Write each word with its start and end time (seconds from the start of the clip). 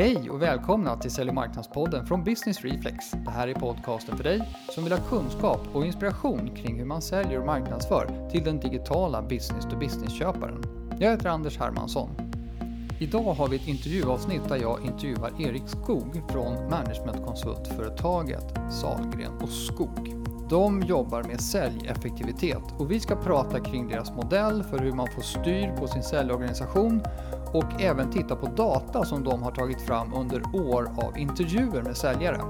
Hej 0.00 0.30
och 0.30 0.42
välkomna 0.42 0.96
till 0.96 1.10
Sälj 1.10 1.28
och 1.28 1.34
marknadspodden 1.34 2.06
från 2.06 2.24
Business 2.24 2.60
Reflex. 2.60 3.10
Det 3.10 3.30
här 3.30 3.48
är 3.48 3.54
podcasten 3.54 4.16
för 4.16 4.24
dig 4.24 4.48
som 4.70 4.84
vill 4.84 4.92
ha 4.92 5.00
kunskap 5.00 5.60
och 5.72 5.86
inspiration 5.86 6.50
kring 6.56 6.78
hur 6.78 6.84
man 6.84 7.02
säljer 7.02 7.40
och 7.40 7.46
marknadsför 7.46 8.28
till 8.30 8.44
den 8.44 8.60
digitala 8.60 9.22
business-to-business-köparen. 9.22 10.62
Jag 10.98 11.10
heter 11.10 11.28
Anders 11.28 11.58
Hermansson. 11.58 12.10
Idag 13.00 13.34
har 13.34 13.48
vi 13.48 13.56
ett 13.56 13.68
intervjuavsnitt 13.68 14.48
där 14.48 14.56
jag 14.56 14.84
intervjuar 14.84 15.40
Erik 15.40 15.68
Skog 15.68 16.22
från 16.28 16.70
managementkonsultföretaget 16.70 18.54
Salgren 18.70 19.32
och 19.42 19.48
Skog. 19.48 20.14
De 20.50 20.82
jobbar 20.82 21.22
med 21.22 21.40
säljeffektivitet 21.40 22.62
och 22.78 22.90
vi 22.90 23.00
ska 23.00 23.16
prata 23.16 23.60
kring 23.60 23.88
deras 23.88 24.10
modell 24.10 24.62
för 24.62 24.78
hur 24.78 24.92
man 24.92 25.08
får 25.14 25.22
styr 25.22 25.76
på 25.76 25.86
sin 25.86 26.02
säljorganisation 26.02 27.02
och 27.52 27.82
även 27.82 28.10
titta 28.10 28.36
på 28.36 28.46
data 28.46 29.04
som 29.04 29.24
de 29.24 29.42
har 29.42 29.50
tagit 29.50 29.80
fram 29.82 30.14
under 30.14 30.42
år 30.54 30.84
av 30.84 31.18
intervjuer 31.18 31.82
med 31.82 31.96
säljare. 31.96 32.40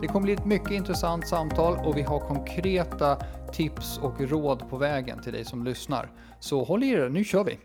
Det 0.00 0.06
kommer 0.06 0.24
bli 0.24 0.32
ett 0.32 0.44
mycket 0.44 0.70
intressant 0.70 1.28
samtal 1.28 1.78
och 1.86 1.96
vi 1.96 2.02
har 2.02 2.20
konkreta 2.20 3.16
tips 3.52 3.98
och 3.98 4.20
råd 4.20 4.70
på 4.70 4.76
vägen 4.76 5.22
till 5.22 5.32
dig 5.32 5.44
som 5.44 5.64
lyssnar. 5.64 6.10
Så 6.40 6.64
håll 6.64 6.82
i 6.82 6.90
er, 6.90 7.08
nu 7.08 7.24
kör 7.24 7.44
vi! 7.44 7.58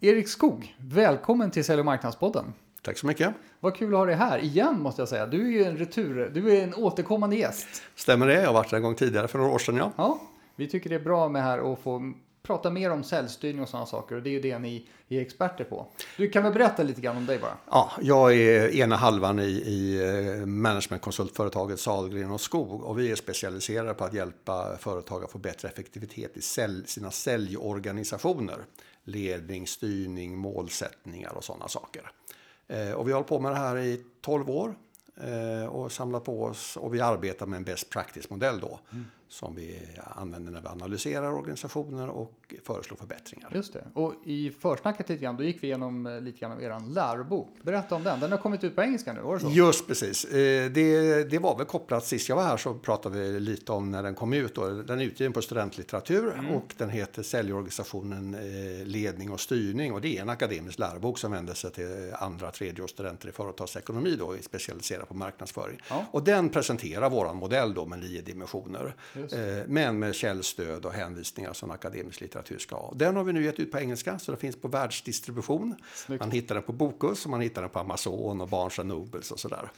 Erik 0.00 0.28
Skog, 0.28 0.76
välkommen 0.78 1.50
till 1.50 1.64
Sälj 1.64 1.78
och 1.80 1.86
marknadspodden. 1.86 2.44
Tack 2.82 2.98
så 2.98 3.06
mycket. 3.06 3.34
Vad 3.60 3.76
kul 3.76 3.94
att 3.94 3.98
ha 3.98 4.06
dig 4.06 4.14
här 4.14 4.38
igen 4.38 4.80
måste 4.80 5.02
jag 5.02 5.08
säga. 5.08 5.26
Du 5.26 5.46
är 5.46 5.50
ju 5.50 5.64
en 5.64 5.76
retur, 5.76 6.30
du 6.34 6.56
är 6.56 6.62
en 6.62 6.74
återkommande 6.74 7.36
gäst. 7.36 7.82
Stämmer 7.94 8.26
det? 8.26 8.34
Jag 8.34 8.46
har 8.46 8.54
varit 8.54 8.70
där 8.70 8.76
en 8.76 8.82
gång 8.82 8.94
tidigare 8.94 9.28
för 9.28 9.38
några 9.38 9.52
år 9.52 9.58
sedan. 9.58 9.76
Ja. 9.76 9.92
ja, 9.96 10.20
vi 10.56 10.68
tycker 10.68 10.90
det 10.90 10.96
är 10.96 11.00
bra 11.00 11.28
med 11.28 11.42
här 11.42 11.72
att 11.72 11.78
få 11.78 12.12
prata 12.48 12.70
mer 12.70 12.90
om 12.90 13.04
säljstyrning 13.04 13.62
och 13.62 13.68
sådana 13.68 13.86
saker 13.86 14.16
och 14.16 14.22
det 14.22 14.30
är 14.30 14.32
ju 14.32 14.40
det 14.40 14.58
ni 14.58 14.88
är 15.08 15.20
experter 15.20 15.64
på. 15.64 15.86
Du 16.16 16.30
kan 16.30 16.42
väl 16.42 16.52
berätta 16.52 16.82
lite 16.82 17.00
grann 17.00 17.16
om 17.16 17.26
dig 17.26 17.38
bara? 17.38 17.56
Ja, 17.70 17.92
jag 18.02 18.34
är 18.34 18.76
ena 18.76 18.96
halvan 18.96 19.38
i, 19.38 19.42
i 19.42 20.02
eh, 20.40 20.46
managementkonsultföretaget 20.46 21.80
Salgren 21.80 22.30
och 22.30 22.40
Skog 22.40 22.84
och 22.84 22.98
vi 22.98 23.10
är 23.10 23.16
specialiserade 23.16 23.94
på 23.94 24.04
att 24.04 24.14
hjälpa 24.14 24.76
företag 24.76 25.24
att 25.24 25.30
få 25.30 25.38
bättre 25.38 25.68
effektivitet 25.68 26.36
i 26.36 26.42
sälj, 26.42 26.86
sina 26.86 27.10
säljorganisationer. 27.10 28.58
Ledning, 29.04 29.66
styrning, 29.66 30.38
målsättningar 30.38 31.32
och 31.32 31.44
sådana 31.44 31.68
saker. 31.68 32.10
Eh, 32.68 32.92
och 32.92 33.08
vi 33.08 33.12
har 33.12 33.16
hållit 33.16 33.28
på 33.28 33.40
med 33.40 33.52
det 33.52 33.58
här 33.58 33.78
i 33.78 34.04
12 34.20 34.50
år 34.50 34.74
eh, 35.16 35.66
och 35.66 35.92
samlat 35.92 36.24
på 36.24 36.42
oss 36.44 36.76
och 36.76 36.94
vi 36.94 37.00
arbetar 37.00 37.46
med 37.46 37.56
en 37.56 37.64
best 37.64 37.90
practice-modell 37.90 38.60
då. 38.60 38.80
Mm 38.92 39.04
som 39.28 39.54
vi 39.54 39.80
använder 40.16 40.52
när 40.52 40.60
vi 40.60 40.68
analyserar 40.68 41.32
organisationer 41.32 42.08
och 42.08 42.54
föreslår 42.62 42.96
förbättringar. 42.96 43.50
Just 43.54 43.72
det. 43.72 43.84
Och 43.94 44.14
i 44.24 44.50
försnacket 44.50 45.08
lite 45.08 45.22
grann, 45.22 45.36
då 45.36 45.42
gick 45.42 45.62
vi 45.62 45.66
igenom 45.66 46.06
eh, 46.06 46.20
lite 46.20 46.38
grann 46.38 46.52
av 46.52 46.62
er 46.62 46.94
lärobok. 46.94 47.48
Berätta 47.62 47.94
om 47.94 48.04
den. 48.04 48.20
Den 48.20 48.30
har 48.30 48.38
kommit 48.38 48.64
ut 48.64 48.76
på 48.76 48.82
engelska 48.82 49.12
nu, 49.12 49.20
var 49.20 49.34
det 49.34 49.40
så? 49.40 49.50
Just 49.50 49.86
precis. 49.86 50.24
Eh, 50.24 50.70
det, 50.70 51.24
det 51.30 51.38
var 51.38 51.56
väl 51.56 51.66
kopplat, 51.66 52.04
sist 52.04 52.28
jag 52.28 52.36
var 52.36 52.42
här 52.42 52.56
så 52.56 52.74
pratade 52.74 53.18
vi 53.18 53.40
lite 53.40 53.72
om 53.72 53.90
när 53.90 54.02
den 54.02 54.14
kom 54.14 54.32
ut. 54.32 54.54
Då. 54.54 54.68
Den 54.68 55.00
är 55.00 55.04
utgiven 55.04 55.32
på 55.32 55.42
studentlitteratur 55.42 56.32
mm. 56.32 56.50
och 56.50 56.74
den 56.76 56.90
heter 56.90 57.22
Säljorganisationen 57.22 58.34
eh, 58.34 58.86
ledning 58.86 59.30
och 59.30 59.40
styrning. 59.40 59.92
Och 59.92 60.00
det 60.00 60.18
är 60.18 60.22
en 60.22 60.28
akademisk 60.28 60.78
lärobok 60.78 61.18
som 61.18 61.32
vänder 61.32 61.54
sig 61.54 61.70
till 61.70 62.12
andra 62.18 62.50
tredjeårsstudenter 62.50 63.28
i 63.28 63.32
företagsekonomi 63.32 64.16
då, 64.18 64.34
specialiserad 64.40 65.08
på 65.08 65.14
marknadsföring. 65.14 65.80
Ja. 65.90 66.04
Och 66.10 66.22
den 66.22 66.48
presenterar 66.48 67.10
våran 67.10 67.36
modell 67.36 67.74
då 67.74 67.86
med 67.86 67.98
nio 67.98 68.22
dimensioner. 68.22 68.94
Eh, 69.18 69.64
men 69.66 69.98
med 69.98 70.14
källstöd 70.14 70.84
och 70.84 70.92
hänvisningar 70.92 71.52
som 71.52 71.70
akademisk 71.70 72.20
litteratur 72.20 72.58
ska 72.58 72.76
ha. 72.76 72.92
Den 72.94 73.16
har 73.16 73.24
vi 73.24 73.32
nu 73.32 73.44
gett 73.44 73.58
ut 73.58 73.72
på 73.72 73.78
engelska 73.78 74.18
så 74.18 74.32
det 74.32 74.38
finns 74.38 74.60
på 74.60 74.68
världsdistribution. 74.68 75.74
Snyggt. 75.94 76.20
Man 76.20 76.30
hittar 76.30 76.54
den 76.54 76.64
på 76.64 76.72
Bokus 76.72 77.24
och 77.24 77.30
man 77.30 77.40
hittar 77.40 77.62
den 77.62 77.70
på 77.70 77.78
Amazon 77.78 78.40
och 78.40 78.48
Barnes 78.48 78.78
Nobles 78.78 79.30
och 79.30 79.40
sådär. 79.40 79.70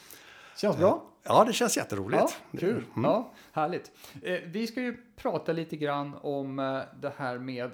Känns 0.56 0.76
bra. 0.76 0.88
Eh, 0.88 1.32
ja, 1.32 1.44
det 1.44 1.52
känns 1.52 1.76
jätteroligt. 1.76 2.22
Ja, 2.50 2.58
kul. 2.58 2.84
Mm. 2.96 3.10
Ja, 3.10 3.32
härligt. 3.52 3.90
Eh, 4.22 4.40
vi 4.46 4.66
ska 4.66 4.80
ju 4.80 4.96
prata 5.16 5.52
lite 5.52 5.76
grann 5.76 6.14
om 6.14 6.56
det 7.00 7.12
här 7.16 7.38
med 7.38 7.70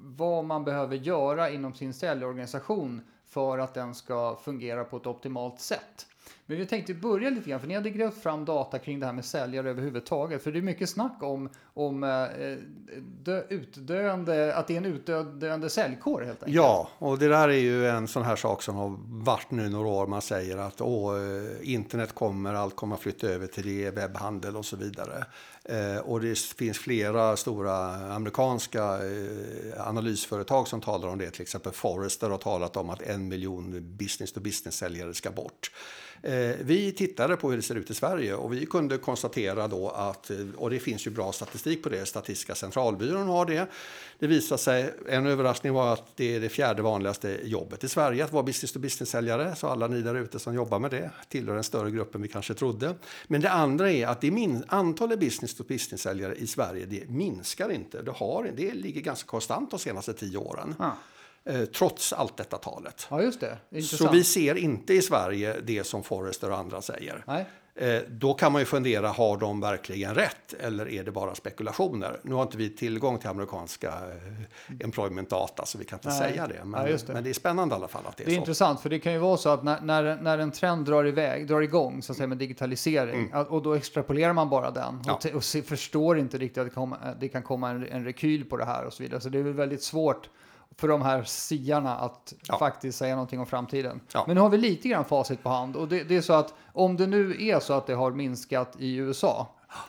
vad 0.00 0.44
man 0.44 0.64
behöver 0.64 0.96
göra 0.96 1.50
inom 1.50 1.74
sin 1.74 1.94
säljorganisation 1.94 3.00
för 3.28 3.58
att 3.58 3.74
den 3.74 3.94
ska 3.94 4.36
fungera 4.36 4.84
på 4.84 4.96
ett 4.96 5.06
optimalt 5.06 5.60
sätt. 5.60 6.06
Men 6.48 6.58
vi 6.58 6.66
tänkte 6.66 6.94
börja 6.94 7.30
lite 7.30 7.50
grann, 7.50 7.60
för 7.60 7.66
ni 7.66 7.74
hade 7.74 7.90
grävt 7.90 8.22
fram 8.22 8.44
data 8.44 8.78
kring 8.78 9.00
det 9.00 9.06
här 9.06 9.12
med 9.12 9.24
säljare 9.24 9.70
överhuvudtaget. 9.70 10.42
För 10.42 10.52
det 10.52 10.58
är 10.58 10.62
mycket 10.62 10.90
snack 10.90 11.18
om, 11.20 11.48
om 11.74 12.04
eh, 12.04 12.08
dö, 13.22 13.42
utdöende, 13.48 14.54
att 14.54 14.66
det 14.66 14.74
är 14.74 14.78
en 14.78 14.84
utdöende 14.84 15.70
säljkår 15.70 16.22
helt 16.22 16.42
enkelt. 16.42 16.56
Ja, 16.56 16.88
och 16.98 17.18
det 17.18 17.28
där 17.28 17.48
är 17.48 17.52
ju 17.52 17.88
en 17.88 18.08
sån 18.08 18.22
här 18.22 18.36
sak 18.36 18.62
som 18.62 18.76
har 18.76 18.96
varit 19.06 19.50
nu 19.50 19.68
några 19.68 19.88
år. 19.88 20.06
Man 20.06 20.22
säger 20.22 20.56
att 20.56 20.80
åh, 20.80 21.16
eh, 21.16 21.72
internet 21.72 22.12
kommer, 22.12 22.54
allt 22.54 22.76
kommer 22.76 22.94
att 22.94 23.02
flytta 23.02 23.26
över 23.26 23.46
till 23.46 23.66
det, 23.66 23.90
webbhandel 23.90 24.56
och 24.56 24.64
så 24.64 24.76
vidare. 24.76 25.24
Eh, 25.64 25.98
och 25.98 26.20
det 26.20 26.38
finns 26.38 26.78
flera 26.78 27.36
stora 27.36 27.76
amerikanska 28.14 28.82
eh, 28.82 29.88
analysföretag 29.88 30.68
som 30.68 30.80
talar 30.80 31.08
om 31.08 31.18
det. 31.18 31.30
Till 31.30 31.42
exempel 31.42 31.72
Forrester 31.72 32.30
har 32.30 32.38
talat 32.38 32.76
om 32.76 32.90
att 32.90 33.02
en 33.02 33.28
miljon 33.28 33.96
business-to-business-säljare 33.96 35.14
ska 35.14 35.30
bort. 35.30 35.70
Eh, 36.22 36.34
Eh, 36.36 36.56
vi 36.60 36.92
tittade 36.92 37.36
på 37.36 37.50
hur 37.50 37.56
det 37.56 37.62
ser 37.62 37.74
ut 37.74 37.90
i 37.90 37.94
Sverige 37.94 38.34
och 38.34 38.52
vi 38.52 38.66
kunde 38.66 38.98
konstatera 38.98 39.68
då 39.68 39.90
att, 39.90 40.30
eh, 40.30 40.36
och 40.56 40.70
det 40.70 40.78
finns 40.78 41.06
ju 41.06 41.10
bra 41.10 41.32
statistik 41.32 41.82
på 41.82 41.88
det, 41.88 42.06
Statistiska 42.06 42.54
centralbyrån 42.54 43.28
har 43.28 43.46
det. 43.46 43.70
Det 44.18 44.26
visade 44.26 44.58
sig, 44.58 44.94
en 45.08 45.26
överraskning 45.26 45.72
var 45.72 45.92
att 45.92 46.04
det 46.16 46.36
är 46.36 46.40
det 46.40 46.48
fjärde 46.48 46.82
vanligaste 46.82 47.38
jobbet 47.42 47.84
i 47.84 47.88
Sverige 47.88 48.24
att 48.24 48.32
vara 48.32 48.42
business 48.42 48.72
to 48.72 48.78
business-säljare. 48.78 49.56
Så 49.56 49.66
alla 49.68 49.86
ni 49.86 50.02
där 50.02 50.14
ute 50.14 50.38
som 50.38 50.54
jobbar 50.54 50.78
med 50.78 50.90
det 50.90 51.10
tillhör 51.28 51.54
den 51.54 51.64
större 51.64 51.90
gruppen 51.90 52.22
vi 52.22 52.28
kanske 52.28 52.54
trodde. 52.54 52.94
Men 53.26 53.40
det 53.40 53.50
andra 53.50 53.92
är 53.92 54.06
att 54.06 54.20
det 54.20 54.30
min, 54.30 54.64
antalet 54.68 55.20
business 55.20 55.54
to 55.54 55.64
business-säljare 55.64 56.34
i 56.34 56.46
Sverige 56.46 56.86
det 56.86 57.08
minskar 57.08 57.72
inte. 57.72 58.02
Det, 58.02 58.10
har, 58.10 58.52
det 58.56 58.74
ligger 58.74 59.00
ganska 59.00 59.26
konstant 59.26 59.70
de 59.70 59.78
senaste 59.78 60.12
tio 60.12 60.38
åren. 60.38 60.74
Ah. 60.78 60.90
Eh, 61.46 61.64
trots 61.64 62.12
allt 62.12 62.36
detta 62.36 62.58
talet. 62.58 63.06
Ja, 63.10 63.22
just 63.22 63.40
det. 63.40 63.58
Intressant. 63.70 64.10
Så 64.10 64.16
vi 64.16 64.24
ser 64.24 64.54
inte 64.54 64.94
i 64.94 65.02
Sverige 65.02 65.56
det 65.64 65.84
som 65.84 66.02
Forrester 66.02 66.50
och 66.50 66.58
andra 66.58 66.82
säger. 66.82 67.24
Nej. 67.26 67.46
Eh, 67.78 68.02
då 68.08 68.34
kan 68.34 68.52
man 68.52 68.62
ju 68.62 68.66
fundera, 68.66 69.08
har 69.08 69.36
de 69.36 69.60
verkligen 69.60 70.14
rätt 70.14 70.54
eller 70.60 70.88
är 70.88 71.04
det 71.04 71.10
bara 71.10 71.34
spekulationer? 71.34 72.20
Nu 72.22 72.34
har 72.34 72.42
inte 72.42 72.56
vi 72.56 72.70
tillgång 72.70 73.18
till 73.18 73.28
amerikanska 73.28 73.88
eh, 73.88 74.74
employment 74.84 75.30
data 75.30 75.66
så 75.66 75.78
vi 75.78 75.84
kan 75.84 75.96
inte 75.96 76.08
Nej. 76.08 76.18
säga 76.18 76.46
det. 76.46 76.64
Men, 76.64 76.80
ja, 76.80 76.96
det. 77.06 77.12
men, 77.12 77.24
det. 77.24 77.30
är 77.30 77.34
spännande 77.34 77.74
i 77.74 77.76
alla 77.76 77.88
fall 77.88 78.02
att 78.06 78.16
det 78.16 78.22
är, 78.22 78.26
det 78.26 78.32
är 78.32 78.34
så. 78.34 78.40
intressant 78.40 78.80
för 78.80 78.90
det 78.90 78.98
kan 78.98 79.12
ju 79.12 79.18
vara 79.18 79.36
så 79.36 79.48
att 79.48 79.64
när, 79.64 79.80
när, 79.80 80.16
när 80.16 80.38
en 80.38 80.50
trend 80.50 80.86
drar 80.86 81.06
iväg, 81.06 81.48
drar 81.48 81.60
igång 81.60 82.02
så 82.02 82.12
att 82.12 82.16
säga 82.16 82.26
med 82.26 82.38
digitalisering 82.38 83.30
mm. 83.32 83.46
och 83.46 83.62
då 83.62 83.74
extrapolerar 83.74 84.32
man 84.32 84.48
bara 84.48 84.70
den 84.70 85.02
ja. 85.06 85.12
och, 85.12 85.34
och 85.34 85.44
se, 85.44 85.62
förstår 85.62 86.18
inte 86.18 86.38
riktigt 86.38 86.58
att 86.58 86.66
det, 86.66 86.74
kom, 86.74 86.94
det 87.20 87.28
kan 87.28 87.42
komma 87.42 87.70
en, 87.70 87.86
en 87.86 88.04
rekyl 88.04 88.44
på 88.44 88.56
det 88.56 88.64
här 88.64 88.84
och 88.84 88.92
så 88.92 89.02
vidare. 89.02 89.20
Så 89.20 89.28
det 89.28 89.38
är 89.38 89.42
väl 89.42 89.52
väldigt 89.52 89.82
svårt 89.82 90.28
för 90.76 90.88
de 90.88 91.02
här 91.02 91.22
siarna 91.22 91.96
att 91.96 92.34
ja. 92.48 92.58
faktiskt 92.58 92.98
säga 92.98 93.14
någonting 93.14 93.40
om 93.40 93.46
framtiden. 93.46 94.00
Ja. 94.12 94.24
Men 94.26 94.34
nu 94.34 94.40
har 94.40 94.48
vi 94.48 94.58
lite 94.58 94.88
grann 94.88 95.04
facit 95.04 95.42
på 95.42 95.48
hand 95.48 95.76
och 95.76 95.88
det, 95.88 96.04
det, 96.04 96.16
är 96.16 96.20
så 96.20 96.32
att 96.32 96.54
om 96.72 96.96
det 96.96 97.06
nu 97.06 97.46
är 97.46 97.60
så 97.60 97.72
att 97.72 97.86
det 97.86 97.94
har 97.94 98.10
minskat 98.10 98.76
i 98.78 98.96
USA, 98.96 99.46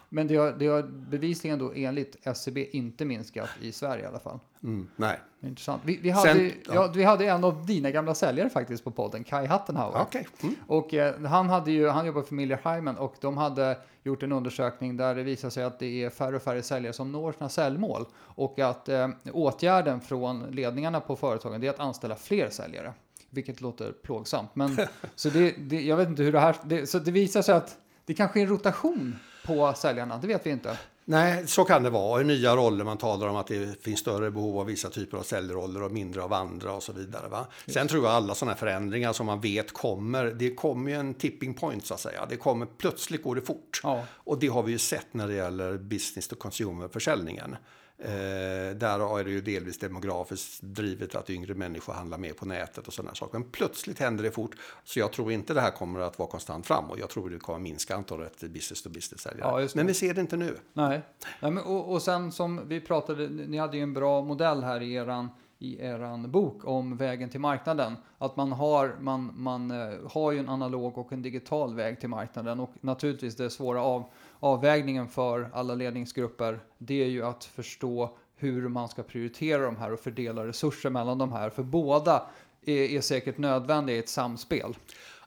men 0.09 0.27
det 0.27 0.35
har, 0.35 0.51
det 0.51 0.67
har 0.67 0.83
bevisligen 0.83 1.59
då 1.59 1.73
enligt 1.75 2.27
SCB 2.27 2.61
e 2.61 2.69
inte 2.71 3.05
minskat 3.05 3.49
i 3.61 3.71
Sverige 3.71 4.03
i 4.03 4.07
alla 4.07 4.19
fall. 4.19 4.39
Mm, 4.63 4.87
nej. 4.95 5.19
Intressant. 5.41 5.81
Vi, 5.85 5.97
vi, 5.97 6.09
hade, 6.09 6.33
Sen, 6.33 6.51
ja. 6.65 6.73
Ja, 6.73 6.91
vi 6.95 7.03
hade 7.03 7.25
en 7.25 7.43
av 7.43 7.65
dina 7.65 7.91
gamla 7.91 8.15
säljare 8.15 8.49
faktiskt 8.49 8.83
på 8.83 8.91
podden, 8.91 9.23
Kai 9.23 9.45
Hattenhauer. 9.45 10.01
Okay. 10.01 10.23
Mm. 10.43 10.55
Och 10.67 10.93
eh, 10.93 11.21
han, 11.21 11.49
hade 11.49 11.71
ju, 11.71 11.87
han 11.87 12.05
jobbar 12.05 12.21
för 12.21 12.35
Miller 12.35 12.59
Hyman 12.63 12.97
och 12.97 13.15
de 13.21 13.37
hade 13.37 13.77
gjort 14.03 14.23
en 14.23 14.31
undersökning 14.31 14.97
där 14.97 15.15
det 15.15 15.23
visar 15.23 15.49
sig 15.49 15.63
att 15.63 15.79
det 15.79 16.03
är 16.03 16.09
färre 16.09 16.35
och 16.35 16.41
färre 16.41 16.63
säljare 16.63 16.93
som 16.93 17.11
når 17.11 17.31
sina 17.31 17.49
säljmål. 17.49 18.05
Och 18.17 18.59
att 18.59 18.89
eh, 18.89 19.07
åtgärden 19.33 20.01
från 20.01 20.43
ledningarna 20.51 20.99
på 20.99 21.15
företagen 21.15 21.63
är 21.63 21.69
att 21.69 21.79
anställa 21.79 22.15
fler 22.15 22.49
säljare. 22.49 22.93
Vilket 23.29 23.61
låter 23.61 23.91
plågsamt. 23.91 24.49
Men, 24.53 24.77
så 25.15 25.29
det, 25.29 25.55
det, 25.57 25.81
jag 25.81 25.97
vet 25.97 26.09
inte 26.09 26.23
hur 26.23 26.31
det 26.31 26.39
här... 26.39 26.55
Det, 26.63 26.87
så 26.87 26.99
det 26.99 27.11
visar 27.11 27.41
sig 27.41 27.55
att 27.55 27.77
det 28.05 28.13
kanske 28.13 28.39
är 28.39 28.41
en 28.41 28.49
rotation 28.49 29.15
på 29.47 29.73
säljarna, 29.73 30.17
det 30.17 30.27
vet 30.27 30.45
vi 30.45 30.49
inte. 30.49 30.77
Nej, 31.09 31.47
så 31.47 31.63
kan 31.63 31.83
det 31.83 31.89
vara. 31.89 32.21
I 32.21 32.23
nya 32.23 32.55
roller 32.55 32.85
man 32.85 32.97
talar 32.97 33.27
om 33.27 33.35
att 33.35 33.47
det 33.47 33.83
finns 33.83 33.99
större 33.99 34.31
behov 34.31 34.59
av 34.59 34.65
vissa 34.65 34.89
typer 34.89 35.17
av 35.17 35.23
säljroller 35.23 35.83
och 35.83 35.91
mindre 35.91 36.23
av 36.23 36.33
andra 36.33 36.73
och 36.73 36.83
så 36.83 36.93
vidare. 36.93 37.27
Va? 37.27 37.47
Sen 37.67 37.87
tror 37.87 38.03
jag 38.03 38.13
alla 38.13 38.35
sådana 38.35 38.51
här 38.51 38.59
förändringar 38.59 39.13
som 39.13 39.25
man 39.25 39.41
vet 39.41 39.73
kommer, 39.73 40.25
det 40.25 40.55
kommer 40.55 40.91
ju 40.91 40.97
en 40.97 41.13
tipping 41.13 41.53
point 41.53 41.85
så 41.85 41.93
att 41.93 41.99
säga. 41.99 42.25
Det 42.29 42.37
kommer, 42.37 42.65
plötsligt 42.65 43.23
går 43.23 43.35
det 43.35 43.41
fort. 43.41 43.81
Ja. 43.83 44.03
Och 44.11 44.39
det 44.39 44.47
har 44.47 44.63
vi 44.63 44.71
ju 44.71 44.77
sett 44.77 45.07
när 45.11 45.27
det 45.27 45.33
gäller 45.33 45.77
business 45.77 46.27
to 46.27 46.35
consumer-försäljningen. 46.35 47.55
Eh, 47.99 48.75
där 48.75 49.19
är 49.19 49.23
det 49.23 49.31
ju 49.31 49.41
delvis 49.41 49.79
demografiskt 49.79 50.61
drivet 50.61 51.15
att 51.15 51.29
yngre 51.29 51.53
människor 51.53 51.93
handlar 51.93 52.17
mer 52.17 52.33
på 52.33 52.45
nätet 52.45 52.87
och 52.87 52.93
sådana 52.93 53.15
saker. 53.15 53.39
Men 53.39 53.49
plötsligt 53.49 53.99
händer 53.99 54.23
det 54.23 54.31
fort. 54.31 54.55
Så 54.83 54.99
jag 54.99 55.11
tror 55.11 55.31
inte 55.31 55.53
det 55.53 55.61
här 55.61 55.71
kommer 55.71 55.99
att 55.99 56.19
vara 56.19 56.29
konstant 56.29 56.67
framåt. 56.67 56.99
Jag 56.99 57.09
tror 57.09 57.29
det 57.29 57.39
kommer 57.39 57.59
minska 57.59 57.95
antalet 57.95 58.39
business 58.39 58.81
to 58.81 58.89
business-säljare. 58.89 59.61
Ja, 59.61 59.67
men 59.75 59.87
vi 59.87 59.93
ser 59.93 60.13
det 60.13 60.21
inte 60.21 60.37
nu. 60.37 60.57
Nej, 60.73 61.01
Nej 61.39 61.51
men, 61.51 61.63
och, 61.63 61.91
och 61.91 62.01
sen 62.01 62.31
som 62.31 62.67
vi 62.67 62.81
pratade, 62.81 63.27
ni 63.27 63.57
hade 63.57 63.77
ju 63.77 63.83
en 63.83 63.93
bra 63.93 64.21
modell 64.21 64.63
här 64.63 64.81
i 64.81 64.93
eran 64.93 65.29
i 65.59 65.81
eran 65.81 66.31
bok 66.31 66.65
om 66.65 66.97
vägen 66.97 67.29
till 67.29 67.39
marknaden. 67.39 67.95
Att 68.17 68.35
man 68.35 68.51
har, 68.51 68.95
man, 68.99 69.33
man 69.35 69.71
eh, 69.71 69.93
har 70.11 70.31
ju 70.31 70.39
en 70.39 70.49
analog 70.49 70.97
och 70.97 71.13
en 71.13 71.21
digital 71.21 71.75
väg 71.75 71.99
till 71.99 72.09
marknaden 72.09 72.59
och 72.59 72.69
naturligtvis 72.81 73.35
det 73.35 73.49
svåra 73.49 73.81
av, 73.81 74.03
avvägningen 74.39 75.07
för 75.07 75.49
alla 75.53 75.75
ledningsgrupper. 75.75 76.59
Det 76.77 77.03
är 77.03 77.07
ju 77.07 77.25
att 77.25 77.43
förstå 77.43 78.17
hur 78.35 78.67
man 78.67 78.89
ska 78.89 79.03
prioritera 79.03 79.61
de 79.61 79.75
här 79.75 79.93
och 79.93 79.99
fördela 79.99 80.47
resurser 80.47 80.89
mellan 80.89 81.17
de 81.17 81.31
här. 81.31 81.49
För 81.49 81.63
båda 81.63 82.29
är, 82.65 82.73
är 82.73 83.01
säkert 83.01 83.37
nödvändiga 83.37 83.95
i 83.95 83.99
ett 83.99 84.09
samspel. 84.09 84.77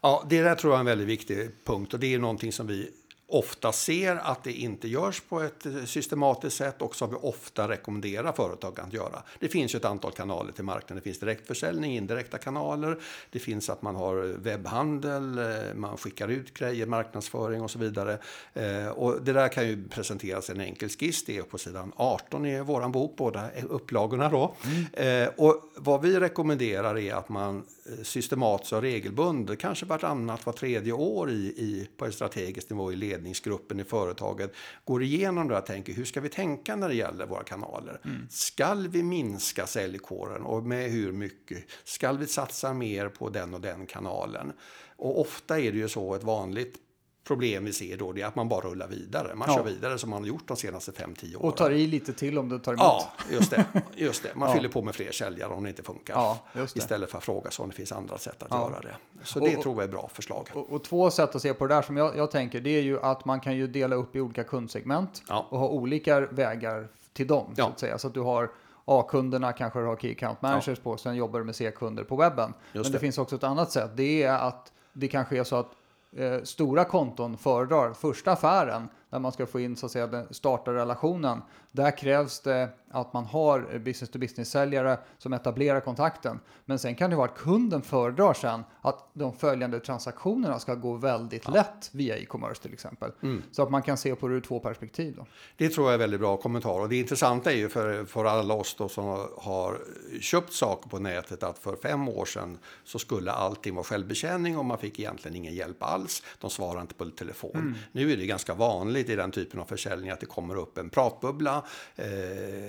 Ja, 0.03 0.27
det 0.31 0.43
där 0.43 0.55
tror 0.55 0.73
jag 0.73 0.77
är 0.77 0.81
en 0.81 0.87
väldigt 0.87 1.09
viktig 1.09 1.51
punkt 1.65 1.95
och 1.95 2.01
det 2.01 2.15
är 2.15 2.19
någonting 2.19 2.53
som 2.53 2.67
vi 2.67 2.91
ofta 3.31 3.73
ser 3.73 4.17
att 4.17 4.45
det 4.45 4.53
inte 4.53 4.89
görs 4.89 5.21
på 5.21 5.41
ett 5.41 5.67
systematiskt 5.85 6.57
sätt 6.57 6.83
och 6.83 6.97
som 6.97 7.11
vi 7.11 7.17
ofta 7.17 7.69
rekommenderar 7.69 8.33
företag 8.33 8.81
att 8.81 8.93
göra. 8.93 9.23
Det 9.39 9.49
finns 9.49 9.75
ju 9.75 9.77
ett 9.77 9.85
antal 9.85 10.13
kanaler 10.13 10.53
till 10.53 10.65
marknaden. 10.65 10.97
Det 10.97 11.03
finns 11.03 11.19
direktförsäljning, 11.19 11.97
indirekta 11.97 12.39
kanaler. 12.39 12.99
Det 13.31 13.39
finns 13.39 13.71
att 13.71 13.83
man 13.83 13.97
har 13.97 14.17
webbhandel, 14.17 15.39
eh, 15.39 15.75
man 15.75 15.97
skickar 15.97 16.29
ut 16.29 16.55
grejer, 16.55 16.87
marknadsföring 16.87 17.63
och 17.63 17.71
så 17.71 17.79
vidare. 17.79 18.19
Eh, 18.55 18.89
och 18.89 19.23
det 19.23 19.33
där 19.33 19.49
kan 19.49 19.69
ju 19.69 19.89
presenteras 19.89 20.51
i 20.51 20.53
en 20.53 20.61
enkel 20.61 20.89
skiss. 20.89 21.25
Det 21.25 21.37
är 21.37 21.43
på 21.43 21.59
sidan 21.59 21.93
18 21.97 22.47
i 22.47 22.61
vår 22.61 22.89
bok, 22.89 23.15
båda 23.17 23.51
upplagorna 23.69 24.29
då. 24.29 24.55
Mm. 24.65 25.27
Eh, 25.27 25.33
och 25.37 25.63
vad 25.77 26.03
vi 26.03 26.21
rekommenderar 26.21 26.99
är 26.99 27.15
att 27.15 27.29
man 27.29 27.65
systematiskt 28.03 28.73
och 28.73 28.83
regelbundet, 28.83 29.59
kanske 29.59 29.87
vartannat, 29.87 30.47
var 30.47 30.53
tredje 30.53 30.93
år 30.93 31.31
i, 31.31 31.35
i, 31.35 31.89
på 31.97 32.05
en 32.05 32.13
strategisk 32.13 32.71
nivå 32.71 32.93
i 32.93 32.97
ledningsgruppen 33.21 33.81
i 33.81 33.85
företaget, 33.85 34.53
går 34.85 35.03
igenom 35.03 35.49
det 35.49 35.59
och 35.59 35.67
tänker 35.67 35.93
hur 35.93 36.05
ska 36.05 36.21
vi 36.21 36.29
tänka 36.29 36.77
när 36.77 36.89
det 36.89 36.95
gäller 36.95 37.27
våra 37.27 37.43
kanaler? 37.43 38.01
Mm. 38.05 38.27
Skall 38.31 38.89
vi 38.89 39.03
minska 39.03 39.67
säljkåren 39.67 40.43
och 40.43 40.63
med 40.63 40.91
hur 40.91 41.13
mycket? 41.13 41.65
Skall 41.85 42.19
vi 42.19 42.27
satsa 42.27 42.73
mer 42.73 43.09
på 43.09 43.29
den 43.29 43.55
och 43.55 43.61
den 43.61 43.87
kanalen? 43.87 44.53
Och 44.97 45.21
ofta 45.21 45.61
är 45.61 45.73
det 45.73 45.79
ju 45.79 45.89
så 45.89 46.15
ett 46.15 46.25
vanligt 46.25 46.77
problem 47.25 47.65
vi 47.65 47.73
ser 47.73 47.97
då 47.97 48.13
det 48.13 48.23
är 48.23 48.27
att 48.27 48.35
man 48.35 48.49
bara 48.49 48.61
rullar 48.61 48.89
vidare. 48.89 49.35
Man 49.35 49.49
ja. 49.49 49.57
kör 49.57 49.65
vidare 49.65 49.99
som 49.99 50.11
man 50.11 50.23
har 50.23 50.29
gjort 50.29 50.49
de 50.49 50.57
senaste 50.57 50.93
5-10 50.93 51.37
åren. 51.37 51.49
Och 51.49 51.57
tar 51.57 51.71
i 51.71 51.87
lite 51.87 52.13
till 52.13 52.39
om 52.39 52.49
det 52.49 52.59
tar 52.59 52.73
emot. 52.73 52.81
Ja, 52.83 53.11
just 53.31 53.51
det. 53.51 53.65
Just 53.97 54.23
det. 54.23 54.35
Man 54.35 54.49
ja. 54.49 54.55
fyller 54.55 54.69
på 54.69 54.83
med 54.83 54.95
fler 54.95 55.13
säljare 55.13 55.53
om 55.53 55.63
det 55.63 55.69
inte 55.69 55.83
funkar. 55.83 56.15
Ja, 56.15 56.39
istället 56.75 57.11
för 57.11 57.19
att 57.19 57.25
fråga 57.25 57.51
sig 57.51 57.63
om 57.63 57.69
det 57.69 57.77
finns 57.77 57.93
andra 57.93 58.19
sätt 58.19 58.43
att 58.43 58.51
göra 58.51 58.81
det. 58.81 58.97
Så 59.23 59.41
det 59.41 59.57
och, 59.57 59.63
tror 59.63 59.75
jag 59.75 59.81
är 59.81 59.85
ett 59.85 59.91
bra 59.91 60.11
förslag. 60.15 60.49
Och, 60.55 60.73
och, 60.73 60.85
två 60.85 61.11
sätt 61.11 61.35
att 61.35 61.43
se 61.43 61.55
på 61.55 61.67
det 61.67 61.75
där 61.75 61.83
som 61.83 61.97
jag, 61.97 62.17
jag, 62.17 62.31
tänker 62.31 62.61
det 62.61 62.71
är 62.71 62.83
ju 62.83 63.01
att 63.01 63.25
man 63.25 63.41
kan 63.41 63.57
ju 63.57 63.67
dela 63.67 63.97
upp 63.97 64.17
i 64.17 64.21
olika 64.21 64.45
kundsegment 64.45 65.23
och 65.29 65.59
ha 65.59 65.69
olika 65.69 66.21
vägar 66.21 66.89
till 67.13 67.27
dem. 67.27 67.55
Så 67.57 67.63
att 67.63 67.79
säga. 67.79 67.99
Så 67.99 68.07
att 68.07 68.15
du 68.15 68.21
har 68.21 68.51
A-kunderna 68.85 69.53
kanske 69.53 69.79
du 69.79 69.87
har 69.87 69.97
Key 69.97 70.13
Account 70.13 70.43
Managers 70.43 70.79
på, 70.79 70.97
sen 70.97 71.17
jobbar 71.17 71.39
du 71.39 71.45
med 71.45 71.57
C-kunder 71.57 72.05
på 72.05 72.17
webben. 72.17 72.55
Just 72.73 72.75
Men 72.75 72.83
det, 72.83 72.99
det 72.99 72.99
finns 73.01 73.19
också 73.19 73.37
ett 73.37 73.45
annat 73.45 73.73
sätt. 73.73 73.91
Det 73.95 74.23
är 74.23 74.33
att 74.33 74.73
det 74.93 75.09
kanske 75.09 75.39
är 75.39 75.45
så 75.45 75.57
att 75.57 75.71
eh, 76.17 76.43
stora 76.43 76.85
konton 76.85 77.39
föredrar 77.39 77.93
första 77.93 78.33
affären 78.33 78.89
där 79.11 79.19
man 79.19 79.33
ska 79.33 79.47
få 79.47 79.61
in 79.61 79.77
så 79.77 79.87
att 79.87 79.93
säga 79.93 80.07
den 80.07 80.35
starta 80.35 80.73
relationen. 80.73 81.43
Där 81.73 81.99
krävs 81.99 82.41
det 82.41 82.69
att 82.91 83.13
man 83.13 83.25
har 83.25 83.79
business 83.79 84.11
to 84.11 84.19
business-säljare 84.19 84.99
som 85.19 85.33
etablerar 85.33 85.81
kontakten. 85.81 86.41
Men 86.65 86.79
sen 86.79 86.95
kan 86.95 87.11
det 87.11 87.17
vara 87.17 87.29
att 87.29 87.39
kunden 87.39 87.83
föredrar 87.83 88.35
sen 88.35 88.65
att 88.81 89.11
de 89.13 89.33
följande 89.33 89.81
transaktionerna 89.81 90.59
ska 90.59 90.75
gå 90.75 90.95
väldigt 90.95 91.45
ja. 91.47 91.53
lätt 91.53 91.91
via 91.93 92.17
e-commerce 92.17 92.63
till 92.63 92.73
exempel. 92.73 93.13
Mm. 93.23 93.43
Så 93.51 93.63
att 93.63 93.71
man 93.71 93.83
kan 93.83 93.97
se 93.97 94.15
på 94.15 94.29
det 94.29 94.35
ur 94.35 94.41
två 94.41 94.61
perspektiv. 94.61 95.15
Då. 95.17 95.27
Det 95.57 95.69
tror 95.69 95.87
jag 95.87 95.95
är 95.95 95.99
väldigt 95.99 96.21
bra 96.21 96.37
kommentar. 96.37 96.81
Och 96.81 96.89
det 96.89 96.97
intressanta 96.97 97.53
är 97.53 97.57
ju 97.57 97.69
för, 97.69 98.05
för 98.05 98.25
alla 98.25 98.55
oss 98.55 98.75
då 98.79 98.89
som 98.89 99.29
har 99.39 99.79
köpt 100.21 100.53
saker 100.53 100.89
på 100.89 100.99
nätet 100.99 101.43
att 101.43 101.59
för 101.59 101.77
fem 101.77 102.09
år 102.09 102.25
sedan 102.25 102.59
så 102.85 102.99
skulle 102.99 103.33
allting 103.33 103.75
vara 103.75 103.85
självbetjäning 103.85 104.59
och 104.59 104.65
man 104.65 104.79
fick 104.79 104.99
egentligen 104.99 105.37
ingen 105.37 105.55
hjälp 105.55 105.83
alls. 105.83 106.23
De 106.39 106.51
svarade 106.51 106.81
inte 106.81 106.95
på 106.95 107.05
telefon. 107.05 107.51
Mm. 107.55 107.75
Nu 107.93 108.13
är 108.13 108.17
det 108.17 108.27
ganska 108.27 108.55
vanligt 108.55 109.00
i 109.09 109.17
den 109.17 109.31
typen 109.31 109.61
av 109.61 109.65
försäljning 109.65 110.11
att 110.11 110.21
det 110.21 110.27
kommer 110.27 110.57
upp 110.57 110.79
en 110.79 110.91
pratbubbla. 110.91 111.65
Eh, 111.97 112.07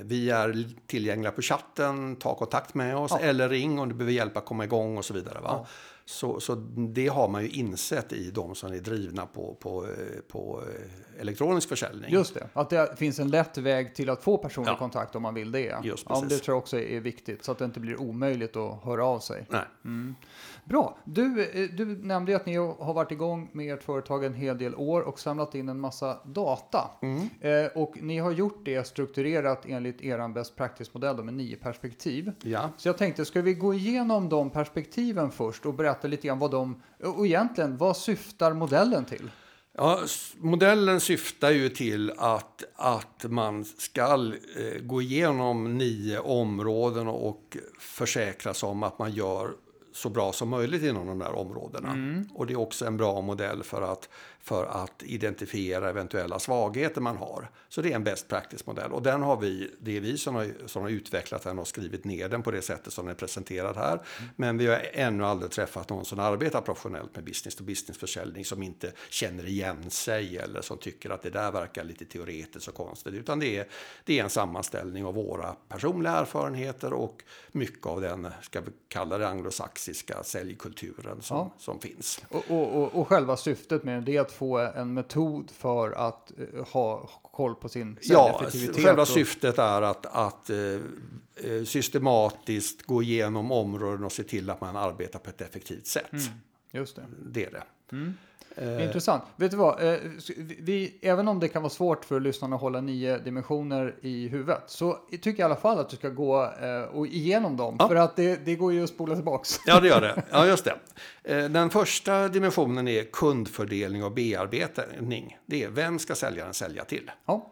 vi 0.03 0.29
är 0.29 0.65
tillgängliga 0.87 1.31
på 1.31 1.41
chatten, 1.41 2.15
ta 2.15 2.35
kontakt 2.35 2.73
med 2.73 2.97
oss 2.97 3.11
ja. 3.11 3.19
eller 3.19 3.49
ring 3.49 3.79
om 3.79 3.89
du 3.89 3.95
behöver 3.95 4.13
hjälp 4.13 4.37
att 4.37 4.45
komma 4.45 4.63
igång 4.63 4.97
och 4.97 5.05
så 5.05 5.13
vidare. 5.13 5.39
Va? 5.39 5.49
Ja. 5.51 5.67
Så, 6.05 6.39
så 6.39 6.55
det 6.75 7.07
har 7.07 7.27
man 7.27 7.43
ju 7.43 7.49
insett 7.49 8.13
i 8.13 8.31
de 8.31 8.55
som 8.55 8.73
är 8.73 8.77
drivna 8.77 9.25
på, 9.25 9.55
på, 9.59 9.87
på 10.27 10.63
eh, 10.67 11.21
elektronisk 11.21 11.69
försäljning. 11.69 12.11
Just 12.11 12.33
det, 12.33 12.47
att 12.53 12.69
det 12.69 12.95
finns 12.97 13.19
en 13.19 13.29
lätt 13.29 13.57
väg 13.57 13.95
till 13.95 14.09
att 14.09 14.23
få 14.23 14.37
personlig 14.37 14.71
ja. 14.71 14.77
kontakt 14.77 15.15
om 15.15 15.21
man 15.21 15.33
vill 15.33 15.51
det. 15.51 15.75
Just 15.83 16.05
ja, 16.09 16.23
det 16.29 16.37
tror 16.37 16.55
jag 16.55 16.57
också 16.57 16.79
är 16.79 16.99
viktigt 16.99 17.43
så 17.43 17.51
att 17.51 17.57
det 17.57 17.65
inte 17.65 17.79
blir 17.79 18.01
omöjligt 18.01 18.55
att 18.55 18.83
höra 18.83 19.05
av 19.05 19.19
sig. 19.19 19.45
Nej. 19.49 19.65
Mm. 19.85 20.15
Bra, 20.63 20.97
du, 21.03 21.43
eh, 21.43 21.69
du 21.69 21.85
nämnde 21.85 22.35
att 22.35 22.45
ni 22.45 22.55
har 22.55 22.93
varit 22.93 23.11
igång 23.11 23.49
med 23.53 23.73
ert 23.73 23.83
företag 23.83 24.25
en 24.25 24.33
hel 24.33 24.57
del 24.57 24.75
år 24.75 25.01
och 25.01 25.19
samlat 25.19 25.55
in 25.55 25.69
en 25.69 25.79
massa 25.79 26.19
data. 26.25 26.91
Mm. 27.01 27.29
Eh, 27.41 27.71
och 27.75 27.97
ni 28.01 28.17
har 28.17 28.31
gjort 28.31 28.61
det 28.65 28.87
strukturerat 28.87 29.65
enligt 29.65 30.01
er 30.01 30.27
best 30.27 30.55
practice-modell 30.55 31.23
med 31.23 31.33
nio 31.33 31.55
perspektiv. 31.55 32.31
Ja. 32.41 32.69
Så 32.77 32.87
jag 32.87 32.97
tänkte, 32.97 33.25
ska 33.25 33.41
vi 33.41 33.53
gå 33.53 33.73
igenom 33.73 34.29
de 34.29 34.49
perspektiven 34.49 35.31
först 35.31 35.65
och 35.65 35.73
berätta 35.73 36.07
lite 36.07 36.27
grann 36.27 36.39
vad 36.39 36.51
de, 36.51 36.81
och 36.99 37.25
egentligen, 37.25 37.77
vad 37.77 37.97
syftar 37.97 38.53
modellen 38.53 39.05
till? 39.05 39.31
Ja, 39.77 39.99
modellen 40.37 40.99
syftar 40.99 41.51
ju 41.51 41.69
till 41.69 42.11
att, 42.17 42.63
att 42.75 43.25
man 43.29 43.65
ska 43.65 44.01
eh, 44.01 44.81
gå 44.81 45.01
igenom 45.01 45.77
nio 45.77 46.19
områden 46.19 47.07
och 47.07 47.57
försäkra 47.79 48.53
sig 48.53 48.69
om 48.69 48.83
att 48.83 48.99
man 48.99 49.11
gör 49.11 49.51
så 49.91 50.09
bra 50.09 50.31
som 50.31 50.49
möjligt 50.49 50.83
inom 50.83 51.07
de 51.07 51.19
där 51.19 51.35
områdena. 51.35 51.89
Mm. 51.89 52.29
Och 52.33 52.47
det 52.47 52.53
är 52.53 52.59
också 52.59 52.85
en 52.85 52.97
bra 52.97 53.21
modell 53.21 53.63
för 53.63 53.81
att 53.81 54.09
för 54.43 54.65
att 54.65 55.03
identifiera 55.03 55.89
eventuella 55.89 56.39
svagheter 56.39 57.01
man 57.01 57.17
har. 57.17 57.49
Så 57.69 57.81
det 57.81 57.91
är 57.91 57.95
en 57.95 58.03
best 58.03 58.27
practice-modell 58.27 58.91
och 58.91 59.01
den 59.01 59.21
har 59.21 59.37
vi, 59.37 59.71
det 59.79 59.97
är 59.97 60.01
vi 60.01 60.17
som 60.17 60.35
har, 60.35 60.51
som 60.65 60.81
har 60.81 60.89
utvecklat 60.89 61.43
den 61.43 61.59
och 61.59 61.67
skrivit 61.67 62.05
ner 62.05 62.29
den 62.29 62.43
på 62.43 62.51
det 62.51 62.61
sättet 62.61 62.93
som 62.93 63.05
den 63.05 63.15
är 63.15 63.19
presenterad 63.19 63.77
här. 63.77 63.93
Mm. 63.93 64.29
Men 64.35 64.57
vi 64.57 64.67
har 64.67 64.81
ännu 64.93 65.25
aldrig 65.25 65.51
träffat 65.51 65.89
någon 65.89 66.05
som 66.05 66.19
arbetar 66.19 66.61
professionellt 66.61 67.15
med 67.15 67.23
business 67.23 67.55
to 67.55 67.63
business-försäljning 67.63 68.45
som 68.45 68.63
inte 68.63 68.91
känner 69.09 69.47
igen 69.47 69.89
sig 69.89 70.37
eller 70.37 70.61
som 70.61 70.77
tycker 70.77 71.09
att 71.09 71.21
det 71.21 71.29
där 71.29 71.51
verkar 71.51 71.83
lite 71.83 72.05
teoretiskt 72.05 72.67
och 72.67 72.75
konstigt. 72.75 73.13
Utan 73.13 73.39
det 73.39 73.57
är, 73.57 73.67
det 74.05 74.19
är 74.19 74.23
en 74.23 74.29
sammanställning 74.29 75.05
av 75.05 75.13
våra 75.13 75.55
personliga 75.69 76.13
erfarenheter 76.13 76.93
och 76.93 77.23
mycket 77.51 77.85
av 77.85 78.01
den, 78.01 78.27
ska 78.41 78.61
vi 78.61 78.71
kalla 78.87 79.17
det 79.17 79.27
anglosaxiska 79.27 80.23
säljkulturen 80.23 81.21
som, 81.21 81.37
ja. 81.37 81.53
som 81.57 81.79
finns. 81.79 82.23
Och, 82.29 82.51
och, 82.51 82.95
och, 82.95 83.07
själva 83.07 83.37
syftet 83.37 83.83
med 83.83 84.03
det 84.03 84.30
att 84.31 84.37
få 84.37 84.57
en 84.57 84.93
metod 84.93 85.51
för 85.51 85.91
att 85.91 86.31
uh, 86.39 86.65
ha 86.65 87.09
koll 87.21 87.55
på 87.55 87.69
sin 87.69 87.97
Ja, 88.01 88.41
själva 88.75 89.01
och... 89.01 89.07
syftet 89.07 89.57
är 89.57 89.81
att, 89.81 90.05
att 90.05 90.49
uh, 90.49 91.63
systematiskt 91.63 92.81
gå 92.81 93.03
igenom 93.03 93.51
områden 93.51 94.03
och 94.03 94.11
se 94.11 94.23
till 94.23 94.49
att 94.49 94.61
man 94.61 94.75
arbetar 94.75 95.19
på 95.19 95.29
ett 95.29 95.41
effektivt 95.41 95.87
sätt. 95.87 96.11
Mm, 96.11 96.23
just 96.71 96.95
det. 96.95 97.05
Det 97.25 97.45
är 97.45 97.51
det. 97.51 97.63
Mm. 97.91 98.13
Eh. 98.55 98.85
Intressant. 98.85 99.23
Vet 99.35 99.51
du 99.51 99.57
vad? 99.57 99.83
Eh, 99.83 99.99
vi, 100.37 100.99
även 101.01 101.27
om 101.27 101.39
det 101.39 101.47
kan 101.47 101.61
vara 101.61 101.69
svårt 101.69 102.05
för 102.05 102.19
lyssnarna 102.19 102.55
att 102.55 102.61
hålla 102.61 102.81
nio 102.81 103.17
dimensioner 103.17 103.95
i 104.01 104.27
huvudet 104.27 104.63
så 104.67 104.97
tycker 105.11 105.29
jag 105.29 105.39
i 105.39 105.43
alla 105.43 105.55
fall 105.55 105.79
att 105.79 105.89
du 105.89 105.95
ska 105.95 106.09
gå 106.09 106.43
eh, 106.43 106.81
och 106.81 107.07
igenom 107.07 107.57
dem. 107.57 107.75
Ja. 107.79 107.87
För 107.87 107.95
att 107.95 108.15
det, 108.15 108.45
det 108.45 108.55
går 108.55 108.73
ju 108.73 108.83
att 108.83 108.89
spola 108.89 109.15
tillbaks. 109.15 109.59
Ja, 109.65 109.79
det 109.79 109.87
gör 109.87 110.01
det. 110.01 110.23
Ja, 110.31 110.45
just 110.45 110.65
det. 110.65 111.47
Den 111.47 111.69
första 111.69 112.27
dimensionen 112.27 112.87
är 112.87 113.03
kundfördelning 113.03 114.03
och 114.03 114.11
bearbetning. 114.11 115.37
Det 115.45 115.63
är 115.63 115.69
vem 115.69 115.99
ska 115.99 116.15
säljaren 116.15 116.53
sälja 116.53 116.85
till? 116.85 117.11
Ja. 117.25 117.51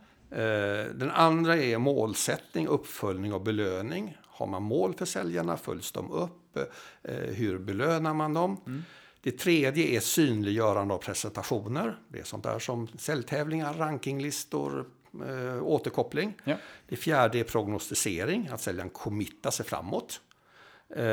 Den 0.96 1.12
andra 1.12 1.58
är 1.58 1.78
målsättning, 1.78 2.68
uppföljning 2.68 3.34
och 3.34 3.42
belöning. 3.42 4.18
Har 4.28 4.48
man 4.48 4.64
mål 4.64 4.94
för 4.94 5.06
säljarna? 5.06 5.58
Följs 5.58 5.92
de 5.92 6.12
upp? 6.12 6.58
Hur 7.28 7.60
belönar 7.60 8.14
man 8.14 8.34
dem? 8.34 8.58
Mm. 8.66 8.84
Det 9.22 9.32
tredje 9.32 9.98
är 9.98 10.00
synliggörande 10.00 10.94
av 10.94 10.98
presentationer. 10.98 12.00
Det 12.08 12.20
är 12.20 12.24
sånt 12.24 12.44
där 12.44 12.60
som 12.60 12.88
säljtävlingar, 12.88 13.74
rankinglistor, 13.74 14.86
äh, 15.14 15.64
återkoppling. 15.64 16.34
Ja. 16.44 16.56
Det 16.88 16.96
fjärde 16.96 17.40
är 17.40 17.44
prognostisering, 17.44 18.50
att 18.52 18.62
säljaren 18.62 18.90
committar 18.90 19.52
sig 19.52 19.66
framåt. 19.66 20.22
Äh, 20.90 21.04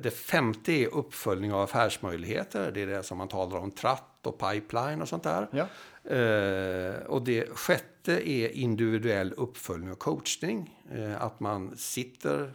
det 0.00 0.14
femte 0.14 0.72
är 0.72 0.94
uppföljning 0.94 1.52
av 1.52 1.60
affärsmöjligheter. 1.60 2.70
Det 2.72 2.82
är 2.82 2.86
det 2.86 3.02
som 3.02 3.18
man 3.18 3.28
talar 3.28 3.58
om, 3.58 3.70
tratt 3.70 4.26
och 4.26 4.38
pipeline 4.38 5.02
och 5.02 5.08
sånt 5.08 5.22
där. 5.22 5.48
Ja. 5.50 5.66
Uh, 6.10 6.94
och 7.06 7.22
det 7.22 7.58
sjätte 7.58 8.30
är 8.30 8.48
individuell 8.48 9.32
uppföljning 9.36 9.92
och 9.92 9.98
coachning. 9.98 10.80
Uh, 10.94 11.22
att 11.22 11.40
man 11.40 11.76
sitter 11.76 12.54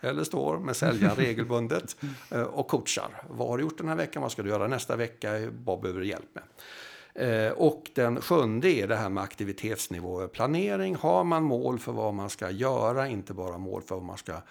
eller 0.00 0.24
står 0.24 0.58
med 0.58 0.76
säljaren 0.76 1.16
regelbundet 1.16 1.96
eh, 2.30 2.42
och 2.42 2.68
coachar. 2.68 3.22
Vad 3.28 3.48
har 3.48 3.58
du 3.58 3.62
gjort 3.62 3.78
den 3.78 3.88
här 3.88 3.96
veckan? 3.96 4.22
Vad 4.22 4.32
ska 4.32 4.42
du 4.42 4.48
göra 4.48 4.66
nästa 4.66 4.96
vecka? 4.96 5.50
Vad 5.64 5.80
behöver 5.80 6.00
du 6.00 6.06
hjälp 6.06 6.28
med? 6.32 6.44
Eh, 7.14 7.52
och 7.52 7.90
den 7.94 8.20
sjunde 8.20 8.68
är 8.68 8.88
det 8.88 8.96
här 8.96 9.08
med 9.08 9.22
aktivitetsnivå 9.22 10.28
planering. 10.28 10.94
Har 10.94 11.24
man 11.24 11.42
mål 11.42 11.78
för 11.78 11.92
vad 11.92 12.14
man 12.14 12.30
ska 12.30 12.50
göra, 12.50 13.08
inte 13.08 13.34
bara 13.34 13.58
mål 13.58 13.82
för 13.82 13.94
vad 13.94 14.04
man 14.04 14.18
ska 14.18 14.42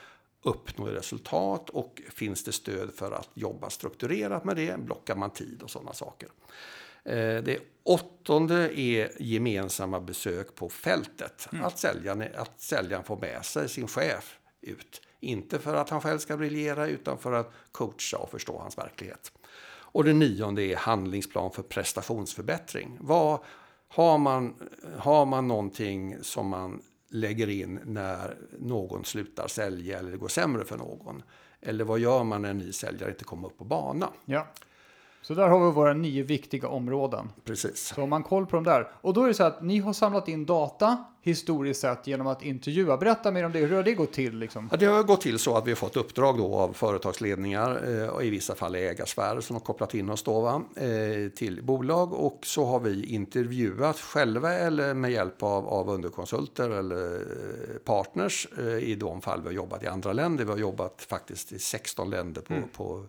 uppnå 0.43 0.85
resultat 0.85 1.69
och 1.69 2.01
finns 2.09 2.43
det 2.43 2.51
stöd 2.51 2.91
för 2.95 3.11
att 3.11 3.29
jobba 3.33 3.69
strukturerat 3.69 4.45
med 4.45 4.55
det, 4.55 4.79
blockar 4.79 5.15
man 5.15 5.29
tid 5.29 5.61
och 5.63 5.69
sådana 5.69 5.93
saker. 5.93 6.29
Eh, 7.03 7.43
det 7.43 7.59
åttonde 7.83 8.79
är 8.79 9.11
gemensamma 9.19 9.99
besök 9.99 10.55
på 10.55 10.69
fältet. 10.69 11.47
Mm. 11.51 11.65
Att, 11.65 11.79
säljaren, 11.79 12.23
att 12.35 12.61
säljaren 12.61 13.03
får 13.03 13.17
med 13.17 13.45
sig 13.45 13.69
sin 13.69 13.87
chef 13.87 14.39
ut. 14.61 15.01
Inte 15.19 15.59
för 15.59 15.75
att 15.75 15.89
han 15.89 16.01
själv 16.01 16.19
ska 16.19 16.37
briljera 16.37 16.87
utan 16.87 17.17
för 17.17 17.33
att 17.33 17.51
coacha 17.71 18.17
och 18.17 18.29
förstå 18.29 18.57
hans 18.57 18.77
verklighet. 18.77 19.31
Och 19.91 20.03
det 20.03 20.13
nionde 20.13 20.63
är 20.63 20.75
handlingsplan 20.75 21.51
för 21.51 21.63
prestationsförbättring. 21.63 22.97
Vad, 23.01 23.39
har, 23.87 24.17
man, 24.17 24.69
har 24.97 25.25
man 25.25 25.47
någonting 25.47 26.15
som 26.21 26.47
man 26.47 26.81
lägger 27.09 27.49
in 27.49 27.79
när 27.85 28.37
någon 28.59 29.05
slutar 29.05 29.47
sälja 29.47 29.99
eller 29.99 30.11
det 30.11 30.17
går 30.17 30.27
sämre 30.27 30.65
för 30.65 30.77
någon? 30.77 31.23
Eller 31.61 31.83
vad 31.83 31.99
gör 31.99 32.23
man 32.23 32.41
när 32.41 32.49
en 32.49 32.57
ny 32.57 32.71
säljare 32.71 33.11
inte 33.11 33.23
kommer 33.23 33.47
upp 33.47 33.57
på 33.57 33.63
bana? 33.63 34.09
Ja. 34.25 34.47
Så 35.29 35.35
där 35.35 35.47
har 35.47 35.65
vi 35.65 35.71
våra 35.71 35.93
nio 35.93 36.23
viktiga 36.23 36.67
områden. 36.67 37.29
Precis. 37.45 37.93
Så 37.95 38.05
man 38.05 38.23
koll 38.23 38.45
på 38.45 38.55
dem 38.55 38.63
där. 38.63 38.91
Och 39.01 39.13
då 39.13 39.23
är 39.23 39.27
det 39.27 39.33
så 39.33 39.43
att 39.43 39.61
ni 39.61 39.79
har 39.79 39.93
samlat 39.93 40.27
in 40.27 40.45
data 40.45 40.97
historiskt 41.21 41.81
sett 41.81 42.07
genom 42.07 42.27
att 42.27 42.43
intervjua. 42.43 42.97
Berätta 42.97 43.31
mer 43.31 43.45
om 43.45 43.51
det. 43.51 43.59
Hur 43.59 43.75
har 43.75 43.83
det 43.83 43.93
gått 43.93 44.13
till? 44.13 44.37
Liksom? 44.37 44.69
Ja, 44.71 44.77
det 44.77 44.85
har 44.85 45.03
gått 45.03 45.21
till 45.21 45.39
så 45.39 45.57
att 45.57 45.67
vi 45.67 45.71
har 45.71 45.75
fått 45.75 45.97
uppdrag 45.97 46.37
då 46.37 46.55
av 46.55 46.73
företagsledningar 46.73 48.01
eh, 48.01 48.09
och 48.09 48.23
i 48.23 48.29
vissa 48.29 48.55
fall 48.55 48.75
ägarsfärer 48.75 49.41
som 49.41 49.55
har 49.55 49.61
kopplat 49.61 49.93
in 49.93 50.09
oss 50.09 50.23
då, 50.23 50.41
va, 50.41 50.61
eh, 50.75 51.29
till 51.35 51.63
bolag. 51.63 52.13
Och 52.13 52.39
så 52.43 52.65
har 52.65 52.79
vi 52.79 53.05
intervjuat 53.05 53.99
själva 53.99 54.53
eller 54.53 54.93
med 54.93 55.11
hjälp 55.11 55.43
av, 55.43 55.67
av 55.67 55.89
underkonsulter 55.89 56.69
eller 56.69 57.15
eh, 57.15 57.77
partners 57.85 58.47
i 58.81 58.95
de 58.95 59.21
fall 59.21 59.41
vi 59.41 59.47
har 59.47 59.53
jobbat 59.53 59.83
i 59.83 59.87
andra 59.87 60.13
länder. 60.13 60.45
Vi 60.45 60.51
har 60.51 60.57
jobbat 60.57 61.01
faktiskt 61.01 61.51
i 61.51 61.59
16 61.59 62.09
länder 62.09 62.41
på, 62.41 62.53
mm. 62.53 62.69
på 62.69 63.05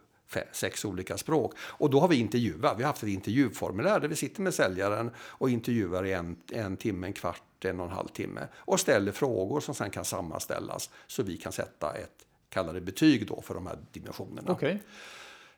sex 0.52 0.84
olika 0.84 1.18
språk. 1.18 1.54
Och 1.58 1.90
då 1.90 2.00
har 2.00 2.08
vi 2.08 2.16
intervjuat. 2.16 2.78
Vi 2.78 2.82
har 2.82 2.88
haft 2.88 3.02
ett 3.02 3.08
intervjuformulär 3.08 4.00
där 4.00 4.08
vi 4.08 4.16
sitter 4.16 4.42
med 4.42 4.54
säljaren 4.54 5.10
och 5.18 5.50
intervjuar 5.50 6.06
i 6.06 6.12
en, 6.12 6.36
en 6.52 6.76
timme, 6.76 7.06
en 7.06 7.12
kvart, 7.12 7.64
en 7.64 7.80
och 7.80 7.86
en 7.86 7.92
halv 7.92 8.08
timme. 8.08 8.40
Och 8.54 8.80
ställer 8.80 9.12
frågor 9.12 9.60
som 9.60 9.74
sen 9.74 9.90
kan 9.90 10.04
sammanställas 10.04 10.90
så 11.06 11.22
vi 11.22 11.36
kan 11.36 11.52
sätta 11.52 11.92
ett, 11.94 12.26
kalla 12.48 12.72
det 12.72 12.80
betyg 12.80 13.26
då 13.26 13.40
för 13.40 13.54
de 13.54 13.66
här 13.66 13.78
dimensionerna. 13.92 14.52
Okay. 14.52 14.78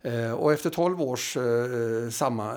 Eh, 0.02 0.33
och 0.33 0.52
efter 0.52 0.71
12 0.71 1.02
års 1.02 1.37
eh, 1.37 2.11
samma, 2.11 2.57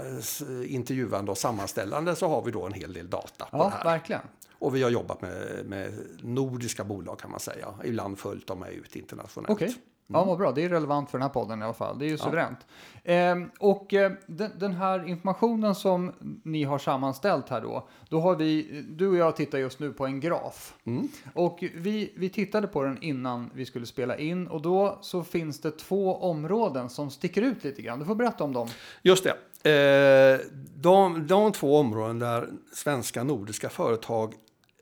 intervjuande 0.65 1.31
och 1.31 1.37
sammanställande 1.37 2.15
så 2.15 2.27
har 2.27 2.41
vi 2.41 2.51
då 2.51 2.65
en 2.65 2.73
hel 2.73 2.93
del 2.93 3.09
data 3.09 3.45
på 3.45 3.57
ja, 3.57 3.63
det 3.63 3.69
här. 3.69 3.83
Verkligen. 3.83 4.21
Och 4.59 4.75
vi 4.75 4.83
har 4.83 4.89
jobbat 4.89 5.21
med, 5.21 5.65
med 5.65 5.93
nordiska 6.21 6.83
bolag 6.83 7.19
kan 7.19 7.31
man 7.31 7.39
säga. 7.39 7.73
Ibland 7.83 8.19
följt 8.19 8.47
dem 8.47 8.59
med 8.59 8.73
ut 8.73 8.95
internationellt. 8.95 9.49
Okay. 9.49 9.73
Ja, 10.07 10.23
vad 10.23 10.37
bra. 10.37 10.51
Det 10.51 10.63
är 10.63 10.69
relevant 10.69 11.09
för 11.09 11.17
den 11.17 11.21
här 11.21 11.33
podden 11.33 11.61
i 11.61 11.63
alla 11.63 11.73
fall. 11.73 11.99
Det 11.99 12.05
är 12.05 12.09
ju 12.09 12.17
suveränt. 12.17 12.59
Eh, 13.03 13.35
och 13.59 13.93
eh, 13.93 14.11
den, 14.27 14.51
den, 14.57 14.73
här 14.73 15.07
informationen 15.07 15.75
som 15.75 16.11
ni 16.43 16.63
har 16.63 16.77
sammanställt 16.77 17.49
här 17.49 17.61
då, 17.61 17.87
då 18.09 18.19
har 18.19 18.35
vi, 18.35 18.83
du 18.89 19.07
och 19.07 19.15
jag 19.15 19.35
tittar 19.35 19.57
just 19.57 19.79
nu 19.79 19.93
på 19.93 20.05
en 20.05 20.19
graf. 20.19 20.73
Mm. 20.83 21.07
Och 21.33 21.63
vi, 21.75 22.13
vi 22.15 22.29
tittade 22.29 22.67
på 22.67 22.83
den 22.83 23.03
innan 23.03 23.49
vi 23.53 23.65
skulle 23.65 23.85
spela 23.85 24.17
in 24.17 24.47
och 24.47 24.61
då 24.61 24.97
så 25.01 25.23
finns 25.23 25.61
det 25.61 25.71
två 25.71 26.15
områden 26.15 26.89
som 26.89 27.09
sticker 27.09 27.41
ut 27.41 27.63
lite 27.63 27.81
grann. 27.81 27.99
Du 27.99 28.05
får 28.05 28.15
berätta 28.15 28.43
om 28.43 28.53
dem. 28.53 28.67
Just 29.01 29.23
det. 29.23 29.35
Eh, 29.65 30.39
de, 30.75 31.27
de 31.27 31.51
två 31.51 31.77
områden 31.77 32.19
där 32.19 32.49
svenska 32.73 33.23
nordiska 33.23 33.69
företag 33.69 34.33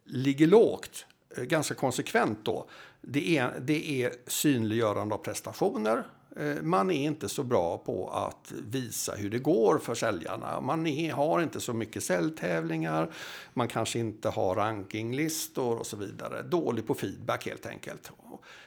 ligger 0.06 0.48
lågt, 0.48 1.06
eh, 1.38 1.44
ganska 1.44 1.76
konsekvent 1.76 2.40
då, 2.44 2.66
det 3.08 3.38
är, 3.38 3.60
det 3.60 4.04
är 4.04 4.14
synliggörande 4.28 5.16
av 5.16 5.20
prestationer. 5.20 6.04
Eh, 6.36 6.62
man 6.62 6.92
är 6.92 7.06
inte 7.06 7.30
så 7.30 7.44
bra 7.44 7.78
på 7.78 8.10
att 8.10 8.54
visa 8.68 9.16
hur 9.16 9.30
det 9.30 9.40
går 9.40 9.78
för 9.78 9.96
säljarna. 9.96 10.62
Man 10.62 10.88
är, 10.88 11.12
har 11.14 11.42
inte 11.42 11.60
så 11.60 11.74
mycket 11.74 12.04
säljtävlingar, 12.04 13.12
man 13.54 13.68
kanske 13.68 14.00
inte 14.00 14.30
har 14.30 14.56
rankinglistor 14.56 15.78
och 15.80 15.86
så 15.86 15.98
vidare. 15.98 16.42
Dålig 16.42 16.88
på 16.88 16.94
feedback 16.94 17.46
helt 17.46 17.66
enkelt. 17.66 18.12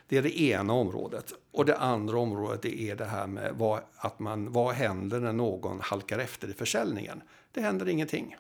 Det 0.08 0.16
är 0.16 0.22
det 0.22 0.40
ena 0.40 0.72
området. 0.72 1.32
Och 1.52 1.64
det 1.64 1.76
andra 1.76 2.18
området 2.18 2.64
är 2.64 2.96
det 2.96 3.04
här 3.04 3.26
med 3.26 3.54
vad, 3.54 3.80
att 3.96 4.18
man, 4.18 4.52
vad 4.52 4.74
händer 4.74 5.20
när 5.20 5.32
någon 5.32 5.80
halkar 5.80 6.18
efter 6.18 6.48
i 6.50 6.52
försäljningen. 6.52 7.22
Det 7.52 7.60
händer 7.60 7.88
ingenting. 7.88 8.36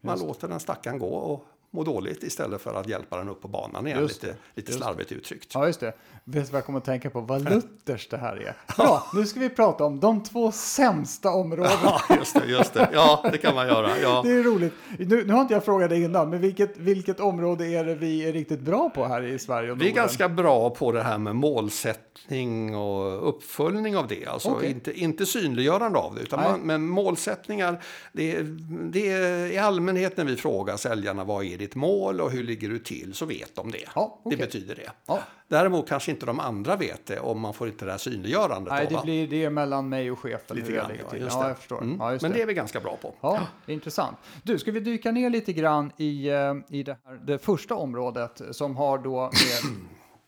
Man 0.00 0.18
låter 0.18 0.48
den 0.48 0.60
stackaren 0.60 0.98
gå 0.98 1.14
och 1.14 1.44
må 1.76 1.84
dåligt 1.84 2.22
istället 2.22 2.60
för 2.60 2.74
att 2.74 2.88
hjälpa 2.88 3.16
den 3.16 3.28
upp 3.28 3.42
på 3.42 3.48
banan 3.48 3.86
igen, 3.86 4.06
lite, 4.06 4.34
lite 4.54 4.72
slarvigt 4.72 5.12
uttryckt. 5.12 5.54
Ja, 5.54 5.66
just 5.66 5.80
det. 5.80 5.92
Vet 6.24 6.46
du 6.46 6.52
vad 6.52 6.58
jag 6.58 6.66
kommer 6.66 6.78
att 6.78 6.84
tänka 6.84 7.10
på? 7.10 7.20
Vad 7.20 7.50
Luthers 7.50 8.08
det 8.08 8.16
här 8.16 8.36
är. 8.36 8.76
Bra, 8.76 9.06
nu 9.14 9.26
ska 9.26 9.40
vi 9.40 9.48
prata 9.48 9.84
om 9.84 10.00
de 10.00 10.22
två 10.22 10.52
sämsta 10.52 11.30
områdena. 11.30 11.76
Ja, 11.82 12.00
just 12.18 12.34
det, 12.34 12.46
just 12.46 12.74
det. 12.74 12.90
Ja, 12.92 13.28
det 13.32 13.38
kan 13.38 13.54
man 13.54 13.66
göra. 13.66 13.98
Ja. 14.02 14.22
Det 14.24 14.30
är 14.30 14.42
roligt. 14.42 14.72
Nu, 14.98 15.24
nu 15.24 15.32
har 15.32 15.40
inte 15.40 15.54
jag 15.54 15.64
frågat 15.64 15.90
dig 15.90 16.02
innan, 16.02 16.30
men 16.30 16.40
vilket, 16.40 16.76
vilket 16.76 17.20
område 17.20 17.66
är 17.66 17.84
det 17.84 17.94
vi 17.94 18.28
är 18.28 18.32
riktigt 18.32 18.60
bra 18.60 18.90
på 18.90 19.04
här 19.04 19.22
i 19.22 19.38
Sverige 19.38 19.70
och 19.70 19.80
Vi 19.80 19.90
är 19.90 19.94
ganska 19.94 20.28
bra 20.28 20.70
på 20.70 20.92
det 20.92 21.02
här 21.02 21.18
med 21.18 21.36
målsättning 21.36 22.76
och 22.76 23.28
uppföljning 23.28 23.96
av 23.96 24.08
det. 24.08 24.26
Alltså 24.26 24.50
okay. 24.50 24.70
inte, 24.70 25.00
inte 25.00 25.26
synliggörande 25.26 25.98
av 25.98 26.14
det, 26.14 26.20
utan 26.20 26.40
man, 26.40 26.60
men 26.60 26.88
målsättningar. 26.88 27.82
Det, 28.12 28.42
det 28.68 29.10
är 29.10 29.52
i 29.52 29.58
allmänhet 29.58 30.16
när 30.16 30.24
vi 30.24 30.36
frågar 30.36 30.76
säljarna 30.76 31.24
vad 31.24 31.44
är 31.44 31.58
ditt 31.66 31.74
mål 31.74 32.20
och 32.20 32.30
hur 32.30 32.44
ligger 32.44 32.68
du 32.68 32.78
till, 32.78 33.14
så 33.14 33.26
vet 33.26 33.54
de 33.54 33.70
det. 33.70 33.84
Ja, 33.94 34.20
okay. 34.24 34.36
Det 34.36 34.44
betyder 34.44 34.74
det. 34.74 34.90
Ja. 35.06 35.20
Däremot 35.48 35.88
kanske 35.88 36.10
inte 36.10 36.26
de 36.26 36.40
andra 36.40 36.76
vet 36.76 37.06
det 37.06 37.20
om 37.20 37.40
man 37.40 37.54
får 37.54 37.68
inte 37.68 37.84
det 37.84 37.90
här 37.90 37.98
synliggörandet. 37.98 38.72
Nej, 38.72 38.86
det 38.90 39.02
blir 39.02 39.28
det 39.28 39.50
mellan 39.50 39.88
mig 39.88 40.10
och 40.10 40.18
chefen. 40.18 40.56
Lite 40.56 40.72
grann, 40.72 40.90
ja, 41.10 41.16
just 41.16 41.36
ja, 41.36 41.48
jag 41.48 41.58
förstår. 41.58 41.82
Mm. 41.82 41.96
Ja, 42.00 42.10
Men 42.10 42.18
det. 42.18 42.28
det 42.28 42.42
är 42.42 42.46
vi 42.46 42.54
ganska 42.54 42.80
bra 42.80 42.96
på. 43.02 43.14
Ja, 43.20 43.40
det 43.66 43.72
intressant. 43.72 44.16
Du, 44.42 44.58
ska 44.58 44.72
vi 44.72 44.80
dyka 44.80 45.12
ner 45.12 45.30
lite 45.30 45.52
grann 45.52 45.92
i, 45.96 46.28
eh, 46.28 46.54
i 46.68 46.82
det, 46.82 46.98
här, 47.04 47.20
det 47.26 47.38
första 47.38 47.74
området 47.74 48.42
som 48.50 48.76
har 48.76 48.98
då 48.98 49.20
med 49.20 49.72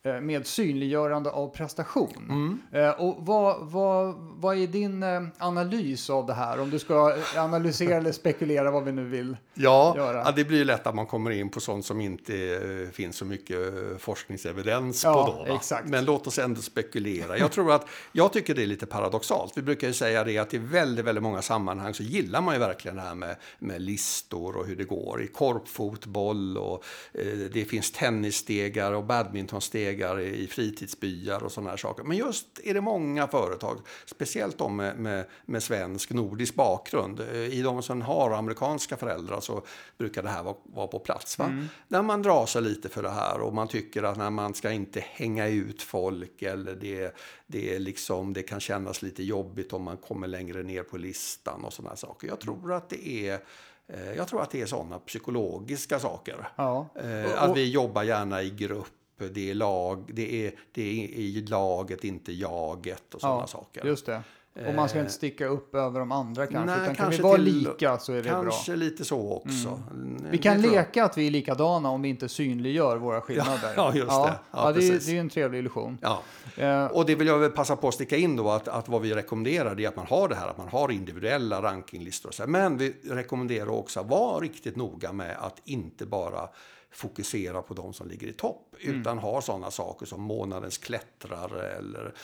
med 0.03 0.47
synliggörande 0.47 1.31
av 1.31 1.49
prestation. 1.49 2.27
Mm. 2.29 2.85
Eh, 2.85 3.01
och 3.01 3.17
vad, 3.19 3.71
vad, 3.71 4.15
vad 4.19 4.59
är 4.59 4.67
din 4.67 5.03
eh, 5.03 5.23
analys 5.39 6.11
av 6.11 6.27
det 6.27 6.35
här? 6.35 6.61
Om 6.61 6.71
du 6.71 6.79
ska 6.79 7.17
analysera 7.37 7.97
eller 7.97 8.13
spekulera 8.13 8.71
vad 8.71 8.85
vi 8.85 8.93
nu 8.93 9.05
vill 9.05 9.37
ja, 9.55 9.97
göra. 9.97 10.23
Ja, 10.25 10.33
det 10.37 10.45
blir 10.45 10.59
ju 10.59 10.65
lätt 10.65 10.87
att 10.87 10.95
man 10.95 11.07
kommer 11.07 11.31
in 11.31 11.49
på 11.49 11.61
sånt 11.61 11.87
som 11.87 12.01
inte 12.01 12.91
finns 12.93 13.17
så 13.17 13.25
mycket 13.25 13.59
forskningsevidens 13.99 15.05
ja, 15.05 15.27
på. 15.27 15.45
Då, 15.49 15.55
exakt. 15.55 15.89
Men 15.89 16.05
låt 16.05 16.27
oss 16.27 16.39
ändå 16.39 16.61
spekulera. 16.61 17.39
Jag 17.39 17.53
tror 17.53 17.73
att, 17.73 17.87
jag 18.13 18.33
tycker 18.33 18.55
det 18.55 18.63
är 18.63 18.67
lite 18.67 18.87
paradoxalt. 18.87 19.53
Vi 19.57 19.63
brukar 19.63 19.87
ju 19.87 19.93
säga 19.93 20.25
det 20.25 20.39
att 20.39 20.55
i 20.55 20.59
väldigt, 20.59 21.05
väldigt 21.05 21.23
många 21.23 21.43
sammanhang 21.43 21.95
så 21.95 22.03
gillar 22.03 22.41
man 22.41 22.55
ju 22.55 22.61
verkligen 22.61 22.97
det 22.97 23.03
här 23.03 23.15
med, 23.15 23.37
med 23.59 23.83
listor 23.83 24.57
och 24.57 24.67
hur 24.67 24.77
det 24.77 24.85
går. 24.85 25.23
I 25.23 25.27
korpfotboll 25.27 26.59
och 26.59 26.85
eh, 27.13 27.27
det 27.53 27.65
finns 27.65 27.93
tennisstegar 27.93 28.93
och 28.93 29.05
badmintonstegar 29.05 29.88
vägar 29.89 30.21
i 30.21 30.47
fritidsbyar 30.47 31.45
och 31.45 31.53
sådana 31.53 31.71
här 31.71 31.77
saker. 31.77 32.05
Men 32.05 32.17
just 32.17 32.47
är 32.65 32.75
det 32.75 32.81
många 32.81 33.29
företag, 33.29 33.79
speciellt 34.07 34.59
de 34.59 34.77
med, 34.77 34.99
med, 34.99 35.27
med 35.47 35.63
svensk, 35.63 36.11
nordisk 36.11 36.55
bakgrund, 36.55 37.21
eh, 37.21 37.37
i 37.37 37.63
de 37.63 37.83
som 37.83 38.03
har 38.03 38.31
amerikanska 38.31 38.97
föräldrar 38.97 39.41
så 39.41 39.63
brukar 39.99 40.23
det 40.23 40.29
här 40.29 40.43
vara, 40.43 40.57
vara 40.65 40.87
på 40.87 40.99
plats. 40.99 41.39
Va? 41.39 41.45
Mm. 41.45 41.69
Där 41.89 42.03
man 42.03 42.23
drar 42.23 42.47
sig 42.47 42.63
lite 42.63 42.89
för 42.89 43.03
det 43.03 43.11
här 43.11 43.41
och 43.41 43.55
man 43.55 43.69
tycker 43.69 44.03
att 44.03 44.17
när 44.17 44.31
man 44.31 44.55
ska 44.55 44.71
inte 44.71 45.01
hänga 45.01 45.49
ut 45.49 45.83
folk 45.83 46.43
eller 46.43 46.75
det, 46.75 47.17
det, 47.47 47.75
är 47.75 47.79
liksom, 47.79 48.33
det 48.33 48.43
kan 48.43 48.61
kännas 48.61 49.03
lite 49.03 49.23
jobbigt 49.23 49.73
om 49.73 49.83
man 49.83 49.97
kommer 49.97 50.27
längre 50.27 50.63
ner 50.63 50.83
på 50.83 50.97
listan 50.97 51.65
och 51.65 51.73
sådana 51.73 51.97
saker. 51.97 52.29
Jag 52.29 52.41
tror 52.41 52.73
att 52.73 52.89
det 52.89 53.29
är 53.29 53.41
eh, 53.89 54.13
jag 54.17 54.29
tror 54.29 54.43
att 54.43 54.51
det 54.51 54.61
är 54.61 54.67
sådana 54.67 54.99
psykologiska 54.99 55.99
saker. 55.99 56.49
Ja. 56.57 56.89
Eh, 56.95 57.43
att 57.43 57.57
vi 57.57 57.71
jobbar 57.71 58.03
gärna 58.03 58.43
i 58.43 58.51
grupp 58.51 58.98
det 59.19 59.51
är, 59.51 59.55
lag, 59.55 60.11
det 60.15 60.47
är, 60.47 60.53
det 60.73 60.83
är 60.83 61.09
i 61.19 61.47
laget, 61.49 62.05
inte 62.05 62.33
jaget 62.33 63.15
och 63.15 63.21
sådana 63.21 63.41
ja, 63.41 63.47
saker. 63.47 63.87
Just 63.87 64.07
det. 64.07 64.23
Och 64.67 64.75
man 64.75 64.89
ska 64.89 65.01
inte 65.01 65.13
sticka 65.13 65.47
upp 65.47 65.75
över 65.75 66.01
de 66.01 66.13
andra 66.13 66.47
kanske. 66.47 66.77
Nej, 66.77 66.83
utan 66.83 66.95
kan 66.95 67.11
vi 67.11 67.19
vara 67.19 67.35
till, 67.35 67.45
lika 67.45 67.99
så 67.99 68.13
är 68.13 68.17
det 68.17 68.23
kanske 68.23 68.43
bra. 68.43 68.51
Kanske 68.51 68.77
lite 68.77 69.05
så 69.05 69.33
också. 69.33 69.83
Mm. 69.91 70.27
Vi 70.31 70.39
kan 70.39 70.63
leka 70.63 71.05
att 71.05 71.19
vi 71.19 71.27
är 71.27 71.31
likadana 71.31 71.91
om 71.91 72.03
vi 72.03 72.09
inte 72.09 72.29
synliggör 72.29 72.97
våra 72.97 73.21
skillnader. 73.21 73.73
Ja, 73.77 73.95
just 73.95 74.09
ja, 74.09 74.27
det. 74.27 74.39
Ja, 74.53 74.67
ja 74.67 74.73
det, 74.73 74.89
är, 74.89 75.07
det 75.07 75.17
är 75.17 75.21
en 75.21 75.29
trevlig 75.29 75.59
illusion. 75.59 75.99
Ja. 76.03 76.23
Uh, 76.59 76.87
och 76.87 77.07
det 77.07 77.15
vill 77.15 77.27
jag 77.27 77.39
väl 77.39 77.51
passa 77.51 77.77
på 77.77 77.89
att 77.89 77.95
sticka 77.95 78.17
in 78.17 78.37
då 78.37 78.51
att, 78.51 78.69
att 78.69 78.89
vad 78.89 79.03
vi 79.03 79.15
rekommenderar 79.15 79.81
är 79.81 79.89
att 79.89 79.97
man 79.97 80.07
har 80.07 80.29
det 80.29 80.35
här, 80.35 80.49
att 80.49 80.59
man 80.59 80.69
har 80.69 80.91
individuella 80.91 81.63
rankinglistor. 81.63 82.47
Men 82.47 82.77
vi 82.79 82.95
rekommenderar 83.05 83.69
också 83.69 84.01
att 84.01 84.07
vara 84.07 84.41
riktigt 84.41 84.77
noga 84.77 85.13
med 85.13 85.37
att 85.41 85.61
inte 85.65 86.07
bara 86.07 86.49
fokusera 86.91 87.63
på 87.63 87.75
de 87.75 87.93
som 87.95 88.09
ligger 88.09 88.27
i 88.27 88.33
topp. 88.33 88.65
Mm. 88.81 89.01
Utan 89.01 89.19
ha 89.19 89.41
sådana 89.43 89.71
saker 89.71 90.07
som 90.07 90.23
månadens 90.23 90.79
klättrare 90.79 91.71
eller 91.73 92.15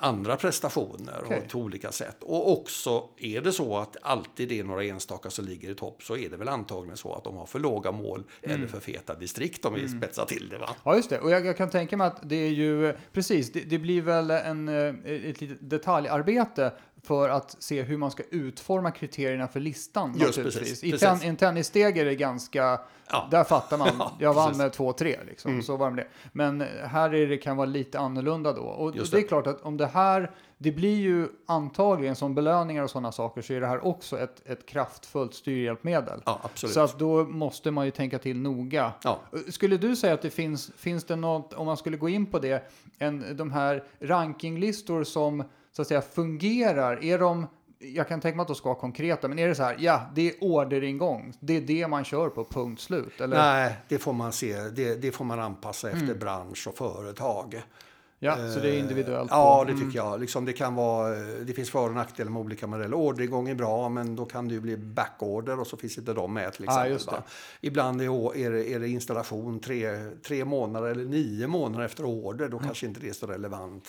andra 0.00 0.36
prestationer 0.36 1.22
Okej. 1.24 1.38
och 1.44 1.52
på 1.52 1.58
olika 1.58 1.92
sätt. 1.92 2.16
Och 2.22 2.52
också 2.52 3.08
är 3.16 3.40
det 3.40 3.52
så 3.52 3.76
att 3.78 3.96
alltid 4.02 4.48
det 4.48 4.58
är 4.58 4.64
några 4.64 4.84
enstaka 4.84 5.30
som 5.30 5.44
ligger 5.44 5.70
i 5.70 5.74
topp 5.74 6.02
så 6.02 6.16
är 6.16 6.30
det 6.30 6.36
väl 6.36 6.48
antagligen 6.48 6.96
så 6.96 7.14
att 7.14 7.24
de 7.24 7.36
har 7.36 7.46
för 7.46 7.58
låga 7.58 7.92
mål 7.92 8.24
eller 8.42 8.54
Mm. 8.54 8.68
för 8.68 8.80
feta 8.80 9.14
distrikt 9.14 9.64
om 9.64 9.74
vi 9.74 9.88
spetsar 9.88 10.24
till 10.24 10.48
det. 10.48 10.58
Va? 10.58 10.68
Ja, 10.84 10.96
just 10.96 11.10
det. 11.10 11.20
Och 11.20 11.30
jag, 11.30 11.46
jag 11.46 11.56
kan 11.56 11.70
tänka 11.70 11.96
mig 11.96 12.06
att 12.06 12.28
det 12.28 12.36
är 12.36 12.50
ju, 12.50 12.94
precis, 13.12 13.52
det, 13.52 13.60
det 13.60 13.78
blir 13.78 14.02
väl 14.02 14.30
en, 14.30 14.68
eh, 14.68 14.94
ett 15.06 15.40
litet 15.40 15.70
detaljarbete 15.70 16.72
för 17.02 17.28
att 17.28 17.56
se 17.62 17.82
hur 17.82 17.96
man 17.96 18.10
ska 18.10 18.22
utforma 18.30 18.90
kriterierna 18.90 19.48
för 19.48 19.60
listan. 19.60 20.14
Just 20.18 20.42
precis, 20.42 20.84
I 20.84 20.90
precis. 20.90 21.08
ten, 21.08 21.22
en 21.22 21.36
tennissteg 21.36 21.98
är 21.98 22.04
det 22.04 22.14
ganska, 22.14 22.80
Ja. 23.10 23.28
där 23.30 23.44
fattar 23.44 23.78
man, 23.78 23.88
Ja, 23.98 24.12
jag 24.18 24.34
vann. 24.34 24.46
Mm. 24.46 24.58
med 24.58 24.70
2-3 24.72 25.26
liksom, 25.26 25.62
så 25.62 25.76
var 25.76 25.90
det. 25.90 26.06
Men 26.32 26.60
här 26.84 27.14
är 27.14 27.26
det, 27.26 27.36
kan 27.36 27.56
vara 27.56 27.66
lite 27.66 27.98
annorlunda 27.98 28.52
då. 28.52 28.62
Och 28.62 28.96
Just 28.96 29.12
det 29.12 29.18
är 29.18 29.22
det. 29.22 29.28
klart 29.28 29.46
att 29.46 29.60
om 29.62 29.76
det 29.76 29.86
här, 29.86 30.30
det 30.58 30.72
blir 30.72 30.96
ju 30.96 31.28
antagligen 31.46 32.16
som 32.16 32.34
belöningar 32.34 32.82
och 32.82 32.90
sådana 32.90 33.12
saker 33.12 33.42
så 33.42 33.52
är 33.52 33.60
det 33.60 33.66
här 33.66 33.86
också 33.86 34.18
ett, 34.18 34.42
ett 34.48 34.66
kraftfullt 34.66 35.34
styrhjälpmedel. 35.34 36.22
Ja, 36.26 36.40
absolut. 36.42 36.74
Så 36.74 36.80
att 36.80 36.98
då 36.98 37.24
måste 37.24 37.70
man 37.70 37.84
ju 37.84 37.90
tänka 37.90 38.18
till 38.18 38.36
noga. 38.38 38.92
Ja. 39.04 39.18
Skulle 39.50 39.76
du 39.76 39.96
säga 39.96 40.14
att 40.14 40.22
det 40.22 40.30
finns, 40.30 40.70
finns 40.76 41.04
det 41.04 41.16
något, 41.16 41.52
om 41.52 41.66
man 41.66 41.76
skulle 41.76 41.96
gå 41.96 42.08
in 42.08 42.26
på 42.26 42.38
det, 42.38 42.70
en, 42.98 43.36
de 43.36 43.52
här 43.52 43.84
rankinglistor 44.00 45.04
som 45.04 45.44
så 45.72 45.82
att 45.82 45.88
säga 45.88 46.02
fungerar, 46.02 47.04
är 47.04 47.18
de, 47.18 47.46
jag 47.78 48.08
kan 48.08 48.20
tänka 48.20 48.36
mig 48.36 48.42
att 48.42 48.48
de 48.48 48.54
ska 48.56 48.68
vara 48.68 48.78
konkreta, 48.78 49.28
men 49.28 49.38
är 49.38 49.48
det 49.48 49.54
så 49.54 49.62
här, 49.62 49.76
ja, 49.78 50.02
det 50.14 50.28
är 50.28 50.34
orderingång, 50.40 51.32
det 51.40 51.56
är 51.56 51.60
det 51.60 51.88
man 51.88 52.04
kör 52.04 52.28
på, 52.28 52.44
punkt 52.44 52.80
slut? 52.82 53.20
Eller? 53.20 53.36
Nej, 53.36 53.76
det 53.88 53.98
får 53.98 54.12
man 54.12 54.32
se. 54.32 54.56
Det, 54.60 54.94
det 55.02 55.12
får 55.12 55.24
man 55.24 55.40
anpassa 55.40 55.90
efter 55.90 56.04
Mm. 56.04 56.18
bransch 56.18 56.68
och 56.68 56.76
företag. 56.76 57.62
Ja, 58.20 58.36
så 58.54 58.60
det 58.60 58.70
är 58.70 58.78
individuellt? 58.78 59.30
Ja, 59.30 59.64
det 59.66 59.72
tycker 59.72 59.96
jag. 59.96 60.20
Liksom 60.20 60.44
det, 60.44 60.52
kan 60.52 60.74
vara, 60.74 61.14
det 61.18 61.52
finns 61.52 61.70
för 61.70 61.88
och 61.88 61.94
nackdelar 61.94 62.30
med 62.30 62.42
olika 62.42 62.66
modeller. 62.66 62.96
Orderingång 62.96 63.48
är 63.48 63.54
bra, 63.54 63.88
men 63.88 64.16
då 64.16 64.24
kan 64.24 64.48
det 64.48 64.54
ju 64.54 64.60
bli 64.60 64.76
backorder 64.76 65.60
och 65.60 65.66
så 65.66 65.76
finns 65.76 65.98
inte 65.98 66.12
de 66.12 66.34
med 66.34 66.52
till 66.52 66.64
exempel. 66.64 66.98
va? 67.06 67.22
Ibland 67.60 68.02
är, 68.02 68.50
det, 68.50 68.72
är 68.72 68.80
det 68.80 68.88
installation 68.88 69.60
tre, 69.60 70.10
tre 70.26 70.44
månader 70.44 70.88
eller 70.88 71.04
nio 71.04 71.46
månader 71.46 71.84
efter 71.84 72.04
order. 72.04 72.48
Då 72.48 72.58
kanske 72.58 72.86
inte 72.86 73.00
det 73.00 73.08
är 73.08 73.12
så 73.12 73.26
relevant. 73.26 73.88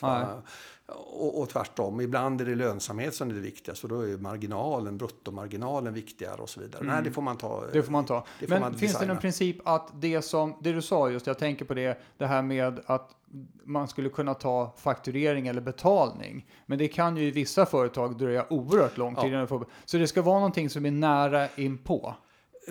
Och, 0.95 1.41
och 1.41 1.49
tvärtom. 1.49 2.01
Ibland 2.01 2.41
är 2.41 2.45
det 2.45 2.55
lönsamhet 2.55 3.15
som 3.15 3.29
är 3.29 3.33
det 3.33 3.39
viktigaste. 3.39 3.85
Och 3.87 3.89
då 3.93 4.01
är 4.01 4.17
marginalen, 4.17 4.97
bruttomarginalen 4.97 5.93
viktigare 5.93 6.41
och 6.41 6.49
så 6.49 6.59
vidare. 6.59 6.83
Nej, 6.83 7.01
det 7.03 7.11
får 7.11 7.21
man 7.21 7.37
ta. 7.37 7.57
Mm. 7.57 7.69
Det 7.73 7.83
får 7.83 7.91
man 7.91 8.05
ta. 8.05 8.25
Det 8.39 8.45
får 8.47 8.53
Men 8.53 8.61
man 8.61 8.73
finns 8.73 8.99
det 8.99 9.05
någon 9.05 9.17
princip 9.17 9.57
att 9.67 9.89
det 10.01 10.21
som, 10.21 10.53
det 10.61 10.71
du 10.71 10.81
sa 10.81 11.09
just, 11.09 11.27
jag 11.27 11.37
tänker 11.37 11.65
på 11.65 11.73
det, 11.73 11.99
det 12.17 12.25
här 12.25 12.41
med 12.41 12.79
att 12.85 13.09
man 13.63 13.87
skulle 13.87 14.09
kunna 14.09 14.33
ta 14.33 14.73
fakturering 14.77 15.47
eller 15.47 15.61
betalning. 15.61 16.45
Men 16.65 16.77
det 16.77 16.87
kan 16.87 17.17
ju 17.17 17.23
i 17.27 17.31
vissa 17.31 17.65
företag 17.65 18.17
dröja 18.17 18.45
oerhört 18.49 18.97
lång 18.97 19.15
tid. 19.15 19.33
Ja. 19.33 19.47
får- 19.47 19.65
Så 19.85 19.97
det 19.97 20.07
ska 20.07 20.21
vara 20.21 20.35
någonting 20.39 20.69
som 20.69 20.85
är 20.85 20.91
nära 20.91 21.47
inpå. 21.55 22.15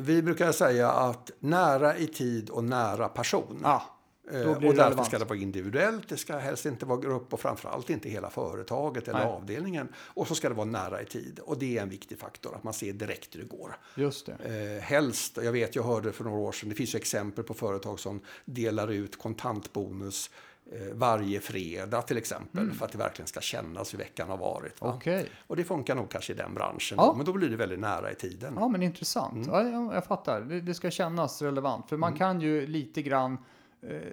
Vi 0.00 0.22
brukar 0.22 0.52
säga 0.52 0.90
att 0.90 1.30
nära 1.40 1.96
i 1.96 2.06
tid 2.06 2.50
och 2.50 2.64
nära 2.64 3.08
person. 3.08 3.60
Ja, 3.62 3.82
och 4.28 4.56
blir 4.58 4.70
det 4.70 4.76
därför 4.76 4.84
relevant. 4.84 5.06
ska 5.08 5.18
det 5.18 5.24
vara 5.24 5.38
individuellt, 5.38 6.08
det 6.08 6.16
ska 6.16 6.36
helst 6.36 6.66
inte 6.66 6.86
vara 6.86 7.00
grupp 7.00 7.32
och 7.32 7.40
framförallt 7.40 7.90
inte 7.90 8.08
hela 8.08 8.30
företaget 8.30 9.08
eller 9.08 9.18
Nej. 9.18 9.28
avdelningen. 9.28 9.88
Och 9.96 10.28
så 10.28 10.34
ska 10.34 10.48
det 10.48 10.54
vara 10.54 10.64
nära 10.66 11.02
i 11.02 11.04
tid. 11.04 11.38
Och 11.44 11.58
det 11.58 11.78
är 11.78 11.82
en 11.82 11.88
viktig 11.88 12.18
faktor, 12.18 12.54
att 12.54 12.64
man 12.64 12.74
ser 12.74 12.92
direkt 12.92 13.34
hur 13.34 13.40
det 13.40 13.46
går. 13.48 13.76
Just 13.94 14.26
det. 14.26 14.76
Eh, 14.76 14.82
helst, 14.82 15.38
jag 15.42 15.52
vet, 15.52 15.76
jag 15.76 15.82
hörde 15.82 16.12
för 16.12 16.24
några 16.24 16.38
år 16.38 16.52
sedan, 16.52 16.68
det 16.68 16.74
finns 16.74 16.94
ju 16.94 16.96
exempel 16.96 17.44
på 17.44 17.54
företag 17.54 18.00
som 18.00 18.20
delar 18.44 18.88
ut 18.88 19.18
kontantbonus 19.18 20.30
eh, 20.72 20.80
varje 20.94 21.40
fredag 21.40 22.02
till 22.02 22.16
exempel, 22.18 22.72
för 22.72 22.84
att 22.86 22.92
det 22.92 22.98
verkligen 22.98 23.26
ska 23.26 23.40
kännas 23.40 23.92
hur 23.94 23.98
veckan 23.98 24.28
har 24.28 24.36
varit. 24.36 24.80
Va? 24.80 24.86
Mm. 24.86 24.96
Okej. 24.98 25.28
Och 25.46 25.56
det 25.56 25.64
funkar 25.64 25.94
nog 25.94 26.10
kanske 26.10 26.32
i 26.32 26.36
den 26.36 26.54
branschen, 26.54 26.96
Ja. 27.00 27.06
då, 27.06 27.14
men 27.14 27.26
då 27.26 27.32
blir 27.32 27.48
det 27.48 27.56
väldigt 27.56 27.78
nära 27.80 28.12
i 28.12 28.14
tiden. 28.14 28.54
Ja, 28.56 28.68
men 28.68 28.82
intressant. 28.82 29.32
Mm. 29.46 29.48
Ja, 29.48 29.62
jag, 29.70 29.94
jag 29.94 30.04
fattar. 30.04 30.40
Det, 30.40 30.60
det 30.60 30.74
ska 30.74 30.90
kännas 30.90 31.42
relevant. 31.42 31.88
För 31.88 31.96
man 31.96 32.14
kan 32.16 32.40
ju 32.40 32.66
lite 32.66 33.02
grann 33.02 33.32
eh, 33.32 33.38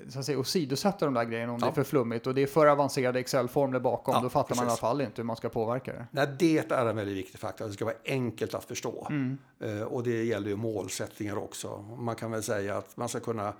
så 0.10 0.20
att 0.20 0.26
säga, 0.26 0.40
åsidosätta 0.40 1.06
de 1.06 1.14
där 1.14 1.24
grejerna 1.24 1.54
om 1.54 1.60
det 1.60 1.66
Ja. 1.66 1.70
är 1.72 1.76
för 1.76 1.84
flummigt. 1.84 2.28
Och 2.28 2.36
det 2.36 2.42
är 2.44 2.48
för 2.48 2.68
avancerade 2.68 3.20
Excel-formler 3.20 3.80
bakom. 3.80 4.14
Ja, 4.14 4.22
då 4.22 4.30
fattar 4.30 4.56
man 4.56 4.64
i 4.64 4.66
alla 4.66 4.70
precis. 4.70 4.80
fall 4.82 5.02
inte 5.02 5.22
hur 5.22 5.24
man 5.24 5.36
ska 5.36 5.50
påverka 5.50 5.94
det. 5.94 6.08
Nej, 6.12 6.28
det 6.40 6.72
är 6.72 6.86
en 6.86 6.96
väldigt 6.96 7.18
viktig 7.18 7.40
faktor. 7.40 7.66
Det 7.68 7.74
ska 7.74 7.86
vara 7.86 7.96
enkelt 8.06 8.54
att 8.54 8.64
förstå. 8.66 9.08
Mm. 9.10 9.38
Eh, 9.60 9.82
och 9.82 10.04
det 10.04 10.24
gäller 10.24 10.50
ju 10.50 10.56
målsättningar 10.56 11.38
också. 11.38 11.82
Man 12.00 12.16
kan 12.16 12.32
väl 12.32 12.44
säga 12.44 12.78
att 12.78 12.98
man 12.98 13.10
ska 13.10 13.20
kunna 13.20 13.54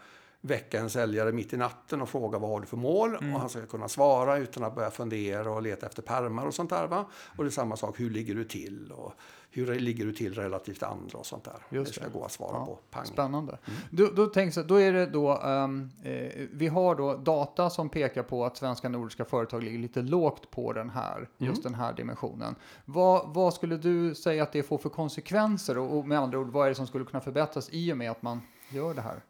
väcka 0.46 0.80
en 0.80 0.90
säljare 0.90 1.32
mitt 1.32 1.54
i 1.54 1.58
natten 1.58 2.02
och 2.02 2.10
fråga 2.10 2.40
vad 2.40 2.50
har 2.50 2.60
du 2.60 2.66
för 2.66 2.78
mål? 2.78 3.16
Mm. 3.16 3.34
Och 3.34 3.40
han 3.40 3.50
ska 3.50 3.66
kunna 3.66 3.88
svara 3.88 4.38
utan 4.38 4.64
att 4.64 4.76
börja 4.76 4.92
fundera 4.92 5.52
och 5.52 5.62
leta 5.62 5.86
efter 5.86 6.02
pärmar 6.02 6.46
och 6.46 6.54
sånt 6.54 6.70
där. 6.70 6.88
Va? 6.88 7.06
Och 7.38 7.44
det 7.44 7.48
är 7.48 7.52
samma 7.52 7.76
sak, 7.76 8.00
hur 8.00 8.10
ligger 8.10 8.36
du 8.36 8.44
till? 8.44 8.92
Och 8.92 9.14
hur 9.56 9.76
ligger 9.80 10.06
du 10.06 10.14
till 10.14 10.34
relativt 10.34 10.84
andra 10.84 11.18
och 11.18 11.26
sånt 11.26 11.44
där. 11.44 11.54
Just 11.70 11.88
det 11.88 11.96
ska 11.96 12.06
det. 12.06 12.14
gå 12.20 12.26
att 12.26 12.32
svara 12.32 12.52
Ja, 12.54 12.66
på. 12.66 12.80
Pang. 12.92 13.06
Spännande. 13.06 13.58
Då, 13.90 14.08
då, 14.16 14.26
tänks, 14.26 14.56
då 14.56 14.76
är 14.82 14.94
det 14.94 15.06
då, 15.06 15.38
ehm, 15.38 15.90
eh, 16.04 16.48
vi 16.52 16.68
har 16.68 16.96
då 16.96 17.18
data 17.18 17.70
som 17.70 17.90
pekar 17.90 18.24
på 18.24 18.46
att 18.46 18.58
svenska 18.58 18.90
nordiska 18.90 19.26
företag 19.26 19.64
ligger 19.64 19.80
lite 19.80 20.02
lågt 20.02 20.52
på 20.52 20.74
den 20.74 20.90
här, 20.90 21.30
just 21.38 21.64
den 21.64 21.74
här 21.74 21.94
dimensionen. 21.94 22.56
Vad, 22.86 23.34
vad 23.34 23.54
skulle 23.54 23.78
du 23.78 24.16
säga 24.16 24.44
att 24.44 24.52
det 24.52 24.64
får 24.64 24.78
för 24.78 24.90
konsekvenser 24.90 25.78
och, 25.78 25.98
och 25.98 26.08
med 26.08 26.20
andra 26.20 26.40
ord, 26.40 26.50
vad 26.50 26.66
är 26.66 26.70
det 26.70 26.76
som 26.76 26.88
skulle 26.88 27.06
kunna 27.06 27.22
förbättras 27.22 27.70
i 27.72 27.94
och 27.94 27.98
med 27.98 28.12
att 28.12 28.22
man 28.22 28.42
gör 28.70 28.94
det 28.94 29.02
här? 29.02 29.22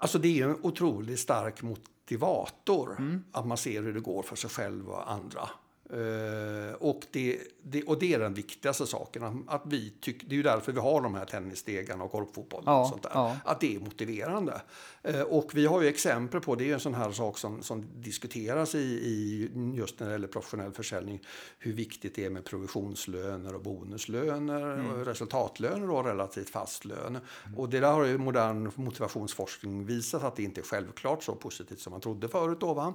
Alltså 0.00 0.18
det 0.18 0.40
är 0.40 0.48
en 0.48 0.58
otroligt 0.62 1.20
stark 1.20 1.62
motivator 1.62 2.96
Mm. 2.98 3.24
att 3.32 3.46
man 3.46 3.56
ser 3.56 3.82
hur 3.82 3.94
det 3.94 4.00
går 4.00 4.22
för 4.22 4.36
sig 4.36 4.50
själv 4.50 4.90
och 4.90 5.12
andra. 5.12 5.48
Eh, 5.90 6.74
och, 6.74 7.00
det, 7.10 7.38
det, 7.62 7.82
och 7.82 7.98
det 7.98 8.14
är 8.14 8.18
den 8.18 8.34
viktigaste 8.34 8.86
saken. 8.86 9.44
att- 9.48 9.62
vi 9.66 9.90
tyck, 10.00 10.22
det 10.28 10.34
är 10.34 10.36
ju 10.36 10.42
därför 10.42 10.72
vi 10.72 10.80
har 10.80 11.00
de 11.02 11.14
här 11.14 11.24
tennisstegarna 11.24 12.04
och 12.04 12.10
korpfotbollen 12.12 12.64
Ja, 12.66 12.80
och 12.82 12.88
sånt 12.88 13.02
där. 13.02 13.10
ja. 13.14 13.36
Att 13.44 13.60
det 13.60 13.74
är 13.76 13.80
motiverande. 13.80 14.62
Eh, 15.02 15.20
och 15.22 15.50
vi 15.54 15.66
har 15.66 15.82
ju 15.82 15.88
exempel 15.88 16.40
på, 16.40 16.54
det 16.54 16.64
är 16.64 16.66
ju 16.66 16.72
en 16.72 16.80
sån 16.80 16.94
här 16.94 17.12
sak 17.12 17.38
som, 17.38 17.62
som 17.62 17.84
diskuteras 18.02 18.74
i, 18.74 18.78
i 18.78 19.50
just 19.76 20.00
när 20.00 20.06
det 20.06 20.12
gäller 20.12 20.28
professionell 20.28 20.72
försäljning, 20.72 21.20
hur 21.58 21.72
viktigt 21.72 22.14
det 22.14 22.24
är 22.24 22.30
med 22.30 22.44
provisionslöner 22.44 23.54
och 23.54 23.62
bonuslöner 23.62 24.58
Mm. 24.78 24.90
och 24.90 25.06
resultatlöner 25.06 25.90
och 25.90 26.04
relativt 26.04 26.50
fast 26.50 26.84
lön. 26.84 27.18
Och 27.56 27.68
det 27.68 27.80
där 27.80 27.92
har 27.92 28.04
ju 28.04 28.18
modern 28.18 28.70
motivationsforskning 28.74 29.86
visat 29.86 30.22
att 30.24 30.36
det 30.36 30.42
inte 30.42 30.60
är 30.60 30.62
självklart 30.62 31.22
så 31.24 31.34
positivt 31.34 31.80
som 31.80 31.90
man 31.90 32.00
trodde 32.00 32.28
förut. 32.28 32.60
Då, 32.60 32.74
va? 32.74 32.94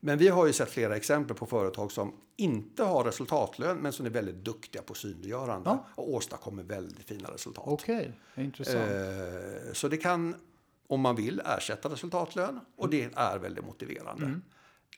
Men 0.00 0.18
vi 0.18 0.28
har 0.28 0.46
ju 0.46 0.52
sett 0.52 0.70
flera 0.70 0.96
exempel 0.96 1.36
på 1.36 1.46
företag 1.46 1.92
som 1.92 2.12
inte 2.40 2.82
har 2.82 3.04
resultatlön 3.04 3.78
men 3.78 3.92
som 3.92 4.06
är 4.06 4.10
väldigt 4.10 4.34
duktiga 4.44 4.82
på 4.82 4.94
synliggörande 4.94 5.70
Ja. 5.70 5.86
och 5.94 6.14
åstadkommer 6.14 6.62
väldigt 6.62 7.06
fina 7.08 7.30
resultat. 7.30 7.64
Okej, 7.66 8.12
intressant. 8.34 8.90
Eh, 8.90 9.72
så 9.72 9.88
det 9.88 9.96
kan, 9.96 10.34
om 10.86 11.00
man 11.00 11.16
vill, 11.16 11.42
ersätta 11.44 11.88
resultatlön 11.88 12.60
och 12.76 12.90
det 12.90 13.10
är 13.16 13.38
väldigt 13.38 13.64
motiverande. 13.64 14.24
Mm. 14.24 14.42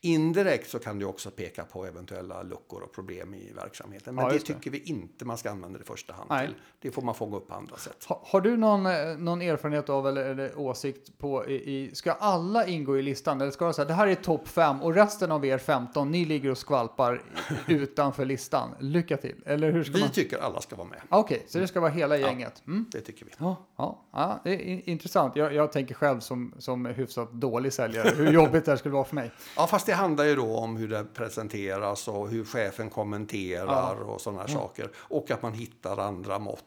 Indirekt 0.05 0.71
så 0.71 0.79
kan 0.79 0.99
det 0.99 1.05
också 1.07 1.31
peka 1.31 1.65
på 1.65 1.87
eventuella 1.87 2.43
luckor 2.43 2.83
och 2.83 2.93
problem 2.93 3.35
i 3.35 3.53
verksamheten. 3.53 4.15
Men 4.15 4.25
Ja, 4.25 4.33
det 4.33 4.39
tycker 4.39 4.71
vi 4.71 4.79
inte 4.83 5.25
man 5.25 5.39
ska 5.39 5.51
använda 5.51 5.79
det 5.79 5.83
i 5.83 5.87
första 5.87 6.13
hand 6.13 6.27
Nej. 6.31 6.47
till. 6.47 6.57
Det 6.81 6.91
får 6.91 7.03
man 7.03 7.15
fånga 7.15 7.37
upp 7.37 7.49
på 7.49 7.55
andra 7.55 7.77
sätt. 7.77 8.05
Ha, 8.09 8.21
har 8.25 8.41
du 8.41 8.57
någon, 8.57 8.87
eh, 8.87 8.93
någon 9.19 9.43
erfarenhet 9.43 9.89
av 9.89 10.09
eller, 10.09 10.25
eller 10.25 10.59
åsikt 10.59 11.19
på, 11.19 11.47
i, 11.47 11.55
i, 11.55 11.95
ska 11.95 12.13
alla 12.13 12.67
ingå 12.67 12.99
i 12.99 13.03
listan? 13.03 13.41
Eller 13.41 13.51
ska 13.51 13.67
det 13.67 13.75
säga 13.75 13.85
det 13.85 13.95
här 13.95 14.07
är 14.07 14.15
topp 14.15 14.49
fem 14.49 14.83
och 14.83 14.95
resten 14.95 15.33
av 15.33 15.45
er 15.45 15.59
15, 15.59 16.11
ni 16.11 16.25
ligger 16.25 16.51
och 16.51 16.59
skvalpar 16.59 17.23
utanför 17.69 18.25
listan. 18.25 18.71
Lycka 18.79 19.17
till! 19.17 19.37
Eller 19.47 19.73
hur 19.73 19.85
ska 19.85 19.93
Vi 19.95 20.01
man? 20.01 20.11
tycker 20.11 20.39
alla 20.39 20.61
ska 20.61 20.77
vara 20.77 20.89
med. 20.89 21.01
Okej, 21.09 21.43
så 21.49 21.59
det 21.59 21.67
ska 21.67 21.81
vara 21.81 21.91
hela 21.91 22.17
gänget? 22.17 22.63
Mm. 22.67 22.87
Det 22.93 23.01
tycker 23.01 23.25
vi. 23.25 23.33
Ja, 23.39 23.57
ja, 23.77 24.03
ja, 24.13 24.41
det 24.45 24.51
är 24.55 24.59
in- 24.61 24.83
intressant. 24.85 25.37
Jag, 25.37 25.55
jag 25.55 25.73
tänker 25.73 25.95
själv 25.95 26.21
som, 26.21 26.55
som 26.59 26.87
hyfsat 26.87 27.33
dålig 27.33 27.73
säljare, 27.73 28.13
hur 28.17 28.33
jobbigt 28.33 28.65
det 28.65 28.71
här 28.71 28.77
skulle 28.77 28.95
vara 28.95 29.05
för 29.05 29.15
mig. 29.15 29.31
Ja, 29.57 29.67
fast 29.67 29.89
det 29.93 29.97
handlar 29.97 30.25
ju 30.25 30.37
då 30.37 30.57
om 30.57 30.77
hur 30.77 30.89
det 30.89 31.05
presenteras 31.15 32.09
och 32.09 32.29
hur 32.29 32.45
chefen 32.45 32.91
kommenterar 32.91 34.03
och 34.03 34.21
sådana 34.21 34.41
här 34.41 34.49
saker. 34.49 34.91
Och 34.97 35.31
att 35.31 35.43
man 35.43 35.53
hittar 35.53 35.99
andra 35.99 36.39
mått. 36.39 36.65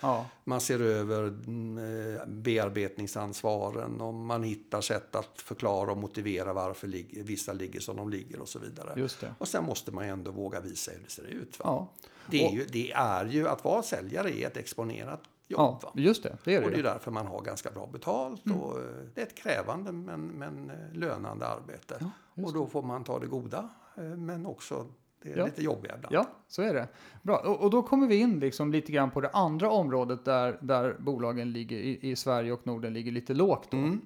Ja. 0.00 0.26
Man 0.44 0.60
ser 0.60 0.80
över 0.80 1.22
mm, 1.22 1.78
eh, 2.14 2.26
bearbetningsansvaren 2.26 4.00
och 4.00 4.14
man 4.14 4.42
hittar 4.42 4.80
sätt 4.80 5.14
att 5.14 5.40
förklara 5.40 5.90
och 5.90 5.98
motivera 5.98 6.52
varför 6.52 6.86
lig- 6.86 7.22
vissa 7.24 7.52
ligger 7.52 7.80
som 7.80 7.96
de 7.96 8.10
ligger 8.10 8.40
och 8.40 8.48
så 8.48 8.58
vidare. 8.58 8.92
Och 9.38 9.48
sen 9.48 9.64
måste 9.64 9.92
man 9.92 10.04
ju 10.04 10.10
ändå 10.10 10.30
våga 10.30 10.60
visa 10.60 10.90
hur 10.90 11.00
det 11.04 11.10
ser 11.10 11.24
ut. 11.26 11.58
Ja. 11.64 11.88
Det, 12.30 12.46
är 12.46 12.52
ju, 12.52 12.64
det 12.64 12.92
är 12.92 13.24
ju, 13.24 13.48
att 13.48 13.64
vara 13.64 13.82
säljare 13.82 14.38
är 14.38 14.46
ett 14.46 14.56
exponerat 14.56 15.20
jobb. 15.48 15.78
Ja, 15.82 15.92
just 15.94 16.22
det. 16.22 16.36
Det 16.44 16.54
är 16.54 16.64
Och 16.64 16.70
det 16.70 16.76
det 16.76 16.80
är 16.80 16.92
därför 16.92 17.10
man 17.10 17.26
har 17.26 17.42
ganska 17.42 17.70
bra 17.70 17.86
betalt. 17.86 18.46
Mm. 18.46 18.58
Och 18.60 18.78
eh, 18.78 18.84
det 19.14 19.20
är 19.20 19.26
ett 19.26 19.34
krävande 19.34 19.92
men, 19.92 20.26
men 20.26 20.70
eh, 20.70 20.76
lönande 20.98 21.46
arbete. 21.46 22.10
och 22.34 22.52
då 22.52 22.66
får 22.66 22.82
man 22.82 23.04
ta 23.04 23.18
det 23.18 23.26
goda 23.26 23.68
eh, 23.96 24.02
men 24.02 24.46
också 24.46 24.86
det 25.22 25.32
är 25.32 25.36
Ja. 25.36 25.44
lite 25.44 25.62
jobbiga 25.62 25.94
ibland. 25.96 26.14
Ja, 26.14 26.26
så 26.48 26.62
är 26.62 26.74
det. 26.74 26.88
Bra, 27.22 27.36
och, 27.38 27.60
och 27.60 27.70
då 27.70 27.82
kommer 27.82 28.06
vi 28.06 28.16
in 28.16 28.40
liksom 28.40 28.72
lite 28.72 28.92
grann 28.92 29.10
på 29.10 29.20
det 29.20 29.30
andra 29.30 29.70
området 29.70 30.24
där, 30.24 30.58
där 30.60 30.96
bolagen 30.98 31.52
ligger 31.52 31.76
i, 31.76 32.10
i 32.10 32.16
Sverige 32.16 32.52
och 32.52 32.66
Norden 32.66 32.92
ligger 32.92 33.12
lite 33.12 33.34
lågt. 33.34 33.70
Då. 33.70 33.76
Mm. 33.76 34.00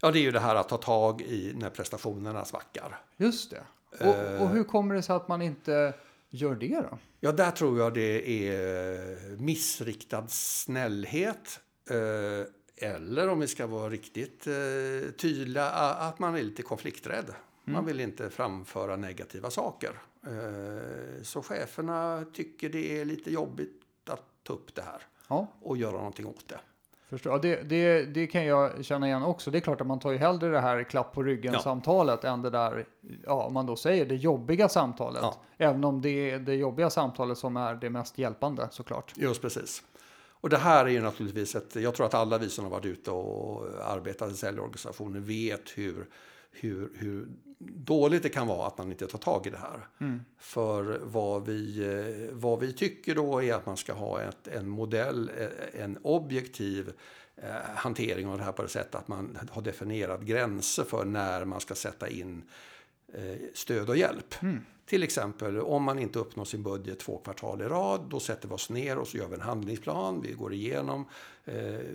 Ja, 0.00 0.10
det 0.10 0.18
är 0.18 0.22
ju 0.22 0.30
det 0.30 0.40
här 0.40 0.54
att 0.54 0.68
ta 0.68 0.76
tag 0.76 1.20
i 1.22 1.52
när 1.56 1.70
prestationerna 1.70 2.44
svackar. 2.44 3.00
Just 3.16 3.50
det. 3.50 3.62
Och, 4.00 4.42
och 4.42 4.48
hur 4.48 4.64
kommer 4.64 4.94
det 4.94 5.02
sig 5.02 5.16
att 5.16 5.28
man 5.28 5.42
inte 5.42 5.94
gör 6.30 6.54
det 6.54 6.80
då? 6.90 6.98
Ja, 7.20 7.32
där 7.32 7.50
tror 7.50 7.78
jag 7.78 7.94
det 7.94 8.48
är 8.48 9.36
missriktad 9.36 10.26
snällhet. 10.28 11.60
Eh, 11.90 12.46
eller 12.90 13.28
om 13.28 13.40
vi 13.40 13.46
ska 13.46 13.66
vara 13.66 13.90
riktigt 13.90 14.46
eh, 14.46 15.10
tydliga, 15.18 15.70
att 15.70 16.18
man 16.18 16.34
är 16.36 16.42
lite 16.42 16.62
konflikträdd. 16.62 17.26
Man 17.64 17.74
Mm. 17.74 17.86
vill 17.86 18.00
inte 18.00 18.30
framföra 18.30 18.96
negativa 18.96 19.50
saker. 19.50 19.90
Eh, 20.26 21.22
Så 21.22 21.42
cheferna 21.42 22.24
tycker 22.32 22.68
det 22.68 23.00
är 23.00 23.04
lite 23.04 23.30
jobbigt 23.30 23.82
att 24.06 24.22
ta 24.42 24.52
upp 24.52 24.74
det 24.74 24.82
här 24.82 25.02
Ja, 25.28 25.46
och 25.62 25.76
göra 25.76 25.92
någonting 25.92 26.26
åt 26.26 26.48
det. 26.48 26.60
Förstår. 27.10 27.32
Ja, 27.32 27.38
det, 27.38 27.62
det, 27.62 28.02
det 28.04 28.26
kan 28.26 28.44
jag 28.44 28.84
känna 28.84 29.06
igen 29.06 29.22
också. 29.22 29.50
Det 29.50 29.58
är 29.58 29.60
klart 29.60 29.80
att 29.80 29.86
man 29.86 29.98
tar 29.98 30.10
ju 30.12 30.18
hellre 30.18 30.48
det 30.48 30.60
här 30.60 30.82
klapp 30.82 31.12
på 31.12 31.22
Ja. 31.22 31.26
ryggen-samtalet 31.26 32.24
än 32.24 32.42
det 32.42 32.50
där, 32.50 32.86
ja, 33.26 33.48
man 33.48 33.66
då 33.66 33.76
säger 33.76 34.06
det 34.06 34.14
jobbiga 34.16 34.68
samtalet. 34.68 35.22
Ja. 35.22 35.36
Även 35.58 35.84
om 35.84 36.02
det 36.02 36.30
är 36.30 36.38
det 36.38 36.54
jobbiga 36.54 36.90
samtalet 36.90 37.38
som 37.38 37.56
är 37.56 37.74
det 37.74 37.90
mest 37.90 38.18
hjälpande 38.18 38.68
såklart. 38.70 39.12
Just 39.16 39.42
precis. 39.42 39.82
Och 40.40 40.48
det 40.48 40.56
här 40.58 40.84
är 40.84 40.90
ju 40.90 41.00
naturligtvis 41.00 41.54
ett, 41.54 41.76
jag 41.76 41.94
tror 41.94 42.06
att 42.06 42.14
alla 42.14 42.38
vi 42.38 42.48
som 42.48 42.64
har 42.64 42.70
varit 42.70 42.84
ute 42.86 43.10
och 43.10 43.64
arbetat 43.84 44.30
i 44.32 44.34
säljorganisationer 44.34 45.20
vet 45.20 45.70
hur, 45.74 46.06
hur, 46.60 46.92
hur 46.94 47.28
dåligt 47.58 48.22
det 48.22 48.28
kan 48.28 48.46
vara 48.46 48.66
att 48.66 48.78
man 48.78 48.90
inte 48.90 49.06
tar 49.06 49.18
tag 49.18 49.46
i 49.46 49.50
det 49.50 49.58
här. 49.58 49.88
För 50.38 51.00
vad 51.02 51.46
vi, 51.46 51.84
eh, 51.84 52.34
vad 52.36 52.60
vi 52.60 52.72
tycker 52.72 53.14
då 53.14 53.42
är 53.42 53.54
att 53.54 53.66
man 53.66 53.76
ska 53.76 53.92
ha 53.92 54.20
ett, 54.22 54.48
en 54.48 54.68
modell, 54.68 55.30
eh, 55.38 55.82
en 55.82 55.98
objektiv 56.02 56.92
eh, 57.36 57.50
hantering 57.74 58.26
av 58.28 58.38
det 58.38 58.44
här 58.44 58.52
på 58.52 58.62
det 58.62 58.68
sättet 58.68 58.94
att 58.94 59.08
man 59.08 59.38
har 59.50 59.62
definierat 59.62 60.22
gränser 60.22 60.84
för 60.84 61.04
när 61.04 61.44
man 61.44 61.60
ska 61.60 61.74
sätta 61.74 62.08
in 62.08 62.42
eh, 63.12 63.36
stöd 63.54 63.88
och 63.88 63.96
hjälp. 63.96 64.34
Till 64.86 65.02
exempel 65.02 65.60
om 65.60 65.82
man 65.82 65.98
inte 65.98 66.18
uppnår 66.18 66.44
sin 66.44 66.62
budget 66.62 66.98
två 66.98 67.18
kvartal 67.18 67.62
i 67.62 67.64
rad, 67.64 68.06
då 68.10 68.20
sätter 68.20 68.48
vi 68.48 68.54
oss 68.54 68.70
ner 68.70 68.98
och 68.98 69.08
så 69.08 69.16
gör 69.16 69.28
vi 69.28 69.34
en 69.34 69.40
handlingsplan. 69.40 70.20
Vi 70.20 70.32
går 70.32 70.52
igenom 70.54 71.04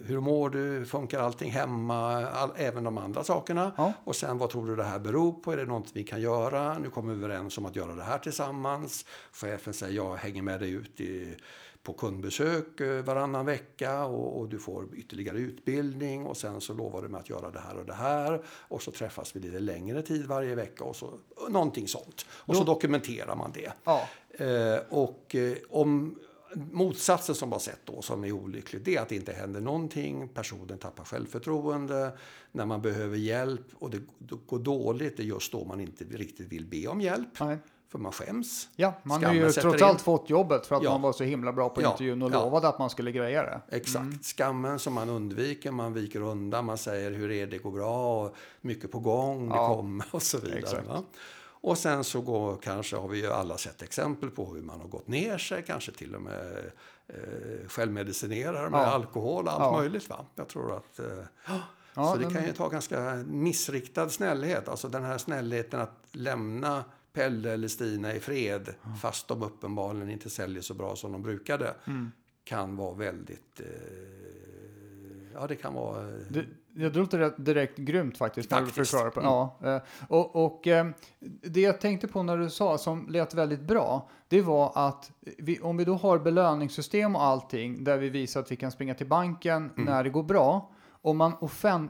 hur 0.06 0.20
mår 0.20 0.50
du, 0.50 0.86
funkar 0.86 1.20
allting 1.20 1.52
hemma, 1.52 2.26
all, 2.26 2.50
även 2.56 2.84
de 2.84 2.98
andra 2.98 3.24
sakerna. 3.24 3.72
Ja. 3.78 3.94
Och 4.04 4.16
sen 4.16 4.38
vad 4.38 4.50
tror 4.50 4.68
du 4.68 4.76
det 4.76 4.84
här 4.84 5.00
beror 5.00 5.32
på? 5.32 5.52
Är 5.52 5.58
det 5.58 5.66
något 5.66 5.90
vi 5.94 6.04
kan 6.04 6.22
göra? 6.22 6.78
Nu 6.78 6.90
kommer 6.90 7.14
vi 7.14 7.26
överens 7.26 7.58
om 7.58 7.66
att 7.66 7.76
göra 7.76 7.96
det 7.96 8.04
här 8.04 8.18
tillsammans. 8.20 9.06
Chefen 9.32 9.74
säger 9.74 9.96
jag 9.96 10.16
hänger 10.16 10.42
med 10.42 10.60
dig 10.60 10.72
ut 10.72 11.02
i, 11.02 11.36
på 11.84 11.94
kundbesök 11.94 12.80
eh, 12.80 13.04
varannan 13.04 13.46
vecka 13.46 14.06
och, 14.06 14.40
och 14.40 14.50
du 14.50 14.60
får 14.60 14.96
ytterligare 14.96 15.38
utbildning 15.38 16.26
och 16.26 16.38
sen 16.38 16.62
så 16.62 16.74
lovar 16.74 17.02
du 17.02 17.08
mig 17.08 17.20
att 17.20 17.30
göra 17.30 17.52
det 17.52 17.60
här 17.60 17.78
och 17.78 17.86
det 17.86 17.94
här 17.94 18.42
och 18.48 18.82
så 18.82 18.92
träffas 18.92 19.36
vi 19.36 19.40
lite 19.40 19.60
längre 19.60 20.02
tid 20.02 20.26
varje 20.26 20.56
vecka 20.56 20.84
och 20.84 20.96
så 20.96 21.14
någonting 21.50 21.88
sånt. 21.88 22.26
Och 22.32 22.56
så 22.56 22.64
dokumenterar 22.64 23.36
man 23.36 23.52
det. 23.52 23.74
Ja, 23.84 24.08
Eh, 24.34 24.80
och 24.90 25.36
eh, 25.36 25.58
om 25.70 26.20
motsatsen 26.56 27.36
som 27.36 27.50
var 27.50 27.60
sett 27.60 27.80
då, 27.86 28.02
som 28.02 28.24
är 28.24 28.32
olyckligt, 28.32 28.86
det 28.86 28.96
är 28.96 29.02
att 29.02 29.10
det 29.10 29.16
inte 29.16 29.34
händer 29.34 29.62
någonting. 29.62 30.28
Personen 30.28 30.78
tappar 30.78 31.04
självförtroende. 31.04 32.12
När 32.52 32.66
man 32.66 32.82
behöver 32.82 33.18
hjälp 33.18 33.66
och 33.80 33.90
det 33.90 34.00
går 34.46 34.60
dåligt, 34.60 35.18
det 35.18 35.24
är 35.24 35.28
just 35.28 35.52
då 35.52 35.66
man 35.66 35.80
inte 35.80 36.04
riktigt 36.04 36.48
vill 36.52 36.66
be 36.66 36.88
om 36.88 37.02
hjälp. 37.02 37.40
nej. 37.40 37.58
För 37.92 38.00
man 38.00 38.12
skäms. 38.12 38.70
ja 38.76 38.94
man 39.04 39.24
har 39.24 39.34
ju 39.34 39.52
trots 39.52 39.78
in. 39.82 39.84
allt 39.88 40.02
fått 40.02 40.30
jobbet 40.30 40.68
för 40.68 40.76
att 40.76 40.84
Ja. 40.84 40.92
man 40.92 41.02
var 41.02 41.14
så 41.14 41.24
himla 41.24 41.54
bra 41.54 41.70
på 41.70 41.82
Ja, 41.82 41.92
intervjun 41.92 42.22
och 42.22 42.32
ja. 42.32 42.44
lovade 42.44 42.68
att 42.68 42.80
man 42.80 42.90
skulle 42.90 43.12
greja 43.12 43.44
det. 43.44 43.62
Exakt. 43.78 44.26
Skammen 44.26 44.80
som 44.80 44.94
man 44.94 45.10
undviker, 45.10 45.72
man 45.72 45.94
viker 45.94 46.22
undan, 46.22 46.66
man 46.66 46.78
säger 46.78 47.12
hur 47.12 47.32
är 47.32 47.48
det, 47.48 47.58
går 47.58 47.72
bra, 47.72 48.26
och 48.26 48.36
mycket 48.62 48.92
på 48.92 49.00
gång, 49.00 49.50
det 49.50 49.56
kommer 49.56 50.06
och 50.12 50.22
så 50.22 50.38
vidare. 50.40 50.84
Och 51.64 51.78
sen 51.78 52.04
så 52.04 52.22
går, 52.22 52.58
kanske 52.58 52.96
har 52.96 53.08
vi 53.08 53.18
ju 53.22 53.28
alla 53.32 53.58
sett 53.58 53.82
exempel 53.82 54.30
på 54.30 54.54
hur 54.54 54.62
man 54.62 54.80
har 54.82 54.88
gått 54.88 55.08
ner 55.08 55.38
sig, 55.38 55.64
kanske 55.68 55.92
till 55.92 56.16
och 56.16 56.22
med 56.22 56.72
eh, 57.08 57.68
självmedicinerar 57.68 58.70
med 58.70 58.80
Ja. 58.80 58.86
alkohol 58.86 59.46
och 59.46 59.52
allt 59.54 59.62
Ja. 59.64 59.78
möjligt. 59.80 60.10
Va? 60.10 60.26
Jag 60.36 60.48
tror 60.48 60.78
att... 60.78 61.00
Eh, 61.00 61.06
Ja, 61.94 62.12
så 62.14 62.16
det 62.16 62.24
men- 62.26 62.34
kan 62.34 62.46
ju 62.46 62.54
ta 62.54 62.70
ganska 62.70 63.24
missriktad 63.28 64.10
snällhet, 64.10 64.68
alltså 64.68 64.88
den 64.88 65.04
här 65.04 65.18
snällheten 65.18 65.80
att 65.80 66.04
lämna 66.12 66.84
Pelle 67.14 67.52
eller 67.52 67.68
Stina 67.68 68.14
i 68.16 68.20
fred 68.20 68.74
fast 69.02 69.28
de 69.28 69.44
uppenbarligen 69.44 70.10
inte 70.10 70.30
säljer 70.30 70.62
så 70.62 70.74
bra 70.74 70.96
som 70.96 71.12
de 71.12 71.22
brukade. 71.22 71.74
Mm. 71.88 72.12
Kan 72.44 72.76
vara 72.76 72.94
väldigt... 72.96 73.60
Eh, 73.60 73.66
ja, 75.34 75.48
det 75.48 75.56
kan 75.56 75.74
vara... 75.74 76.00
eh, 76.02 76.14
Det, 76.30 76.46
det 76.74 76.96
låter 76.96 77.18
rätt 77.18 77.46
direkt 77.46 77.78
grymt 77.78 78.18
faktiskt. 78.18 78.52
När 78.52 78.60
du 78.60 78.66
Faktiskt. 78.66 78.90
förklarar 78.92 79.10
på. 79.12 79.20
Mm. 79.20 79.32
Ja, 79.32 79.76
eh, 79.76 79.82
och 80.08 80.46
och 80.46 80.68
eh, 80.68 80.86
det 81.42 81.62
jag 81.62 81.82
tänkte 81.82 82.08
på 82.08 82.24
när 82.24 82.38
du 82.38 82.50
sa, 82.50 82.78
som 82.78 83.08
lät 83.10 83.34
väldigt 83.34 83.62
bra, 83.62 84.10
det 84.28 84.42
var 84.42 84.72
att 84.76 85.12
vi, 85.38 85.60
om 85.60 85.78
vi 85.78 85.86
då 85.86 85.94
har 85.94 86.20
belöningssystem 86.20 87.16
och 87.16 87.24
allting, 87.24 87.84
där 87.84 87.98
vi 87.98 88.10
visar 88.10 88.40
att 88.40 88.52
vi 88.52 88.56
kan 88.56 88.72
springa 88.72 88.94
till 88.94 89.08
banken 89.08 89.70
Mm. 89.70 89.86
när 89.86 90.04
det 90.04 90.10
går 90.10 90.24
bra, 90.24 90.72
om 91.04 91.18
man 91.18 91.34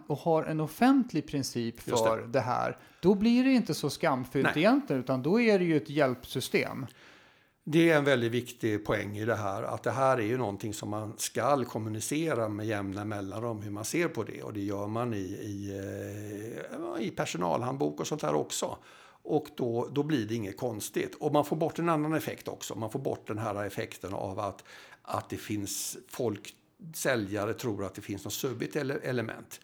och 0.07 0.17
har 0.17 0.43
en 0.43 0.59
offentlig 0.59 1.27
princip 1.27 1.79
för 1.79 2.27
det. 2.27 2.39
här, 2.39 2.77
då 3.01 3.15
blir 3.15 3.43
det 3.43 3.51
inte 3.51 3.73
så 3.73 3.89
skamfyllt 3.89 4.47
Nej. 4.55 4.63
egentligen, 4.63 4.99
utan 5.01 5.21
då 5.21 5.41
är 5.41 5.59
det 5.59 5.65
ju 5.65 5.77
ett 5.77 5.89
hjälpsystem. 5.89 6.85
Det 7.63 7.89
är 7.89 7.97
en 7.97 8.03
väldigt 8.03 8.31
viktig 8.31 8.85
poäng 8.85 9.17
i 9.17 9.25
det 9.25 9.35
här, 9.35 9.63
att 9.63 9.83
det 9.83 9.91
här 9.91 10.17
är 10.17 10.25
ju 10.25 10.37
någonting 10.37 10.73
som 10.73 10.89
man 10.89 11.13
ska 11.17 11.65
kommunicera 11.65 12.49
med 12.49 12.67
jämna 12.67 13.05
mellanrum 13.05 13.61
hur 13.61 13.71
man 13.71 13.85
ser 13.85 14.07
på 14.07 14.23
det 14.23 14.43
och 14.43 14.53
det 14.53 14.61
gör 14.61 14.87
man 14.87 15.13
i, 15.13 15.17
i, 15.17 15.79
eh, 16.97 17.05
i 17.05 17.11
personalhandbok 17.11 17.99
och 17.99 18.07
sånt 18.07 18.21
där 18.21 18.35
också. 18.35 18.77
Och 19.23 19.47
då, 19.57 19.87
då 19.91 20.03
blir 20.03 20.25
det 20.25 20.35
inget 20.35 20.57
konstigt. 20.57 21.15
Och 21.15 21.33
man 21.33 21.45
får 21.45 21.55
bort 21.55 21.79
en 21.79 21.89
annan 21.89 22.13
effekt 22.13 22.47
också. 22.47 22.75
Man 22.75 22.91
får 22.91 22.99
bort 22.99 23.27
den 23.27 23.37
här 23.37 23.65
effekten 23.65 24.13
av 24.13 24.39
att, 24.39 24.63
att 25.01 25.29
det 25.29 25.37
finns 25.37 25.97
folk, 26.07 26.55
säljare 26.93 27.53
tror 27.53 27.85
att 27.85 27.95
det 27.95 28.01
finns 28.01 28.23
något 28.23 28.33
subbigt 28.33 28.75
element. 28.75 29.59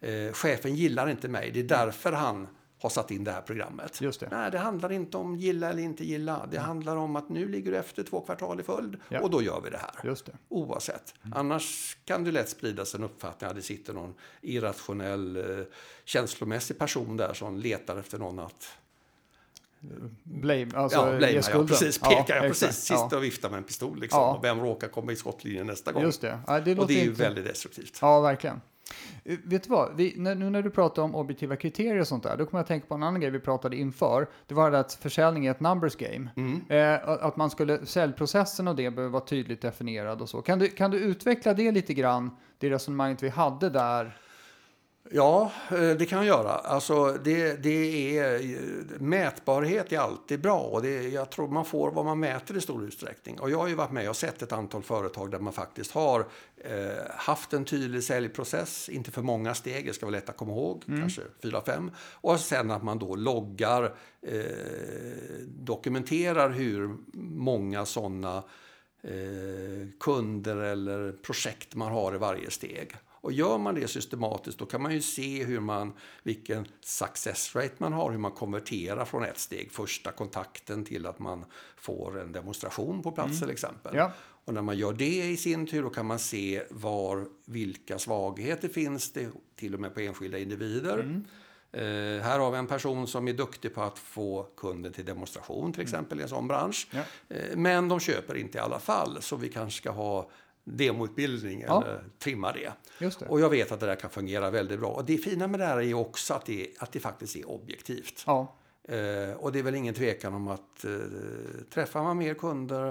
Eh, 0.00 0.32
chefen 0.32 0.76
gillar 0.76 1.10
inte 1.10 1.28
mig, 1.28 1.50
det 1.50 1.60
är 1.60 1.64
därför 1.64 2.12
han 2.12 2.48
har 2.82 2.90
satt 2.90 3.10
in 3.10 3.24
det 3.24 3.32
här 3.32 3.40
programmet. 3.40 4.00
Just 4.00 4.20
det. 4.20 4.28
Nej, 4.30 4.50
det 4.50 4.58
handlar 4.58 4.92
inte 4.92 5.16
om 5.16 5.36
gilla 5.36 5.68
eller 5.70 5.82
inte 5.82 6.04
gilla. 6.04 6.48
Det 6.50 6.58
handlar 6.58 6.96
om 6.96 7.16
att 7.16 7.28
nu 7.28 7.48
ligger 7.48 7.72
du 7.72 7.78
efter 7.78 8.02
två 8.02 8.20
kvartal 8.20 8.60
i 8.60 8.62
följd 8.62 8.96
Ja. 9.08 9.20
och 9.20 9.30
då 9.30 9.42
gör 9.42 9.60
vi 9.64 9.70
det 9.70 9.78
här. 9.78 9.90
Just 10.04 10.26
det. 10.26 10.32
Oavsett. 10.48 11.14
Annars 11.34 11.96
kan 12.04 12.24
det 12.24 12.30
lätt 12.30 12.48
spridas 12.48 12.94
en 12.94 13.04
uppfattning 13.04 13.50
att 13.50 13.56
det 13.56 13.62
sitter 13.62 13.92
någon 13.92 14.14
irrationell, 14.40 15.36
eh, 15.36 15.64
känslomässig 16.04 16.78
person 16.78 17.16
där 17.16 17.34
som 17.34 17.58
letar 17.58 17.96
efter 17.96 18.18
någon 18.18 18.38
att... 18.38 18.68
Blame, 20.22 20.68
alltså 20.74 20.98
ja, 20.98 21.10
ge 21.12 21.16
blame, 21.18 21.32
ja, 21.32 21.42
skulden. 21.42 21.66
precis. 21.66 21.98
Pekar 21.98 22.36
jag 22.36 22.46
exakt. 22.46 22.60
precis. 22.72 22.84
Sitter 22.84 23.16
och 23.16 23.24
viftar 23.24 23.50
med 23.50 23.58
en 23.58 23.64
pistol 23.64 24.00
liksom. 24.00 24.20
Ja. 24.20 24.34
Och 24.36 24.44
vem 24.44 24.60
råkar 24.60 24.88
komma 24.88 25.12
i 25.12 25.16
skottlinjen 25.16 25.66
nästa 25.66 25.92
gång? 25.92 26.02
Just 26.02 26.20
det. 26.20 26.38
Ja, 26.46 26.60
det 26.60 26.78
och 26.78 26.86
det 26.86 26.94
är 26.94 27.04
ju 27.04 27.10
inte- 27.10 27.22
väldigt 27.22 27.44
destruktivt. 27.44 27.98
Ja, 28.02 28.20
verkligen. 28.20 28.60
Eh, 29.24 29.38
Vet 29.44 29.62
du 29.62 29.70
vad? 29.70 29.96
Vi, 29.96 30.14
när, 30.16 30.34
nu 30.34 30.50
när 30.50 30.62
du 30.62 30.70
pratar 30.70 31.02
om 31.02 31.14
objektiva 31.14 31.56
kriterier 31.56 32.00
och 32.00 32.06
sånt 32.08 32.22
där, 32.22 32.36
då 32.36 32.46
kommer 32.46 32.58
jag 32.58 32.62
att 32.62 32.68
tänka 32.68 32.86
på 32.86 32.94
en 32.94 33.02
annan 33.02 33.20
grej 33.20 33.30
vi 33.30 33.40
pratade 33.40 33.76
inför. 33.76 34.26
Det 34.46 34.54
var 34.54 34.70
det 34.70 34.78
att 34.78 34.92
försäljning 34.94 35.46
är 35.46 35.50
ett 35.50 35.60
numbers 35.60 35.96
game. 35.96 36.28
Eh, 36.68 37.08
att- 37.08 37.20
att 37.22 37.36
man 37.36 37.50
skulle, 37.50 37.86
säljprocessen 37.86 38.68
och 38.68 38.76
det 38.76 38.90
behöver 38.90 39.12
vara 39.12 39.24
tydligt 39.24 39.60
definierad 39.62 40.22
och 40.22 40.28
så. 40.28 40.42
Kan 40.42 40.58
du, 40.58 40.68
kan 40.68 40.90
du 40.90 40.98
utveckla 40.98 41.54
det 41.54 41.72
lite 41.72 41.94
grann, 41.94 42.30
det 42.58 42.70
resonemanget 42.70 43.22
vi 43.22 43.28
hade 43.28 43.70
där? 43.70 44.16
Ja, 45.10 45.52
eh, 45.70 45.90
det 45.90 46.06
kan 46.06 46.18
jag 46.18 46.26
göra. 46.26 46.50
Alltså, 46.50 47.18
det, 47.24 47.62
det 47.62 48.18
är, 48.18 48.34
eh, 48.34 49.00
mätbarhet 49.00 49.92
är 49.92 49.98
alltid 49.98 50.40
bra. 50.40 50.60
Och 50.60 50.82
det, 50.82 51.08
jag 51.08 51.30
tror 51.30 51.48
man 51.48 51.64
får 51.64 51.90
vad 51.90 52.04
man 52.04 52.20
mäter 52.20 52.56
i 52.56 52.60
stor 52.60 52.84
utsträckning. 52.84 53.40
Och 53.40 53.50
jag 53.50 53.58
har 53.58 53.68
ju 53.68 53.74
varit 53.74 53.92
med 53.92 54.08
och 54.08 54.16
sett 54.16 54.42
ett 54.42 54.52
antal 54.52 54.82
företag 54.82 55.30
där 55.30 55.38
man 55.38 55.52
faktiskt 55.52 55.92
har 55.92 56.26
eh, 56.56 56.74
haft 57.16 57.52
en 57.52 57.64
tydlig 57.64 58.04
säljprocess. 58.04 58.88
Inte 58.88 59.10
för 59.10 59.22
många 59.22 59.54
steg, 59.54 59.86
det 59.86 59.92
ska 59.92 60.06
vara 60.06 60.16
lätt 60.16 60.28
att 60.28 60.36
komma 60.36 60.52
ihåg. 60.52 60.84
Kanske 60.86 61.22
fyra, 61.42 61.62
fem. 61.66 61.90
Och 62.12 62.40
sen 62.40 62.70
att 62.70 62.82
man 62.82 62.98
då 62.98 63.16
loggar, 63.16 63.94
eh, 64.26 64.42
dokumenterar 65.46 66.50
hur 66.50 66.96
många 67.14 67.86
sådana 67.86 68.36
eh, 69.02 69.88
kunder 70.00 70.56
eller 70.56 71.12
projekt 71.12 71.74
man 71.74 71.92
har 71.92 72.14
i 72.14 72.18
varje 72.18 72.50
steg. 72.50 72.96
Och 73.22 73.32
gör 73.32 73.58
man 73.58 73.74
det 73.74 73.88
systematiskt 73.88 74.58
då 74.58 74.66
kan 74.66 74.82
man 74.82 74.92
ju 74.92 75.00
se 75.00 75.44
hur 75.44 75.60
man, 75.60 75.92
vilken 76.22 76.66
success 76.80 77.56
rate 77.56 77.74
man 77.78 77.92
har, 77.92 78.10
hur 78.10 78.18
man 78.18 78.32
konverterar 78.32 79.04
från 79.04 79.24
ett 79.24 79.38
steg, 79.38 79.72
första 79.72 80.12
kontakten 80.12 80.84
till 80.84 81.06
att 81.06 81.18
man 81.18 81.44
får 81.76 82.20
en 82.20 82.32
demonstration 82.32 83.02
på 83.02 83.12
plats 83.12 83.40
till 83.40 83.50
exempel. 83.50 83.96
Ja. 83.96 84.12
Och 84.44 84.54
när 84.54 84.62
man 84.62 84.78
gör 84.78 84.92
det 84.92 85.24
i 85.30 85.36
sin 85.36 85.66
tur 85.66 85.82
då 85.82 85.90
kan 85.90 86.06
man 86.06 86.18
se 86.18 86.62
var, 86.70 87.26
vilka 87.44 87.98
svagheter 87.98 88.68
finns 88.68 89.12
det, 89.12 89.30
till 89.56 89.74
och 89.74 89.80
med 89.80 89.94
på 89.94 90.00
enskilda 90.00 90.38
individer. 90.38 91.22
Eh, 91.72 92.22
här 92.22 92.38
har 92.38 92.50
vi 92.50 92.58
en 92.58 92.66
person 92.66 93.06
som 93.06 93.28
är 93.28 93.32
duktig 93.32 93.74
på 93.74 93.82
att 93.82 93.98
få 93.98 94.46
kunden 94.56 94.92
till 94.92 95.04
demonstration 95.04 95.72
till 95.72 95.82
exempel 95.82 96.20
i 96.20 96.22
en 96.22 96.28
sån 96.28 96.48
bransch. 96.48 96.88
Ja. 96.90 97.00
Eh, 97.28 97.56
men 97.56 97.88
de 97.88 98.00
köper 98.00 98.34
inte 98.34 98.58
i 98.58 98.60
alla 98.60 98.78
fall, 98.78 99.22
så 99.22 99.36
vi 99.36 99.48
kanske 99.48 99.78
ska 99.78 99.90
ha 99.90 100.30
demoutbildning 100.64 101.60
Ja. 101.60 101.82
eller 101.84 102.04
trimma 102.18 102.52
det. 102.52 102.72
Det. 102.98 103.26
Och 103.28 103.40
jag 103.40 103.50
vet 103.50 103.72
att 103.72 103.80
det 103.80 103.86
där 103.86 103.96
kan 103.96 104.10
fungera 104.10 104.50
väldigt 104.50 104.80
bra. 104.80 104.88
Och 104.90 105.04
det 105.04 105.18
fina 105.18 105.46
med 105.46 105.60
det 105.60 105.66
här 105.66 105.80
är 105.80 105.94
också 105.94 106.34
att 106.34 106.46
det, 106.46 106.68
att 106.78 106.92
det 106.92 107.00
faktiskt 107.00 107.36
är 107.36 107.48
objektivt. 107.50 108.22
Ja, 108.26 108.54
Eh, 108.88 109.36
och 109.36 109.52
det 109.52 109.58
är 109.58 109.62
väl 109.62 109.74
ingen 109.74 109.94
tvekan 109.94 110.34
om 110.34 110.48
att 110.48 110.84
eh, 110.84 110.90
träffar 111.74 112.02
man 112.02 112.18
mer 112.18 112.34
kunder 112.34 112.88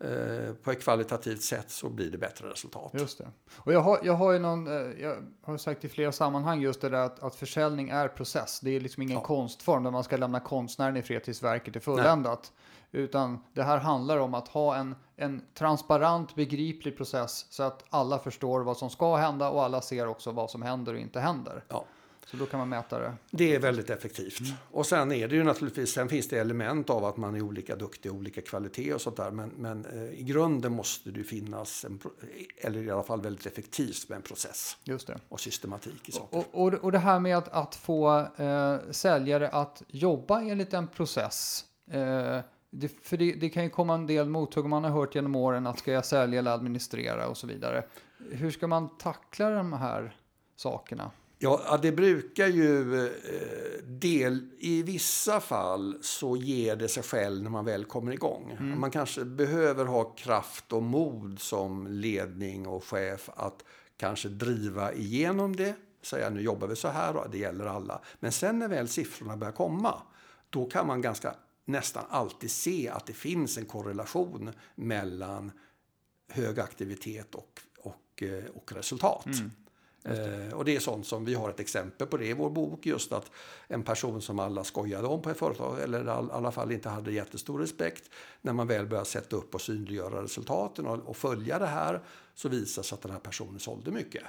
eh, 0.00 0.54
på 0.62 0.70
ett 0.70 0.82
kvalitativt 0.82 1.42
sätt 1.42 1.70
så 1.70 1.88
blir 1.88 2.10
det 2.10 2.18
bättre 2.18 2.50
resultat. 2.50 2.90
just 2.94 3.18
det. 3.18 3.28
Och 3.56 3.72
jag 3.72 3.80
har, 3.80 4.00
jag 4.02 4.12
har 4.12 4.32
ju 4.32 4.38
någon, 4.38 4.66
eh, 4.66 5.02
jag 5.02 5.16
har 5.42 5.56
sagt 5.56 5.84
i 5.84 5.88
flera 5.88 6.12
sammanhang 6.12 6.60
just 6.60 6.80
det 6.80 6.88
där 6.88 6.98
att, 7.02 7.22
att 7.22 7.34
försäljning 7.34 7.88
är 7.88 8.08
process. 8.08 8.60
Det 8.60 8.70
är 8.70 8.80
liksom 8.80 9.02
ingen 9.02 9.14
Ja. 9.16 9.24
konstform 9.24 9.82
där 9.82 9.90
man 9.90 10.04
ska 10.04 10.16
lämna 10.16 10.40
konstnären 10.40 10.96
i 10.96 11.02
fred 11.02 11.24
tills 11.24 11.42
verket 11.42 11.76
är 11.76 11.80
fulländat. 11.80 12.52
Utan 12.92 13.44
det 13.52 13.62
här 13.62 13.78
handlar 13.78 14.18
om 14.18 14.34
att 14.34 14.48
ha 14.48 14.76
en, 14.76 14.94
en 15.18 15.42
transparent, 15.54 16.34
begriplig 16.34 16.96
process 16.96 17.46
så 17.50 17.62
att 17.62 17.84
alla 17.90 18.18
förstår 18.18 18.60
vad 18.60 18.76
som 18.76 18.90
ska 18.90 19.16
hända 19.16 19.50
och 19.50 19.64
alla 19.64 19.80
ser 19.80 20.06
också 20.06 20.32
vad 20.32 20.50
som 20.50 20.62
händer 20.62 20.94
och 20.94 21.00
inte 21.00 21.20
händer. 21.20 21.64
Ja. 21.68 21.84
Så 22.30 22.36
då 22.36 22.46
kan 22.46 22.58
man 22.58 22.68
mäta 22.68 22.98
det. 22.98 23.14
Det 23.30 23.54
är 23.54 23.60
väldigt 23.60 23.90
effektivt. 23.90 24.40
Mm. 24.40 24.52
Och 24.70 24.86
sen 24.86 25.12
är 25.12 25.28
det 25.28 25.36
ju 25.36 25.44
naturligtvis, 25.44 25.92
sen 25.92 26.08
finns 26.08 26.28
det 26.28 26.38
element 26.38 26.90
av 26.90 27.04
att 27.04 27.16
man 27.16 27.34
är 27.34 27.42
olika 27.42 27.76
duktig, 27.76 28.12
olika 28.12 28.40
kvalitet 28.40 28.94
och 28.94 29.00
sånt 29.00 29.16
där. 29.16 29.30
Men, 29.30 29.48
men 29.48 29.84
eh, 29.84 30.20
i 30.20 30.22
grunden 30.22 30.72
måste 30.72 31.10
det 31.10 31.24
finnas, 31.24 31.84
en, 31.84 32.00
eller 32.56 32.82
i 32.82 32.90
alla 32.90 33.02
fall 33.02 33.20
väldigt 33.20 33.46
effektivt 33.46 34.08
med 34.08 34.16
en 34.16 34.22
process 34.22 34.76
Just 34.84 35.06
det. 35.06 35.18
och 35.28 35.40
systematik 35.40 36.08
i 36.08 36.12
saker. 36.12 36.38
Och, 36.38 36.62
och, 36.62 36.74
och 36.74 36.92
det 36.92 36.98
här 36.98 37.20
med 37.20 37.38
att, 37.38 37.48
att 37.48 37.74
få 37.74 38.26
eh, 38.36 38.76
säljare 38.90 39.48
att 39.48 39.82
jobba 39.88 40.40
enligt 40.40 40.74
en 40.74 40.88
process. 40.88 41.64
Eh, 41.90 42.40
det, 42.70 42.88
för 43.02 43.16
det, 43.16 43.32
det 43.32 43.48
kan 43.48 43.64
ju 43.64 43.70
komma 43.70 43.94
en 43.94 44.06
del 44.06 44.28
mothugg 44.28 44.66
man 44.66 44.84
har 44.84 44.90
hört 44.90 45.14
genom 45.14 45.36
åren 45.36 45.66
att 45.66 45.78
ska 45.78 45.92
jag 45.92 46.04
sälja 46.04 46.38
eller 46.38 46.50
administrera 46.50 47.28
och 47.28 47.36
så 47.36 47.46
vidare. 47.46 47.84
Hur 48.30 48.50
ska 48.50 48.66
man 48.66 48.96
tackla 48.98 49.50
de 49.50 49.72
här 49.72 50.16
sakerna? 50.56 51.10
Ja, 51.40 51.78
det 51.82 51.92
brukar 51.92 52.46
ju 52.46 53.06
eh, 53.06 53.12
del, 53.84 54.50
i 54.58 54.82
vissa 54.82 55.40
fall 55.40 55.98
så 56.02 56.36
ger 56.36 56.76
det 56.76 56.88
sig 56.88 57.02
själv 57.02 57.42
när 57.42 57.50
man 57.50 57.64
väl 57.64 57.84
kommer 57.84 58.12
igång. 58.12 58.56
Man 58.60 58.90
kanske 58.90 59.24
behöver 59.24 59.84
ha 59.84 60.04
kraft 60.04 60.72
och 60.72 60.82
mod 60.82 61.40
som 61.40 61.86
ledning 61.86 62.66
och 62.66 62.84
chef 62.84 63.30
att 63.36 63.64
kanske 63.96 64.28
driva 64.28 64.92
igenom 64.92 65.56
det. 65.56 65.74
Säga 66.02 66.30
nu 66.30 66.40
jobbar 66.40 66.68
vi 66.68 66.76
så 66.76 66.88
här 66.88 67.16
och 67.16 67.30
det 67.30 67.38
gäller 67.38 67.66
alla. 67.66 68.00
Men 68.20 68.32
sen 68.32 68.58
när 68.58 68.68
väl 68.68 68.88
siffrorna 68.88 69.36
börjar 69.36 69.52
komma, 69.52 70.02
då 70.50 70.64
kan 70.64 70.86
man 70.86 71.00
ganska 71.00 71.34
nästan 71.68 72.04
alltid 72.10 72.50
se 72.50 72.88
att 72.88 73.06
det 73.06 73.12
finns 73.12 73.58
en 73.58 73.64
korrelation 73.66 74.50
mellan 74.74 75.52
hög 76.28 76.60
aktivitet 76.60 77.34
och, 77.34 77.60
och, 77.78 78.22
eh, 78.22 78.44
och 78.54 78.72
resultat. 78.72 79.26
Eh, 80.04 80.52
och 80.54 80.64
det 80.64 80.76
är 80.76 80.80
sånt 80.80 81.06
som 81.06 81.24
vi 81.24 81.34
har 81.34 81.50
ett 81.50 81.60
exempel 81.60 82.06
på 82.06 82.16
det 82.16 82.26
i 82.26 82.32
vår 82.32 82.50
bok. 82.50 82.86
Just 82.86 83.12
att 83.12 83.30
en 83.68 83.82
person 83.82 84.22
som 84.22 84.38
alla 84.38 84.64
skojade 84.64 85.08
om 85.08 85.22
på 85.22 85.30
ett 85.30 85.38
företag, 85.38 85.80
eller 85.80 86.04
i 86.04 86.08
all- 86.08 86.30
alla 86.30 86.50
fall 86.52 86.72
inte 86.72 86.88
hade 86.88 87.12
jättestor 87.12 87.58
respekt, 87.58 88.10
när 88.42 88.52
man 88.52 88.66
väl 88.66 88.86
börjar 88.86 89.04
sätta 89.04 89.36
upp 89.36 89.54
och 89.54 89.60
synliggöra 89.60 90.22
resultaten 90.22 90.86
och, 90.86 90.98
och 91.08 91.16
följa 91.16 91.58
det 91.58 91.66
här, 91.66 92.02
så 92.34 92.48
visar 92.48 92.82
sig 92.82 92.96
att 92.96 93.02
den 93.02 93.12
här 93.12 93.18
personen 93.20 93.58
sålde 93.60 93.90
mycket. 93.90 94.22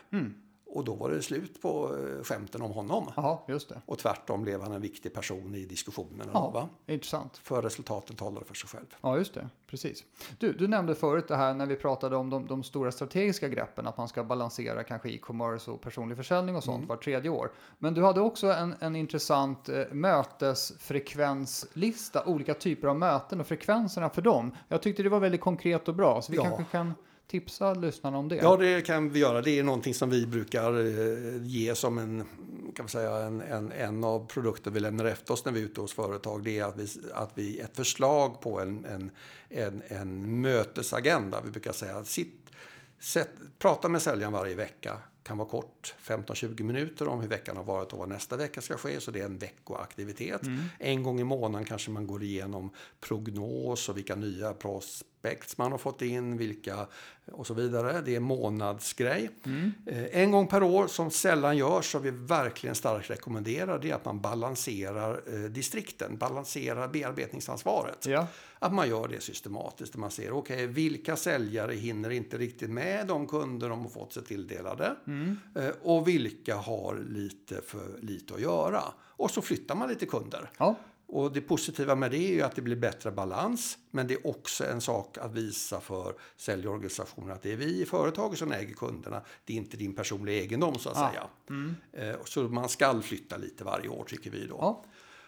Och 0.71 0.83
då 0.85 0.93
var 0.93 1.09
det 1.09 1.21
slut 1.21 1.61
på 1.61 1.95
eh, 1.97 2.23
skämten 2.23 2.61
om 2.61 2.71
honom. 2.71 3.11
Jaha, 3.15 3.37
just 3.47 3.69
det. 3.69 3.81
Och 3.85 3.97
tvärtom 3.97 4.43
blev 4.43 4.61
han 4.61 4.71
en 4.71 4.81
viktig 4.81 5.13
person 5.13 5.55
i 5.55 5.65
diskussionerna. 5.65 6.33
då, 6.33 6.49
Va? 6.49 6.69
Ja, 6.85 6.93
intressant. 6.93 7.37
För 7.37 7.61
resultaten 7.61 8.15
talade 8.15 8.45
för 8.45 8.53
sig 8.55 8.69
själv. 8.69 8.85
Ja, 9.01 9.17
just 9.17 9.33
det. 9.33 9.49
Precis. 9.67 10.03
Du, 10.37 10.53
du 10.53 10.67
nämnde 10.67 10.95
förut 10.95 11.27
det 11.27 11.35
här 11.35 11.53
när 11.53 11.65
vi 11.65 11.75
pratade 11.75 12.15
om 12.15 12.29
de, 12.29 12.47
de 12.47 12.63
stora 12.63 12.91
strategiska 12.91 13.47
greppen, 13.47 13.87
att 13.87 13.97
man 13.97 14.07
ska 14.07 14.23
balansera 14.23 14.83
kanske 14.83 15.09
e-commerce 15.09 15.71
och 15.71 15.81
personlig 15.81 16.17
försäljning 16.17 16.55
och 16.55 16.63
sånt 16.63 16.89
var 16.89 16.97
tredje 16.97 17.29
år. 17.29 17.51
Men 17.77 17.93
du 17.93 18.03
hade 18.03 18.21
också 18.21 18.47
en, 18.47 18.75
en 18.79 18.95
intressant 18.95 19.69
eh, 19.69 19.83
mötesfrekvenslista, 19.91 22.25
olika 22.25 22.53
typer 22.53 22.87
av 22.87 22.95
möten 22.95 23.39
och 23.39 23.47
frekvenserna 23.47 24.09
för 24.09 24.21
dem. 24.21 24.51
Jag 24.67 24.81
tyckte 24.81 25.03
det 25.03 25.09
var 25.09 25.19
väldigt 25.19 25.41
konkret 25.41 25.87
och 25.87 25.95
bra, 25.95 26.21
så 26.21 26.31
vi 26.31 26.37
Ja. 26.37 26.43
kanske 26.43 26.63
kan 26.63 26.93
tipsa 27.29 27.73
lyssnarna 27.73 28.17
om 28.17 28.29
det. 28.29 28.35
Ja, 28.35 28.57
det 28.57 28.81
kan 28.81 29.09
vi 29.09 29.19
göra. 29.19 29.41
Det 29.41 29.59
är 29.59 29.63
någonting 29.63 29.93
som 29.93 30.09
vi 30.09 30.27
brukar 30.27 30.73
eh, 30.73 31.43
ge 31.43 31.75
som 31.75 31.97
en, 31.97 32.23
kan 32.75 32.85
vi 32.85 32.91
säga, 32.91 33.15
en, 33.17 33.41
en, 33.41 33.71
en 33.71 34.03
av 34.03 34.27
produkter 34.27 34.71
vi 34.71 34.79
lämnar 34.79 35.05
efter 35.05 35.33
oss 35.33 35.45
när 35.45 35.51
vi 35.51 35.59
är 35.59 35.65
ute 35.65 35.81
hos 35.81 35.93
företag. 35.93 36.43
Det 36.43 36.59
är 36.59 36.65
att 36.65 36.77
vi, 36.77 36.87
att 37.13 37.31
vi 37.35 37.59
ett 37.59 37.75
förslag 37.75 38.41
på 38.41 38.59
en, 38.59 38.85
en, 38.85 39.11
en, 39.49 39.81
en 39.87 40.41
mötesagenda. 40.41 41.41
Vi 41.41 41.51
brukar 41.51 41.71
säga 41.71 42.03
sitt, 42.03 42.49
sätt, 42.99 43.29
prata 43.59 43.89
med 43.89 44.01
säljaren 44.01 44.33
varje 44.33 44.55
vecka. 44.55 44.97
kan 45.23 45.37
vara 45.37 45.49
kort, 45.49 45.95
15-20 46.03 46.63
minuter 46.63 47.07
om 47.07 47.21
hur 47.21 47.27
veckan 47.27 47.57
har 47.57 47.63
varit 47.63 47.93
och 47.93 47.99
vad 47.99 48.09
nästa 48.09 48.37
vecka 48.37 48.61
ska 48.61 48.77
ske. 48.77 48.99
Så 48.99 49.11
det 49.11 49.19
är 49.19 49.25
en 49.25 49.37
veckoaktivitet. 49.37 50.41
En 50.79 51.03
gång 51.03 51.19
i 51.19 51.23
månaden 51.23 51.65
kanske 51.65 51.91
man 51.91 52.07
går 52.07 52.23
igenom 52.23 52.69
prognos 52.99 53.89
och 53.89 53.97
vilka 53.97 54.15
nya 54.15 54.53
prospects 55.21 55.57
man 55.57 55.71
har 55.71 55.77
fått 55.79 56.01
in, 56.01 56.37
vilka 56.37 56.87
och 57.31 57.47
så 57.47 57.53
vidare. 57.53 58.01
Det 58.05 58.15
är 58.15 58.19
månadsgrej. 58.19 59.29
Eh, 59.85 60.21
En 60.21 60.31
gång 60.31 60.47
per 60.47 60.63
år, 60.63 60.87
som 60.87 61.11
sällan 61.11 61.57
görs, 61.57 61.91
som 61.91 62.01
vi 62.01 62.11
verkligen 62.11 62.75
starkt 62.75 63.09
rekommenderar, 63.09 63.79
det 63.79 63.89
är 63.91 63.95
att 63.95 64.05
man 64.05 64.21
balanserar 64.21 65.21
eh, 65.33 65.39
distrikten, 65.49 66.17
balanserar 66.17 66.87
bearbetningsansvaret. 66.87 68.05
Ja. 68.05 68.27
Att 68.59 68.73
man 68.73 68.89
gör 68.89 69.07
det 69.07 69.21
systematiskt. 69.23 69.95
Man 69.95 70.11
ser, 70.11 70.31
okej, 70.31 70.67
vilka 70.67 71.15
säljare 71.15 71.73
hinner 71.73 72.09
inte 72.09 72.37
riktigt 72.37 72.69
med 72.69 73.07
de 73.07 73.27
kunder 73.27 73.69
de 73.69 73.81
har 73.81 73.89
fått 73.89 74.13
sig 74.13 74.23
tilldelade? 74.23 74.95
Eh, 75.55 75.69
Och 75.81 76.07
vilka 76.07 76.55
har 76.55 76.97
lite 77.09 77.61
för 77.61 77.99
lite 78.01 78.33
att 78.33 78.41
göra? 78.41 78.83
Och 78.99 79.31
så 79.31 79.41
flyttar 79.41 79.75
man 79.75 79.89
lite 79.89 80.05
kunder. 80.05 80.49
Ja. 80.57 80.75
Och 81.11 81.31
det 81.33 81.41
positiva 81.41 81.95
med 81.95 82.11
det 82.11 82.17
är 82.17 82.33
ju 82.33 82.41
att 82.41 82.55
det 82.55 82.61
blir 82.61 82.75
bättre 82.75 83.11
balans. 83.11 83.77
Men 83.91 84.07
det 84.07 84.13
är 84.13 84.27
också 84.27 84.65
en 84.65 84.81
sak 84.81 85.17
att 85.17 85.33
visa 85.33 85.79
för 85.81 86.13
säljorganisationer 86.37 87.33
att 87.33 87.41
det 87.41 87.51
är 87.51 87.55
vi 87.55 87.81
i 87.81 87.85
företaget 87.85 88.39
som 88.39 88.51
äger 88.51 88.73
kunderna. 88.73 89.21
Det 89.45 89.53
är 89.53 89.57
inte 89.57 89.77
din 89.77 89.93
personliga 89.95 90.35
egendom 90.41 90.75
så 90.79 90.89
att 90.89 90.97
Ah. 90.97 91.09
säga. 91.09 92.09
Eh, 92.09 92.15
Så 92.25 92.41
man 92.43 92.69
ska 92.69 93.01
flytta 93.01 93.37
lite 93.37 93.63
varje 93.63 93.89
år 93.89 94.03
tycker 94.07 94.31
vi 94.31 94.47
då. 94.47 94.55
Ja. 94.59 94.83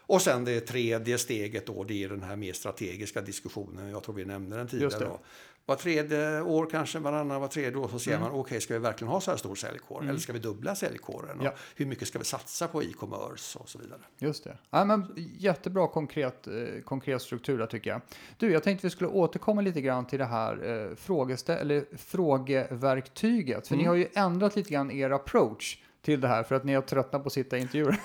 Och 0.05 0.21
sen 0.21 0.45
det 0.45 0.59
tredje 0.59 1.17
steget 1.17 1.65
då, 1.65 1.83
det 1.83 2.03
är 2.03 2.09
den 2.09 2.23
här 2.23 2.35
mer 2.35 2.53
strategiska 2.53 3.21
diskussionen. 3.21 3.89
Jag 3.89 4.03
tror 4.03 4.15
vi 4.15 4.25
nämnde 4.25 4.57
den 4.57 4.67
tidigare. 4.67 5.17
Var 5.65 5.75
tredje 5.75 6.41
år 6.41 6.67
kanske, 6.71 6.99
varannan, 6.99 7.41
var 7.41 7.47
tredje 7.47 7.77
år 7.79 7.87
så 7.87 7.99
ser 7.99 8.19
man, 8.19 8.31
okej 8.31 8.61
ska 8.61 8.73
vi 8.73 8.79
verkligen 8.79 9.11
ha 9.11 9.21
så 9.21 9.31
här 9.31 9.37
stor 9.37 9.55
säljkår? 9.55 10.03
Eller 10.09 10.19
ska 10.19 10.33
vi 10.33 10.39
dubbla 10.39 10.75
säljkåren? 10.75 11.39
Och 11.39 11.45
Ja. 11.45 11.53
Hur 11.75 11.85
mycket 11.85 12.07
ska 12.07 12.19
vi 12.19 12.25
satsa 12.25 12.67
på 12.67 12.83
e-commerce 12.83 13.59
och 13.59 13.69
så 13.69 13.79
vidare? 13.79 13.99
Just 14.17 14.43
det. 14.43 14.57
Ja, 14.69 14.85
men 14.85 15.13
jättebra 15.37 15.87
konkret, 15.87 16.47
eh, 16.47 16.53
konkret 16.85 17.21
struktur 17.21 17.57
där 17.57 17.65
tycker 17.67 17.89
jag. 17.89 18.01
Du, 18.37 18.51
jag 18.51 18.63
tänkte 18.63 18.87
vi 18.87 18.91
skulle 18.91 19.09
återkomma 19.09 19.61
lite 19.61 19.81
grann 19.81 20.05
till 20.07 20.19
det 20.19 20.25
här 20.25 20.53
eh, 20.69 20.95
frågestä- 20.95 21.57
eller 21.57 21.85
frågeverktyget. 21.97 23.67
För 23.67 23.75
ni 23.75 23.83
har 23.83 23.95
ju 23.95 24.07
ändrat 24.13 24.55
lite 24.55 24.69
grann 24.69 24.91
er 24.91 25.09
approach 25.09 25.77
till 26.05 26.21
det 26.21 26.27
här 26.27 26.43
för 26.43 26.55
att 26.55 26.63
ni 26.63 26.73
har 26.73 26.81
tröttnat 26.81 27.23
på 27.23 27.27
att 27.27 27.33
sitta 27.33 27.57
i 27.57 27.61
intervjuer. 27.61 27.97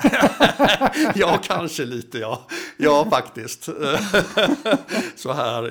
ja, 1.14 1.40
kanske 1.42 1.85
lite 1.85 2.18
ja. 2.18 2.46
Ja, 2.76 3.06
faktiskt. 3.11 3.64
så 5.16 5.32
här 5.32 5.64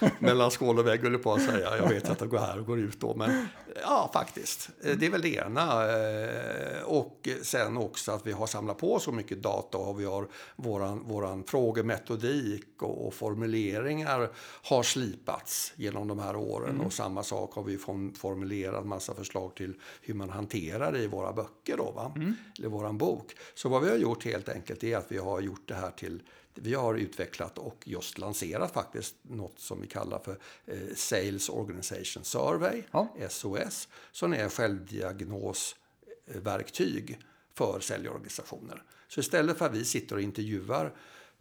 eh, 0.00 0.08
mellan 0.18 0.50
skål 0.50 0.78
och 0.78 0.86
vägg 0.86 1.02
höll 1.02 1.12
jag 1.12 1.22
på 1.22 1.32
att 1.32 1.42
säga. 1.42 1.76
Jag 1.76 1.88
vet 1.88 2.10
att 2.10 2.18
det 2.18 2.26
går 2.26 2.38
här 2.38 2.58
och 2.58 2.66
går 2.66 2.78
ut 2.78 3.00
då. 3.00 3.14
Men 3.14 3.48
ja, 3.82 4.10
faktiskt. 4.12 4.68
Eh, 4.84 4.96
Det 4.96 5.06
är 5.06 5.10
väl 5.10 5.22
det 5.22 5.34
ena. 5.34 5.92
Eh, 5.98 6.82
Och 6.84 7.28
sen 7.42 7.76
också 7.76 8.12
att 8.12 8.26
vi 8.26 8.32
har 8.32 8.46
samlat 8.46 8.78
på 8.78 8.98
så 9.00 9.12
mycket 9.12 9.42
data 9.42 9.78
och 9.78 10.00
vi 10.00 10.04
har 10.04 10.28
våran, 10.56 11.02
våran 11.08 11.44
frågemetodik 11.44 12.82
och, 12.82 13.06
och 13.06 13.14
formuleringar 13.14 14.28
har 14.62 14.82
slipats 14.82 15.72
genom 15.76 16.08
de 16.08 16.18
här 16.18 16.36
åren. 16.36 16.80
Och 16.86 16.92
samma 16.92 17.22
sak 17.22 17.54
har 17.54 17.62
vi 17.62 17.78
form- 17.78 18.14
formulerat 18.14 18.86
massa 18.86 19.14
förslag 19.14 19.54
till 19.54 19.74
hur 20.02 20.14
man 20.14 20.30
hanterar 20.30 20.92
det 20.92 20.98
i 21.02 21.06
våra 21.06 21.32
böcker 21.32 21.76
då, 21.76 21.90
va? 21.90 22.12
eller 22.58 22.68
våran 22.68 22.98
bok. 22.98 23.32
Så 23.54 23.68
vad 23.68 23.82
vi 23.82 23.90
har 23.90 23.96
gjort 23.96 24.24
helt 24.24 24.48
enkelt 24.48 24.84
är 24.84 24.96
att 24.96 25.06
vi 25.12 25.18
har 25.18 25.40
gjort 25.40 25.68
det 25.68 25.74
här 25.74 25.90
till 25.90 26.22
vi 26.54 26.74
har 26.74 26.94
utvecklat 26.94 27.58
och 27.58 27.82
just 27.84 28.18
lanserat 28.18 28.72
faktiskt 28.72 29.14
något 29.22 29.58
som 29.58 29.80
vi 29.80 29.86
kallar 29.86 30.18
för 30.18 30.38
eh, 30.66 30.94
Sales 30.94 31.48
Organization 31.48 32.24
Survey, 32.24 32.82
Ja. 32.90 33.08
SOS, 33.30 33.88
som 34.12 34.32
är 34.32 34.48
självdiagnosverktyg 34.48 37.18
för 37.54 37.80
säljorganisationer. 37.80 38.82
Så 39.08 39.20
istället 39.20 39.58
för 39.58 39.66
att 39.66 39.74
vi 39.74 39.84
sitter 39.84 40.16
och 40.16 40.22
intervjuar 40.22 40.94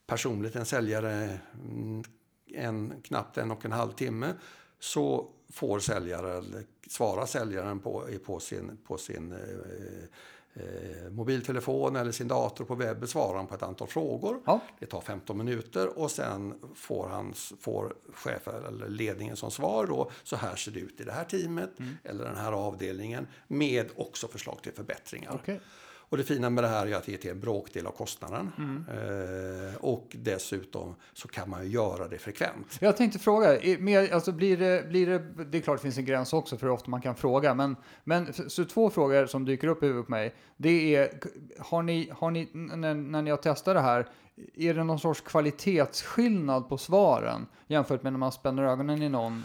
personligt 0.05 0.55
en 0.55 0.65
säljare 0.65 1.39
mm, 1.53 2.03
en, 2.53 3.01
knappt 3.01 3.37
en 3.37 3.51
och 3.51 3.65
en 3.65 3.71
halv 3.71 3.91
timme 3.91 4.33
så 4.79 5.31
får 5.49 5.79
säljaren, 5.79 6.65
svarar 6.87 7.25
säljaren 7.25 7.79
på, 7.79 8.07
på 8.25 8.39
sin, 8.39 8.77
på 8.87 8.97
sin 8.97 9.31
eh, 9.31 9.37
eh, 10.53 11.11
mobiltelefon 11.11 11.95
eller 11.95 12.11
sin 12.11 12.27
dator 12.27 12.65
på 12.65 12.75
webben 12.75 13.07
svarar 13.07 13.37
han 13.37 13.47
på 13.47 13.55
ett 13.55 13.63
antal 13.63 13.87
frågor. 13.87 14.39
Ja. 14.45 14.59
Det 14.79 14.85
tar 14.85 15.01
15 15.01 15.37
minuter 15.37 15.99
och 15.99 16.11
sen 16.11 16.53
får, 16.75 17.07
han, 17.07 17.33
får 17.59 17.93
chefen 18.13 18.65
eller 18.65 18.89
ledningen 18.89 19.35
som 19.35 19.51
svar 19.51 19.85
då, 19.87 20.11
så 20.23 20.35
här 20.35 20.55
ser 20.55 20.71
det 20.71 20.79
ut 20.79 21.01
i 21.01 21.03
det 21.03 21.11
här 21.11 21.23
teamet 21.23 21.71
eller 22.03 22.23
den 22.23 22.37
här 22.37 22.51
avdelningen 22.51 23.27
med 23.47 23.89
också 23.95 24.27
förslag 24.27 24.61
till 24.63 24.73
förbättringar. 24.73 25.39
Okej. 25.41 25.59
Och 26.11 26.17
det 26.17 26.23
fina 26.23 26.49
med 26.49 26.63
det 26.63 26.67
här 26.67 26.87
är 26.87 26.95
att 26.95 27.05
det 27.05 27.13
är 27.13 27.17
till 27.17 27.31
en 27.31 27.39
bråkdel 27.39 27.87
av 27.87 27.91
kostnaden. 27.91 28.51
Eh, 28.89 29.75
och 29.75 30.15
dessutom 30.19 30.95
så 31.13 31.27
kan 31.27 31.49
man 31.49 31.63
ju 31.63 31.69
göra 31.69 32.07
det 32.07 32.17
frekvent. 32.17 32.77
Jag 32.79 32.97
tänkte 32.97 33.19
fråga, 33.19 33.59
mer, 33.79 34.13
alltså 34.13 34.31
blir 34.31 34.57
det, 34.57 34.89
blir 34.89 35.07
det, 35.07 35.43
det 35.43 35.57
är 35.57 35.61
klart 35.61 35.77
det 35.77 35.81
finns 35.81 35.97
en 35.97 36.05
gräns 36.05 36.33
också 36.33 36.57
för 36.57 36.67
hur 36.67 36.73
ofta 36.73 36.89
man 36.89 37.01
kan 37.01 37.15
fråga, 37.15 37.53
men, 37.53 37.75
men 38.03 38.33
så 38.47 38.65
två 38.65 38.89
frågor 38.89 39.25
som 39.25 39.45
dyker 39.45 39.67
upp 39.67 39.83
i 39.83 39.85
huvudet 39.85 40.05
på 40.05 40.11
mig, 40.11 40.35
det 40.57 40.95
är, 40.95 41.19
har 41.59 41.83
ni, 41.83 42.09
har 42.13 42.31
ni 42.31 42.49
när, 42.53 42.93
när 42.93 43.21
ni 43.21 43.29
har 43.29 43.37
testat 43.37 43.75
det 43.75 43.81
här, 43.81 44.07
är 44.55 44.73
det 44.73 44.83
någon 44.83 44.99
sorts 44.99 45.21
kvalitetsskillnad 45.21 46.69
på 46.69 46.77
svaren 46.77 47.47
jämfört 47.67 48.03
med 48.03 48.13
när 48.13 48.19
man 48.19 48.31
spänner 48.31 48.63
ögonen 48.63 49.01
i 49.01 49.09
någon 49.09 49.43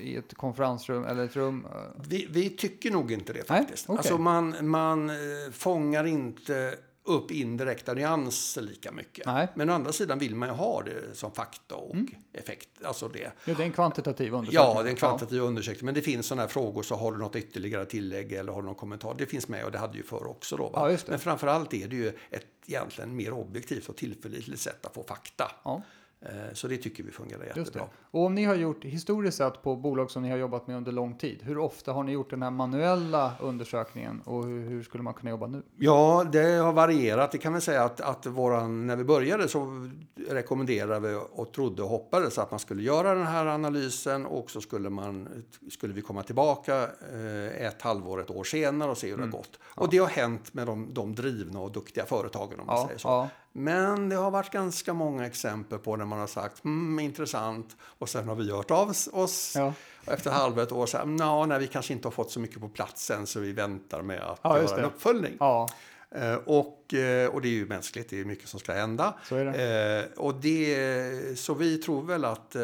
i 0.00 0.16
ett 0.16 0.34
konferensrum 0.34 1.04
eller 1.04 1.24
ett 1.24 1.36
rum? 1.36 1.66
Vi, 2.08 2.26
vi 2.30 2.50
tycker 2.50 2.90
nog 2.90 3.12
inte 3.12 3.32
det 3.32 3.48
Nej, 3.48 3.58
faktiskt. 3.58 3.88
okej. 3.88 3.98
Alltså 3.98 4.18
man, 4.18 4.68
man 4.68 5.10
eh, 5.10 5.16
fångar 5.52 6.04
inte 6.04 6.74
upp 7.10 7.30
indirekta 7.30 7.94
nyanser 7.94 8.62
lika 8.62 8.92
mycket. 8.92 9.26
Nej. 9.26 9.48
Men 9.54 9.70
å 9.70 9.72
andra 9.72 9.92
sidan 9.92 10.18
vill 10.18 10.34
man 10.34 10.48
ju 10.48 10.54
ha 10.54 10.82
det 10.82 11.14
som 11.16 11.32
fakta 11.32 11.74
och 11.74 11.94
Mm. 11.94 12.06
effekt. 12.32 12.68
Alltså 12.84 13.08
det. 13.08 13.18
Ja, 13.44 13.54
det 13.54 13.62
är 13.62 13.66
en 13.66 13.72
kvantitativ 13.72 14.34
undersökning. 14.34 14.74
Ja, 14.76 14.82
det 14.82 14.88
är 14.88 14.90
en 14.90 14.96
kvantitativ 14.96 15.42
undersökning. 15.42 15.84
Men 15.84 15.94
det 15.94 16.02
finns 16.02 16.26
sådana 16.26 16.42
här 16.42 16.48
frågor. 16.48 16.82
Så 16.82 16.94
har 16.94 17.12
du 17.12 17.18
något 17.18 17.36
ytterligare 17.36 17.84
tillägg 17.86 18.32
eller 18.32 18.52
har 18.52 18.62
du 18.62 18.66
någon 18.66 18.74
kommentar? 18.74 19.14
Det 19.18 19.26
finns 19.26 19.48
med 19.48 19.64
och 19.64 19.70
det 19.72 19.78
hade 19.78 19.96
ju 19.96 20.02
förr 20.02 20.26
också. 20.26 20.56
Då? 20.56 20.70
Ja. 20.74 20.96
Men 21.06 21.18
framförallt 21.18 21.74
är 21.74 21.88
det 21.88 21.96
ju 21.96 22.08
ett 22.30 22.46
egentligen 22.66 23.16
mer 23.16 23.32
objektivt 23.32 23.88
och 23.88 23.96
tillförlitligt 23.96 24.60
sätt 24.60 24.86
att 24.86 24.94
få 24.94 25.02
fakta. 25.02 25.50
Ja. 25.64 25.82
Eh, 26.22 26.28
Så 26.52 26.68
det 26.68 26.76
tycker 26.76 27.02
vi 27.02 27.10
fungerar 27.10 27.44
jättebra. 27.56 27.82
Och 28.10 28.24
om 28.24 28.34
ni 28.34 28.44
har 28.44 28.54
gjort 28.54 28.84
historiskt 28.84 29.36
sett 29.36 29.62
på 29.62 29.76
bolag 29.76 30.10
som 30.10 30.22
ni 30.22 30.30
har 30.30 30.36
jobbat 30.36 30.66
med 30.66 30.76
under 30.76 30.92
lång 30.92 31.18
tid, 31.18 31.42
hur 31.42 31.58
ofta 31.58 31.92
har 31.92 32.02
ni 32.04 32.12
gjort 32.12 32.30
den 32.30 32.42
här 32.42 32.50
manuella 32.50 33.32
undersökningen 33.40 34.20
och 34.24 34.44
hur, 34.44 34.68
hur 34.68 34.82
skulle 34.82 35.02
man 35.02 35.14
kunna 35.14 35.30
jobba 35.30 35.46
nu? 35.46 35.62
Ja, 35.76 36.24
det 36.32 36.42
har 36.56 36.72
varierat. 36.72 37.32
Det 37.32 37.38
kan 37.38 37.52
man 37.52 37.60
säga 37.60 37.84
att, 37.84 38.00
att 38.00 38.26
våran, 38.26 38.86
när 38.86 38.96
vi 38.96 39.04
började 39.04 39.48
så 39.48 39.90
rekommenderade 40.28 41.08
vi 41.08 41.20
och 41.32 41.52
trodde 41.52 41.82
och 41.82 41.88
hoppades 41.88 42.38
att 42.38 42.50
man 42.50 42.60
skulle 42.60 42.82
göra 42.82 43.14
den 43.14 43.26
här 43.26 43.46
analysen 43.46 44.26
och 44.26 44.50
så 44.50 44.60
skulle, 44.60 44.90
man, 44.90 45.28
skulle 45.70 45.94
vi 45.94 46.02
komma 46.02 46.22
tillbaka 46.22 46.82
eh, 47.12 47.66
ett 47.66 47.82
halvår, 47.82 48.20
ett 48.20 48.30
år 48.30 48.44
senare 48.44 48.90
och 48.90 48.98
se 48.98 49.06
hur 49.06 49.14
Mm. 49.14 49.30
det 49.30 49.36
har 49.36 49.42
gått. 49.42 49.58
Och 49.64 49.88
det 49.90 49.98
har 49.98 50.06
hänt 50.06 50.54
med 50.54 50.66
de, 50.66 50.94
de 50.94 51.14
drivna 51.14 51.60
och 51.60 51.72
duktiga 51.72 52.04
företagen 52.04 52.60
om 52.60 52.66
man 52.66 52.76
Ja, 52.76 52.86
säger 52.86 52.98
så. 52.98 53.08
ja. 53.08 53.28
Men 53.52 54.08
det 54.08 54.16
har 54.16 54.30
varit 54.30 54.50
ganska 54.50 54.92
många 54.94 55.26
exempel 55.26 55.78
på 55.78 55.96
när 55.96 56.04
man 56.04 56.18
har 56.18 56.26
sagt 56.26 56.64
mm, 56.64 56.98
intressant 57.00 57.76
och 57.82 58.08
sen 58.08 58.28
har 58.28 58.34
vi 58.34 58.50
hört 58.52 58.70
av 58.70 58.92
oss 59.12 59.52
Ja. 59.56 59.72
efter 60.06 60.30
halva 60.30 60.62
ett 60.62 60.72
år 60.72 60.86
så 60.86 60.98
här, 60.98 61.04
"Nå, 61.06 61.46
nej, 61.46 61.58
vi 61.58 61.66
kanske 61.66 61.92
inte 61.92 62.06
har 62.08 62.12
fått 62.12 62.30
så 62.30 62.40
mycket 62.40 62.60
på 62.60 62.68
plats 62.68 63.10
än 63.10 63.26
så 63.26 63.40
vi 63.40 63.52
väntar 63.52 64.02
med 64.02 64.20
att 64.22 64.40
Ja, 64.42 64.62
göra 64.62 64.78
en 64.78 64.84
uppföljning. 64.84 65.36
Ja, 65.40 65.68
Eh, 66.14 66.34
Och, 66.34 66.94
eh, 66.94 67.28
och 67.30 67.40
det 67.40 67.48
är 67.48 67.52
ju 67.52 67.66
mänskligt, 67.66 68.10
det 68.10 68.20
är 68.20 68.24
mycket 68.24 68.48
som 68.48 68.60
ska 68.60 68.72
hända. 68.72 69.14
så 69.28 69.34
det. 69.34 70.10
Eh, 70.14 70.18
och 70.20 70.34
det, 70.34 71.38
så 71.38 71.54
vi 71.54 71.78
tror 71.78 72.02
väl 72.02 72.24
att, 72.24 72.56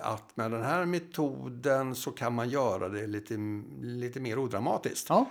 att 0.00 0.36
med 0.36 0.50
den 0.50 0.62
här 0.62 0.84
metoden 0.84 1.94
så 1.94 2.10
kan 2.10 2.32
man 2.34 2.48
göra 2.48 2.88
det 2.88 3.06
lite, 3.06 3.34
lite 3.80 4.20
mer 4.20 4.38
odramatiskt. 4.38 5.06
Ja, 5.08 5.26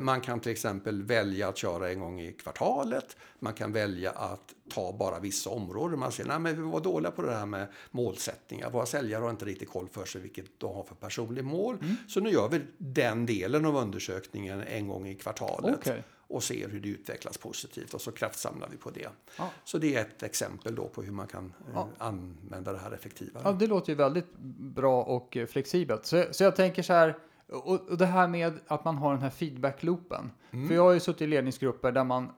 Man 0.00 0.20
kan 0.20 0.40
till 0.40 0.52
exempel 0.52 1.02
välja 1.02 1.48
att 1.48 1.56
köra 1.56 1.90
en 1.90 2.00
gång 2.00 2.20
i 2.20 2.32
kvartalet. 2.32 3.16
Man 3.38 3.52
kan 3.52 3.72
välja 3.72 4.10
att 4.10 4.54
ta 4.70 4.92
bara 4.92 5.18
vissa 5.20 5.50
områden. 5.50 5.98
Man 5.98 6.12
säger 6.12 6.30
att 6.30 6.42
vi 6.46 6.52
var 6.62 6.80
dåliga 6.80 7.10
på 7.10 7.22
det 7.22 7.32
här 7.34 7.46
med 7.46 7.66
målsättningar. 7.90 8.70
Våra 8.70 8.86
säljare 8.86 9.22
har 9.22 9.30
inte 9.30 9.44
riktigt 9.44 9.68
koll 9.70 9.88
för 9.88 10.04
sig 10.04 10.20
vilket 10.20 10.44
de 10.58 10.74
har 10.74 10.84
för 10.84 10.94
personligt 10.94 11.44
mål. 11.44 11.76
Mm. 11.82 11.96
Så 12.08 12.20
nu 12.20 12.30
gör 12.30 12.48
vi 12.48 12.60
den 12.78 13.26
delen 13.26 13.66
av 13.66 13.76
undersökningen 13.76 14.60
en 14.62 14.88
gång 14.88 15.08
i 15.08 15.14
kvartalet 15.14 15.76
Okej. 15.80 16.02
och 16.28 16.42
ser 16.42 16.68
hur 16.68 16.80
det 16.80 16.88
utvecklas 16.88 17.38
positivt 17.38 17.94
och 17.94 18.00
så 18.00 18.12
kraftsamlar 18.12 18.68
vi 18.70 18.76
på 18.76 18.90
det. 18.90 19.08
Ja. 19.38 19.50
Så 19.64 19.78
det 19.78 19.96
är 19.96 20.00
ett 20.00 20.22
exempel 20.22 20.74
då 20.74 20.88
på 20.88 21.02
hur 21.02 21.12
man 21.12 21.26
kan 21.26 21.44
eh, 21.44 21.72
Ja. 21.74 21.88
använda 21.98 22.72
det 22.72 22.78
här 22.78 22.90
effektivare. 22.92 23.42
ja, 23.46 23.52
det 23.52 23.66
låter 23.66 23.88
ju 23.92 23.94
väldigt 23.96 24.36
bra 24.58 25.02
och 25.02 25.36
eh, 25.36 25.46
flexibelt. 25.46 26.06
Så, 26.06 26.24
så 26.30 26.44
jag 26.44 26.56
tänker 26.56 26.82
så 26.82 26.92
här, 26.92 27.16
och, 27.52 27.88
och 27.88 27.98
det 27.98 28.06
här 28.06 28.28
med 28.28 28.58
att 28.66 28.84
man 28.84 28.96
har 28.96 29.12
den 29.12 29.22
här 29.22 29.30
feedback-loopen. 29.30 30.30
Mm. 30.50 30.68
För 30.68 30.74
jag 30.74 30.82
har 30.82 30.92
ju 30.92 31.00
suttit 31.00 31.22
i 31.22 31.26
ledningsgrupper 31.26 31.92
där 31.92 32.04
man 32.04 32.28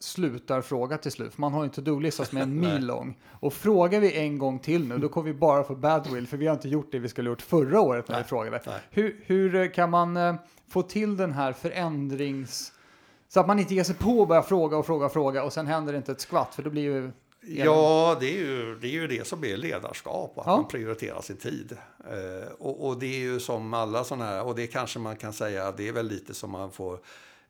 slutar 0.00 0.60
fråga 0.60 0.98
till 0.98 1.12
slut. 1.12 1.34
För 1.34 1.40
man 1.40 1.52
har 1.52 1.62
ju 1.62 1.64
en 1.64 1.70
to-do-lista 1.70 2.24
som 2.24 2.38
är 2.38 2.42
en 2.42 2.60
mil 2.60 2.86
lång. 2.86 3.18
Och 3.30 3.52
frågar 3.52 4.00
vi 4.00 4.18
en 4.18 4.38
gång 4.38 4.58
till 4.58 4.88
nu, 4.88 4.98
då 4.98 5.08
kommer 5.08 5.32
vi 5.32 5.38
bara 5.38 5.64
få 5.64 5.74
badwill. 5.74 6.26
För 6.26 6.36
vi 6.36 6.46
har 6.46 6.54
inte 6.54 6.68
gjort 6.68 6.92
det 6.92 6.98
vi 6.98 7.08
skulle 7.08 7.30
gjort 7.30 7.42
förra 7.42 7.80
året 7.80 8.08
när 8.08 8.18
vi 8.18 8.24
frågade. 8.24 8.60
nej. 8.66 8.80
Hur, 8.90 9.24
hur 9.26 9.54
eh, 9.54 9.68
kan 9.68 9.90
man 9.90 10.16
eh, 10.16 10.34
få 10.68 10.82
till 10.82 11.16
den 11.16 11.32
här 11.32 11.52
förändrings... 11.52 12.72
Så 13.28 13.40
att 13.40 13.46
man 13.46 13.58
inte 13.58 13.74
ger 13.74 13.84
sig 13.84 13.94
på 13.94 14.20
och 14.20 14.28
börjar 14.28 14.42
fråga 14.42 14.76
och 14.76 14.86
fråga 14.86 15.06
och 15.06 15.12
fråga 15.12 15.42
och 15.42 15.52
sen 15.52 15.66
händer 15.66 15.92
det 15.92 15.96
inte 15.96 16.12
ett 16.12 16.20
skvatt. 16.20 16.54
För 16.54 16.62
då 16.62 16.70
blir 16.70 16.82
ju... 16.82 17.10
Ja, 17.42 18.16
det 18.20 18.26
är, 18.26 18.38
ju, 18.38 18.78
det 18.80 18.86
är 18.86 18.90
ju 18.92 19.06
det 19.06 19.26
som 19.26 19.44
är 19.44 19.56
ledarskap, 19.56 20.38
att 20.38 20.46
Ja. 20.46 20.56
man 20.56 20.68
prioriterar 20.68 21.22
sin 21.22 21.36
tid. 21.36 21.76
Eh, 22.10 22.52
och, 22.58 22.86
och 22.88 22.98
det 22.98 23.06
är 23.06 23.18
ju 23.18 23.40
som 23.40 23.74
alla 23.74 24.04
sådana 24.04 24.24
här, 24.26 24.44
och 24.44 24.54
det 24.54 24.66
kanske 24.66 24.98
man 24.98 25.16
kan 25.16 25.32
säga, 25.32 25.72
det 25.72 25.88
är 25.88 25.92
väl 25.92 26.06
lite 26.08 26.34
som 26.34 26.50
man 26.50 26.72
får 26.72 27.00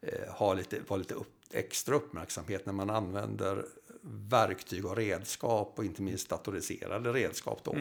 eh, 0.00 0.32
ha 0.32 0.54
lite, 0.54 0.80
vara 0.88 0.98
lite 0.98 1.14
upp, 1.14 1.34
extra 1.52 1.94
uppmärksamhet 1.96 2.66
när 2.66 2.72
man 2.72 2.90
använder 2.90 3.64
verktyg 4.30 4.86
och 4.86 4.96
redskap 4.96 5.74
och 5.76 5.84
inte 5.84 6.02
minst 6.02 6.28
datoriserade 6.28 7.12
redskap 7.12 7.60
då. 7.64 7.76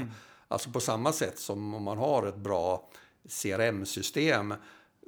Alltså 0.47 0.69
på 0.71 0.79
samma 0.79 1.13
sätt 1.13 1.39
som 1.39 1.73
om 1.73 1.83
man 1.83 1.97
har 1.97 2.27
ett 2.27 2.35
bra 2.37 2.89
CRM-system 3.43 4.53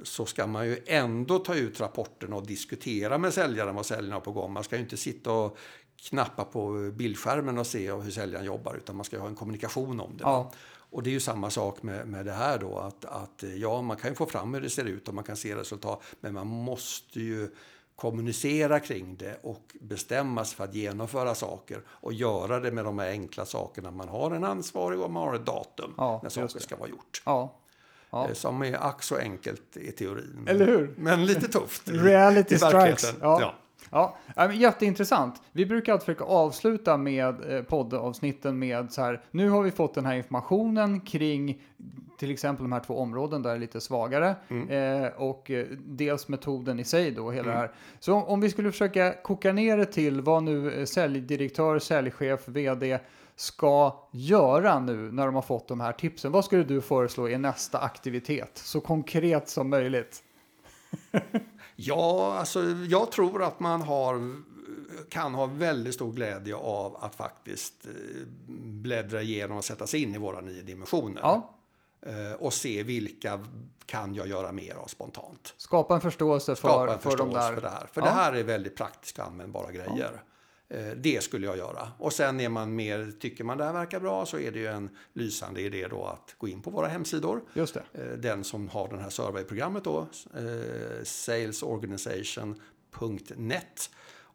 så 0.04 0.26
ska 0.26 0.48
man 0.48 0.68
ju 0.68 0.78
ändå 0.86 1.40
ta 1.40 1.56
ut 1.56 1.80
rapporten 1.80 2.34
och 2.34 2.48
diskutera 2.48 3.18
med 3.18 3.34
säljaren 3.34 3.76
vad 3.76 3.86
säljaren 3.86 4.14
har 4.14 4.20
på 4.22 4.32
gång. 4.32 4.54
Man 4.54 4.64
ska 4.64 4.76
ju 4.76 4.82
inte 4.82 4.98
sitta 4.98 5.32
och 5.32 5.58
knappa 6.10 6.44
på 6.44 6.92
bildskärmen 6.94 7.58
och 7.58 7.68
se 7.68 7.92
hur 7.92 8.12
säljaren 8.12 8.46
jobbar 8.46 8.76
utan 8.76 8.96
man 8.96 9.06
ska 9.06 9.20
ha 9.20 9.28
en 9.28 9.36
kommunikation 9.36 10.00
om 10.00 10.18
det. 10.18 10.24
Ja. 10.24 10.52
Och 10.92 11.04
det 11.04 11.10
är 11.10 11.12
ju 11.12 11.20
samma 11.20 11.50
sak 11.50 11.84
med, 11.84 12.08
med 12.08 12.26
det 12.26 12.32
här 12.32 12.58
då 12.60 12.78
att, 12.78 13.06
att 13.06 13.44
ja, 13.58 13.82
man 13.82 13.98
kan 13.98 14.10
ju 14.10 14.16
få 14.16 14.26
fram 14.26 14.54
hur 14.54 14.62
det 14.62 14.70
ser 14.70 14.86
ut 14.86 15.08
och 15.08 15.14
man 15.14 15.24
kan 15.24 15.36
se 15.36 15.56
resultat 15.56 16.02
men 16.20 16.34
man 16.34 16.48
måste 16.48 17.20
ju 17.20 17.50
kommunicera 17.96 18.80
kring 18.80 19.16
det 19.16 19.40
och 19.44 19.76
bestämma 19.82 20.46
sig 20.46 20.58
för 20.58 20.64
att 20.64 20.76
genomföra 20.76 21.36
saker 21.36 21.82
och 21.88 22.14
göra 22.14 22.60
det 22.60 22.72
med 22.72 22.86
de 22.86 23.00
här 23.00 23.10
enkla 23.10 23.46
sakerna. 23.46 23.92
Man 23.92 24.10
har 24.10 24.32
en 24.32 24.44
ansvarig 24.44 25.00
och 25.00 25.12
man 25.12 25.28
har 25.28 25.36
ett 25.36 25.46
datum 25.46 25.94
Ja, 25.98 26.20
när 26.24 26.30
saker 26.30 26.60
ska 26.60 26.76
vara 26.76 26.90
gjort. 26.90 27.22
Ja. 27.26 27.60
ja. 28.10 28.28
Eh, 28.28 28.34
Som 28.34 28.62
är 28.62 28.86
ack 28.88 29.04
så 29.04 29.18
enkelt 29.18 29.78
i 29.78 29.92
teorin. 29.92 30.46
Eller 30.48 30.66
hur? 30.66 30.94
Men 30.98 31.26
lite 31.26 31.48
tufft 31.48 31.84
Reality 31.86 32.56
i 32.56 32.58
strikes. 32.58 33.14
Ja. 33.22 33.42
Ja. 33.42 33.56
Ja, 33.92 34.18
jätteintressant. 34.54 35.42
Vi 35.52 35.66
brukar 35.66 35.94
alltid 35.94 36.06
försöka 36.06 36.24
avsluta 36.24 36.98
med 36.98 37.56
eh, 37.56 37.64
poddavsnitten 37.64 38.60
med 38.60 38.92
så 38.92 39.02
här, 39.02 39.22
nu 39.32 39.50
har 39.50 39.62
vi 39.62 39.72
fått 39.72 39.94
den 39.94 40.06
här 40.06 40.16
informationen 40.16 41.02
kring 41.02 41.62
till 42.18 42.32
exempel 42.32 42.64
de 42.64 42.72
här 42.72 42.80
två 42.80 42.98
områden 42.98 43.42
där 43.42 43.50
det 43.50 43.56
är 43.56 43.60
lite 43.60 43.82
svagare 43.82 44.36
eh, 44.70 45.22
och 45.22 45.52
eh, 45.52 45.66
dels 45.80 46.28
metoden 46.28 46.80
i 46.80 46.84
sig 46.84 47.12
då, 47.12 47.32
hela 47.32 47.52
det 47.52 47.58
här. 47.58 47.72
Så 48.00 48.14
om, 48.14 48.42
vi 48.42 48.50
skulle 48.50 48.72
försöka 48.72 49.14
koka 49.24 49.54
ner 49.54 49.78
det 49.78 49.86
till 49.86 50.22
vad 50.22 50.44
nu 50.44 50.86
säljdirektör, 50.86 51.80
säljchef, 51.80 52.48
vd 52.48 53.00
ska 53.36 54.08
göra 54.12 54.80
nu 54.80 55.12
när 55.12 55.26
de 55.26 55.36
har 55.36 55.42
fått 55.42 55.68
de 55.68 55.80
här 55.80 55.92
tipsen. 55.92 56.32
Vad 56.32 56.46
skulle 56.46 56.64
du 56.64 56.82
föreslå 56.82 57.30
är 57.30 57.38
nästa 57.38 57.80
aktivitet? 57.80 58.52
Så 58.54 58.82
konkret 58.82 59.50
som 59.50 59.70
möjligt. 59.70 60.24
Ja, 61.86 62.38
alltså 62.38 62.64
jag 62.90 63.12
tror 63.12 63.44
att 63.44 63.60
man 63.60 63.82
har, 63.82 64.42
kan 65.10 65.34
ha 65.34 65.46
väldigt 65.46 65.94
stor 65.94 66.12
glädje 66.14 66.56
av 66.56 66.98
att 67.04 67.16
faktiskt 67.16 67.86
eh, 67.86 67.92
bläddra 68.58 69.22
igenom 69.22 69.58
och 69.58 69.66
sätta 69.66 69.88
sig 69.88 70.02
in 70.04 70.16
i 70.16 70.18
våra 70.18 70.42
nio 70.42 70.62
dimensioner. 70.62 71.22
Ja, 71.22 71.58
Eh, 72.06 72.34
Och 72.40 72.54
se 72.54 72.84
vilka 72.84 73.46
kan 73.86 74.16
jag 74.16 74.28
göra 74.28 74.52
mer 74.52 74.76
av 74.76 74.88
spontant. 74.88 75.54
skapa 75.58 75.96
en 75.96 76.02
förståelse 76.02 76.56
för, 76.56 76.68
Skapa 76.70 76.94
en 76.94 77.00
för 77.00 77.18
de 77.18 77.30
där. 77.30 77.54
för 77.56 77.62
det 77.62 77.70
här. 77.70 77.88
För 77.92 78.02
Ja. 78.02 78.06
det 78.06 78.12
här 78.12 78.34
är 78.34 78.44
väldigt 78.44 78.76
praktiska 78.76 79.24
användbara 79.24 79.72
grejer. 79.72 80.24
Eh, 80.74 80.92
Det 80.98 81.24
skulle 81.24 81.48
jag 81.48 81.58
göra. 81.58 81.88
Och 81.98 82.14
sen 82.14 82.40
är 82.40 82.50
man 82.50 82.76
mer, 82.76 83.12
tycker 83.20 83.44
man 83.44 83.58
det 83.58 83.64
här 83.64 83.74
verkar 83.74 84.00
bra 84.00 84.26
så 84.26 84.40
är 84.40 84.52
det 84.52 84.60
ju 84.60 84.68
en 84.68 84.90
lysande 85.14 85.62
idé 85.62 85.88
då 85.90 86.06
att 86.06 86.36
gå 86.38 86.48
in 86.48 86.62
på 86.62 86.70
våra 86.70 86.88
hemsidor. 86.88 87.42
Just 87.54 87.74
det. 87.74 87.84
Eh, 87.94 88.06
Den 88.18 88.44
som 88.44 88.70
har 88.70 88.88
det 88.88 88.98
här 89.02 89.10
surveyprogrammet 89.10 89.84
då, 89.84 90.08
eh, 90.36 91.04
salesorganization.net. 91.04 93.90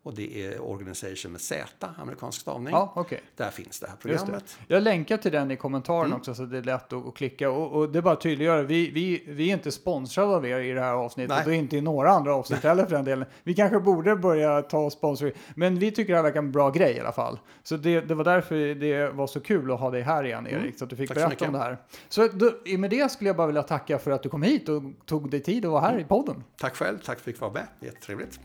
och 0.07 0.15
det 0.15 0.47
är 0.47 0.61
Organization 0.61 1.33
med 1.33 1.41
Z, 1.41 1.89
amerikansk 1.99 2.41
stavning. 2.41 2.73
Ja, 2.73 2.93
okay. 2.97 3.19
Där 3.37 3.51
finns 3.51 3.81
det 3.81 3.87
här 3.87 3.97
programmet. 3.97 4.59
Det. 4.67 4.75
Jag 4.75 4.83
länkar 4.83 5.17
till 5.17 5.33
den 5.33 5.51
i 5.51 5.57
kommentaren 5.57 6.07
mm. 6.07 6.19
också 6.19 6.35
så 6.35 6.43
det 6.43 6.59
är 6.59 6.63
lätt 6.63 6.93
att, 6.93 7.07
att 7.07 7.15
klicka. 7.15 7.51
Och, 7.51 7.73
och, 7.73 7.89
det 7.89 7.99
är 7.99 8.03
bara 8.03 8.15
att 8.15 8.21
tydliggöra, 8.21 8.63
vi, 8.63 8.91
vi, 8.91 9.25
vi 9.27 9.49
är 9.49 9.53
inte 9.53 9.73
sponsrade 9.73 10.37
av 10.37 10.47
er 10.47 10.61
i 10.61 10.73
det 10.73 10.81
här 10.81 10.93
avsnittet 10.93 11.37
Nej. 11.37 11.47
och 11.47 11.55
inte 11.55 11.77
i 11.77 11.81
några 11.81 12.11
andra 12.11 12.35
avsnitt 12.35 12.63
heller 12.63 12.85
för 12.85 12.97
den 12.97 13.05
delen. 13.05 13.27
Vi 13.43 13.55
kanske 13.55 13.81
borde 13.81 14.17
börja 14.17 14.63
ta 14.63 14.91
sponsring, 14.91 15.33
men 15.55 15.79
vi 15.79 15.91
tycker 15.91 16.13
det 16.13 16.19
här 16.19 16.23
verkar 16.23 16.39
en 16.39 16.53
bra 16.53 16.71
grej 16.71 16.97
i 16.97 17.01
alla 17.01 17.13
fall. 17.13 17.39
Så 17.63 17.77
det, 17.77 18.01
det 18.01 18.15
var 18.15 18.25
därför 18.25 18.75
det 18.75 19.11
var 19.11 19.27
så 19.27 19.41
kul 19.41 19.73
att 19.73 19.81
ha 19.81 19.91
dig 19.91 20.03
här 20.03 20.25
igen 20.25 20.47
Erik, 20.47 20.57
mm. 20.57 20.73
så 20.77 20.85
att 20.85 20.91
du 20.91 20.97
fick 20.97 21.09
Tack 21.09 21.17
berätta 21.17 21.47
om 21.47 21.53
det 21.53 21.59
här. 21.59 21.79
Så 22.09 22.29
då, 22.29 22.51
med 22.79 22.91
det 22.91 23.13
skulle 23.13 23.29
jag 23.29 23.37
bara 23.37 23.47
vilja 23.47 23.63
tacka 23.63 23.99
för 23.99 24.11
att 24.11 24.23
du 24.23 24.29
kom 24.29 24.43
hit 24.43 24.69
och 24.69 24.83
tog 25.07 25.31
dig 25.31 25.41
tid 25.41 25.65
att 25.65 25.71
vara 25.71 25.81
här 25.81 25.93
mm. 25.93 26.01
i 26.01 26.05
podden. 26.05 26.45
Tack 26.61 26.77
själv, 26.77 26.99
tack 26.99 27.05
för 27.05 27.13
att 27.13 27.19
jag 27.19 27.35
fick 27.35 27.41
vara 27.41 27.53
med, 27.53 27.67
jättetrevligt. 27.81 28.41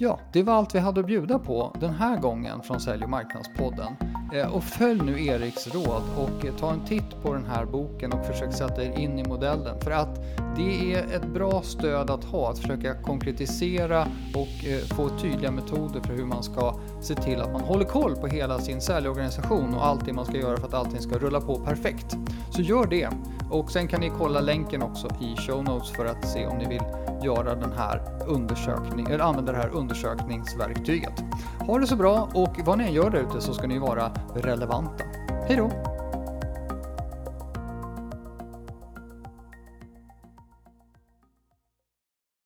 Ja, 0.00 0.18
det 0.32 0.42
var 0.42 0.54
allt 0.54 0.74
vi 0.74 0.78
hade 0.78 1.00
att 1.00 1.06
bjuda 1.06 1.38
på 1.38 1.76
den 1.80 1.94
här 1.94 2.18
gången 2.18 2.62
från 2.62 2.80
Sälj 2.80 3.04
och 3.04 3.10
marknadspodden. 3.10 3.96
Eh, 4.34 4.54
och 4.54 4.64
följ 4.64 5.00
nu 5.04 5.26
Eriks 5.26 5.74
råd 5.74 6.02
och 6.16 6.46
eh, 6.46 6.54
ta 6.54 6.72
en 6.72 6.84
titt 6.84 7.22
på 7.22 7.34
den 7.34 7.44
här 7.44 7.64
boken 7.64 8.12
och 8.12 8.26
försök 8.26 8.52
sätta 8.52 8.84
er 8.84 8.98
in 8.98 9.18
i 9.18 9.28
modellen. 9.28 9.80
För 9.80 9.90
att 9.90 10.20
det 10.56 10.94
är 10.94 11.16
ett 11.16 11.26
bra 11.26 11.62
stöd 11.62 12.10
att 12.10 12.24
ha, 12.24 12.50
att 12.50 12.58
försöka 12.58 12.94
konkretisera 12.94 14.06
och 14.34 14.66
eh, 14.66 14.78
få 14.78 15.08
tydliga 15.08 15.50
metoder 15.50 16.00
för 16.00 16.14
hur 16.14 16.24
man 16.24 16.42
ska 16.42 16.74
se 17.00 17.14
till 17.14 17.40
att 17.40 17.52
man 17.52 17.60
håller 17.60 17.84
koll 17.84 18.16
på 18.16 18.26
hela 18.26 18.58
sin 18.58 18.80
säljorganisation 18.80 19.74
och 19.74 19.86
allt 19.86 20.06
det 20.06 20.12
man 20.12 20.26
ska 20.26 20.36
göra 20.36 20.56
för 20.56 20.66
att 20.66 20.74
allting 20.74 21.00
ska 21.00 21.18
rulla 21.18 21.40
på 21.40 21.58
perfekt. 21.58 22.16
Så 22.50 22.62
gör 22.62 22.86
det! 22.86 23.08
Och 23.50 23.70
sen 23.70 23.88
kan 23.88 24.00
ni 24.00 24.12
kolla 24.18 24.40
länken 24.40 24.82
också 24.82 25.08
i 25.20 25.36
show 25.36 25.64
notes 25.64 25.90
för 25.90 26.06
att 26.06 26.28
se 26.28 26.46
om 26.46 26.58
ni 26.58 26.68
vill 26.68 26.82
göra 27.22 27.54
den 27.54 27.72
här 27.72 28.02
undersökningen, 28.26 29.12
eller 29.12 29.24
använda 29.24 29.52
det 29.52 29.58
här 29.58 29.68
undersökningsverktyget. 29.88 31.24
Ha 31.60 31.78
det 31.78 31.86
så 31.86 31.96
bra 31.96 32.28
och 32.34 32.60
vad 32.64 32.78
ni 32.78 32.84
än 32.84 32.92
gör 32.92 33.10
där 33.10 33.18
ute 33.18 33.40
så 33.40 33.54
ska 33.54 33.66
ni 33.66 33.78
vara 33.78 34.10
relevanta. 34.34 35.04
Hej 35.48 35.56
då! 35.56 35.97